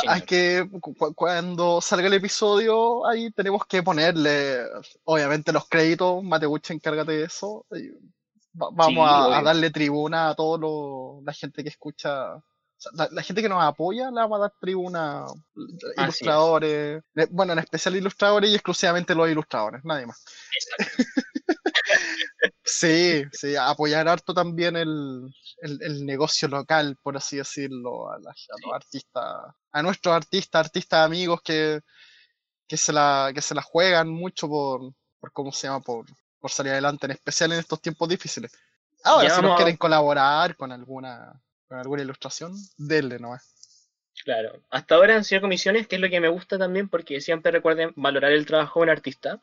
Hay 0.07 0.21
que, 0.21 0.67
cu- 0.79 0.95
cu- 0.95 1.13
cuando 1.13 1.81
salga 1.81 2.07
el 2.07 2.13
episodio, 2.13 3.05
ahí 3.05 3.31
tenemos 3.31 3.65
que 3.65 3.83
ponerle, 3.83 4.59
obviamente, 5.03 5.51
los 5.51 5.67
créditos. 5.67 6.23
Mateucci, 6.23 6.73
encárgate 6.73 7.11
de 7.13 7.23
eso. 7.25 7.65
va- 7.71 8.69
vamos 8.71 9.09
Sí, 9.09 9.33
a, 9.33 9.41
darle 9.41 9.71
tribuna 9.71 10.29
a 10.29 10.35
toda 10.35 11.21
la 11.25 11.33
gente 11.33 11.63
que 11.63 11.69
escucha. 11.69 12.35
o 12.35 12.43
sea, 12.77 12.91
la, 12.95 13.09
la 13.11 13.21
gente 13.23 13.41
que 13.41 13.49
nos 13.49 13.61
apoya, 13.63 14.09
le 14.09 14.15
vamos 14.21 14.37
a 14.37 14.41
dar 14.43 14.53
tribuna. 14.61 15.25
es. 15.55 15.97
Ilustradores. 15.97 17.03
eh, 17.15 17.27
Bueno, 17.31 17.53
en 17.53 17.59
especial 17.59 17.95
ilustradores 17.95 18.49
y 18.51 18.55
exclusivamente 18.55 19.15
los 19.15 19.29
ilustradores, 19.29 19.83
nadie 19.83 20.05
más. 20.05 20.23
Exacto. 20.77 21.03
Sí, 22.65 23.23
sí, 23.31 23.55
apoyar 23.57 24.07
harto 24.07 24.33
también 24.33 24.77
el, 24.77 24.89
el, 25.61 25.81
el 25.83 26.05
negocio 26.05 26.47
local, 26.47 26.97
por 27.01 27.17
así 27.17 27.37
decirlo, 27.37 28.09
a, 28.11 28.19
la- 28.19 28.31
a 28.31 28.55
los 28.65 28.73
artistas, 28.73 29.23
a 29.71 29.81
nuestros 29.83 30.15
artistas, 30.15 30.65
artistas 30.65 31.05
amigos 31.05 31.41
que, 31.43 31.81
que 32.67 32.77
se 32.77 32.93
la, 32.93 33.31
que 33.35 33.41
se 33.41 33.55
la 33.55 33.61
juegan 33.63 34.09
mucho 34.09 34.47
por, 34.49 34.93
por 35.19 35.31
cómo 35.33 35.51
se 35.53 35.67
llama, 35.67 35.81
por, 35.81 36.05
por 36.39 36.51
salir 36.51 36.73
adelante, 36.73 37.07
en 37.07 37.13
especial 37.13 37.53
en 37.53 37.59
estos 37.59 37.81
tiempos 37.81 38.09
difíciles. 38.09 38.51
Ahora, 39.03 39.25
Ya 39.25 39.29
si 39.29 39.41
nos 39.41 39.53
quieren 39.53 39.77
colaborar 39.77 40.55
con 40.57 40.71
alguna, 40.71 41.41
con 41.67 41.79
alguna 41.79 42.03
ilustración, 42.03 42.53
denle 42.77 43.19
nomás. 43.19 43.43
Claro, 44.25 44.61
hasta 44.69 44.95
ahora 44.95 45.15
han 45.15 45.23
sido 45.23 45.41
comisiones, 45.41 45.87
que 45.87 45.95
es 45.95 46.01
lo 46.01 46.09
que 46.09 46.19
me 46.19 46.27
gusta 46.29 46.57
también, 46.57 46.87
porque 46.89 47.19
siempre 47.21 47.51
recuerden 47.51 47.91
valorar 47.95 48.31
el 48.31 48.45
trabajo 48.45 48.79
de 48.79 48.83
un 48.85 48.89
artista. 48.89 49.41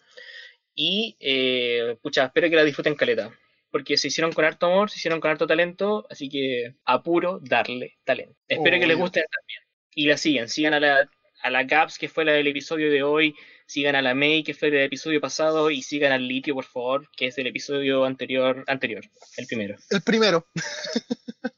Y, 0.83 1.15
eh, 1.21 1.99
pucha, 2.01 2.25
espero 2.25 2.49
que 2.49 2.57
la 2.57 2.65
disfruten 2.65 2.95
caleta. 2.95 3.31
Porque 3.71 3.99
se 3.99 4.09
hicieron 4.09 4.33
con 4.33 4.47
harto 4.47 4.65
amor, 4.65 4.89
se 4.89 4.97
hicieron 4.97 5.21
con 5.21 5.31
harto 5.31 5.47
talento, 5.47 6.07
así 6.09 6.31
que 6.31 6.75
apuro 6.87 7.39
darle 7.43 7.99
talento. 8.03 8.35
Espero 8.49 8.81
que 8.81 8.87
les 8.87 8.97
guste 8.97 9.21
también. 9.31 9.61
Y 9.95 10.07
la 10.07 10.17
sigan, 10.17 10.49
sigan 10.49 10.73
a 10.73 10.81
la, 10.81 11.11
a 11.43 11.51
la 11.51 11.65
Gaps, 11.65 11.99
que 11.99 12.09
fue 12.09 12.25
la 12.25 12.33
del 12.33 12.47
episodio 12.47 12.91
de 12.91 13.03
hoy, 13.03 13.35
sigan 13.67 13.95
a 13.95 14.01
la 14.01 14.15
May, 14.15 14.43
que 14.43 14.55
fue 14.55 14.71
del 14.71 14.85
episodio 14.85 15.21
pasado, 15.21 15.71
y 15.71 15.83
sigan 15.83 16.13
al 16.13 16.27
Litio, 16.27 16.55
por 16.55 16.65
favor, 16.65 17.11
que 17.15 17.27
es 17.27 17.37
del 17.37 17.49
episodio 17.49 18.07
anterior, 18.07 18.65
anterior, 18.67 19.05
el 19.37 19.47
primero, 19.47 19.77
El 19.91 20.01
primero. 20.01 20.47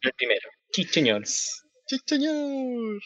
el 0.01 0.13
primero. 0.15 0.49
Chicheñol. 0.73 1.25
Sí, 1.27 2.01
señor. 2.05 3.01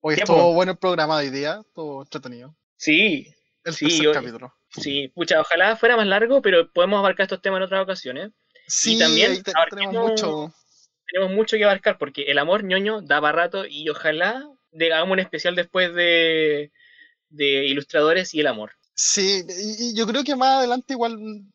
Hoy 0.00 0.14
estuvo 0.16 0.52
bueno 0.54 0.72
el 0.72 0.78
programa 0.78 1.20
de 1.20 1.28
hoy 1.28 1.32
día, 1.32 1.62
estuvo 1.64 2.02
entretenido. 2.02 2.56
Sí, 2.76 3.28
El 3.62 3.74
Sí, 3.74 3.86
tercer 3.86 4.12
capítulo. 4.12 4.52
Sí, 4.80 5.08
pucha, 5.08 5.40
ojalá 5.40 5.76
fuera 5.76 5.96
más 5.96 6.06
largo, 6.06 6.42
pero 6.42 6.72
podemos 6.72 6.98
abarcar 6.98 7.24
estos 7.24 7.40
temas 7.42 7.58
en 7.58 7.62
otras 7.64 7.82
ocasiones. 7.82 8.30
Sí, 8.66 8.98
también 8.98 9.42
te- 9.42 9.52
abarquemos- 9.52 9.86
tenemos 9.90 10.10
mucho. 10.10 10.54
Tenemos 11.06 11.32
mucho 11.36 11.56
que 11.56 11.64
abarcar 11.64 11.98
porque 11.98 12.22
el 12.22 12.38
amor 12.38 12.64
ñoño 12.64 13.02
da 13.02 13.20
para 13.20 13.36
rato 13.36 13.66
y 13.66 13.88
ojalá 13.88 14.42
hagamos 14.72 15.12
un 15.12 15.18
especial 15.20 15.54
después 15.54 15.94
de, 15.94 16.72
de 17.28 17.66
ilustradores 17.66 18.34
y 18.34 18.40
el 18.40 18.46
amor. 18.48 18.72
Sí, 18.94 19.42
y, 19.48 19.90
y 19.90 19.94
yo 19.96 20.06
creo 20.06 20.24
que 20.24 20.34
más 20.34 20.58
adelante 20.58 20.94
igual, 20.94 21.18
mm, 21.18 21.52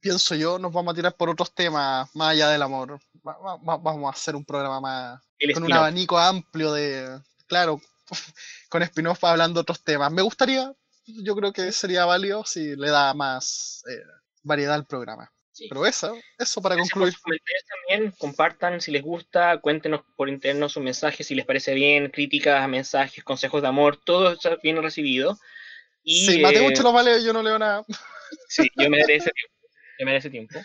pienso 0.00 0.34
yo, 0.34 0.58
nos 0.58 0.72
vamos 0.72 0.92
a 0.92 0.94
tirar 0.96 1.14
por 1.16 1.28
otros 1.30 1.52
temas 1.54 2.08
más 2.14 2.30
allá 2.30 2.48
del 2.48 2.62
amor. 2.62 2.98
Va- 3.26 3.38
va- 3.38 3.56
va- 3.56 3.76
vamos 3.78 4.06
a 4.06 4.16
hacer 4.16 4.34
un 4.36 4.44
programa 4.44 4.80
más 4.80 5.20
El 5.38 5.52
con 5.52 5.64
un 5.64 5.72
abanico 5.72 6.18
amplio 6.18 6.72
de, 6.72 7.20
claro, 7.46 7.80
con 8.70 8.82
spin-off 8.82 9.22
hablando 9.24 9.58
de 9.58 9.62
otros 9.62 9.82
temas. 9.82 10.10
Me 10.12 10.22
gustaría, 10.22 10.72
yo 11.06 11.34
creo 11.34 11.52
que 11.52 11.72
sería 11.72 12.04
válido 12.04 12.44
si 12.44 12.76
le 12.76 12.90
da 12.90 13.14
más 13.14 13.82
eh, 13.90 14.02
variedad 14.42 14.74
al 14.74 14.86
programa. 14.86 15.32
Sí. 15.52 15.66
Pero 15.68 15.84
eso, 15.84 16.16
eso 16.38 16.62
para 16.62 16.76
Gracias 16.76 16.94
concluir. 16.94 17.14
también, 17.88 18.12
compartan 18.18 18.80
si 18.80 18.90
les 18.90 19.02
gusta, 19.02 19.58
cuéntenos 19.58 20.00
por 20.16 20.30
interno 20.30 20.68
sus 20.68 20.82
mensajes, 20.82 21.26
si 21.26 21.34
les 21.34 21.44
parece 21.44 21.74
bien, 21.74 22.10
críticas, 22.10 22.66
mensajes, 22.68 23.22
consejos 23.22 23.60
de 23.60 23.68
amor, 23.68 23.98
todo 24.02 24.32
está 24.32 24.56
bien 24.62 24.82
recibido. 24.82 25.38
Y, 26.02 26.26
Sí, 26.26 26.40
Mateo 26.40 26.62
eh, 26.62 26.68
mucho 26.70 26.82
lo 26.82 26.92
vale, 26.92 27.22
yo 27.22 27.32
no 27.32 27.42
leo 27.42 27.58
nada. 27.58 27.84
Sí, 28.48 28.66
yo 28.76 28.88
me 28.88 28.98
daré 28.98 29.16
ese 29.16 29.30
tiempo. 29.30 29.54
Yo 29.98 30.06
me 30.06 30.12
daré 30.12 30.18
ese 30.18 30.30
tiempo. 30.30 30.58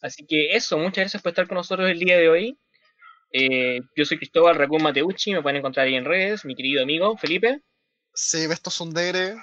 Así 0.00 0.26
que 0.26 0.56
eso, 0.56 0.78
muchas 0.78 1.02
gracias 1.02 1.22
por 1.22 1.30
estar 1.30 1.46
con 1.46 1.56
nosotros 1.56 1.90
el 1.90 1.98
día 1.98 2.16
de 2.16 2.30
hoy. 2.30 2.58
Eh, 3.32 3.80
yo 3.94 4.04
soy 4.06 4.16
Cristóbal 4.16 4.56
Racún 4.56 4.82
Mateucci, 4.82 5.32
me 5.32 5.42
pueden 5.42 5.58
encontrar 5.58 5.86
ahí 5.86 5.94
en 5.94 6.06
redes, 6.06 6.44
mi 6.46 6.56
querido 6.56 6.82
amigo 6.82 7.16
Felipe. 7.18 7.60
Sí, 8.14 8.46
Besto 8.46 8.70
Sundere, 8.70 9.36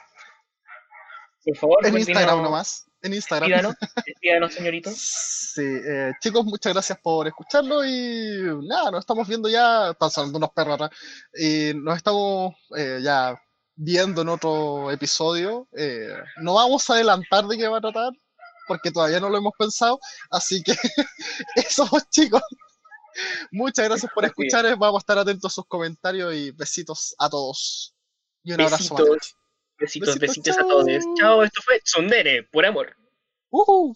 Por 1.48 1.56
favor, 1.56 1.88
en 1.88 1.98
Instagram 1.98 2.43
nomás. 2.43 2.86
En 3.02 3.14
Instagram. 3.14 3.74
Despídanos, 4.06 4.54
señorito. 4.54 4.91
Sí, 4.93 5.62
eh, 5.64 6.12
chicos, 6.20 6.43
muchas 6.43 6.74
gracias 6.74 7.00
por 7.02 7.26
escucharlo 7.26 7.86
y 7.86 8.41
nada, 8.64 8.91
nos 8.91 9.00
estamos 9.00 9.26
viendo 9.30 9.48
ya, 9.48 9.91
están 9.91 10.12
sonando 10.12 10.39
unos 10.39 10.50
perros 10.52 10.74
atrás, 10.74 10.89
y 11.34 11.72
nos 11.74 11.95
estamos 11.95 12.54
eh, 12.76 13.00
ya 13.02 13.41
viendo 13.76 14.24
en 14.24 14.30
otro 14.30 14.91
episodio. 14.91 15.70
eh, 15.78 16.14
no 16.41 16.56
vamos 16.56 16.89
a 16.89 16.95
adelantar 16.95 17.48
de 17.48 17.58
qué 17.58 17.68
va 17.70 17.78
a 17.78 17.82
tratar, 17.82 18.12
porque 18.68 18.91
todavía 18.91 19.22
no 19.22 19.30
lo 19.30 19.38
hemos 19.38 19.54
pensado, 19.58 20.00
así 20.30 20.62
que 20.62 20.74
eso 21.56 21.88
chicos. 22.10 22.41
Muchas 23.52 23.86
gracias 23.86 24.12
por 24.14 24.26
escuchar, 24.26 24.66
vamos 24.78 25.00
a 25.00 25.04
estar 25.04 25.18
atentos 25.18 25.54
a 25.54 25.56
sus 25.56 25.66
comentarios 25.66 26.36
y 26.36 26.52
besitos 26.52 27.16
a 27.18 27.30
todos. 27.30 27.95
Y 28.43 28.52
un 28.52 28.60
abrazo 28.60 28.95
más. 28.95 29.38
Besitos. 29.80 30.17
Besitos, 30.17 30.57
a 30.57 30.61
todos. 30.61 30.88
Chao, 31.15 31.43
esto 31.43 31.61
fue 31.63 31.80
Tsundere, 31.82 32.43
por 32.43 32.65
amor. 32.65 32.95
Uh. 33.51 33.93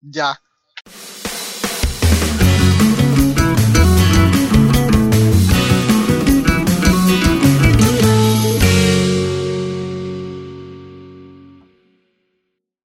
ya. 0.00 0.40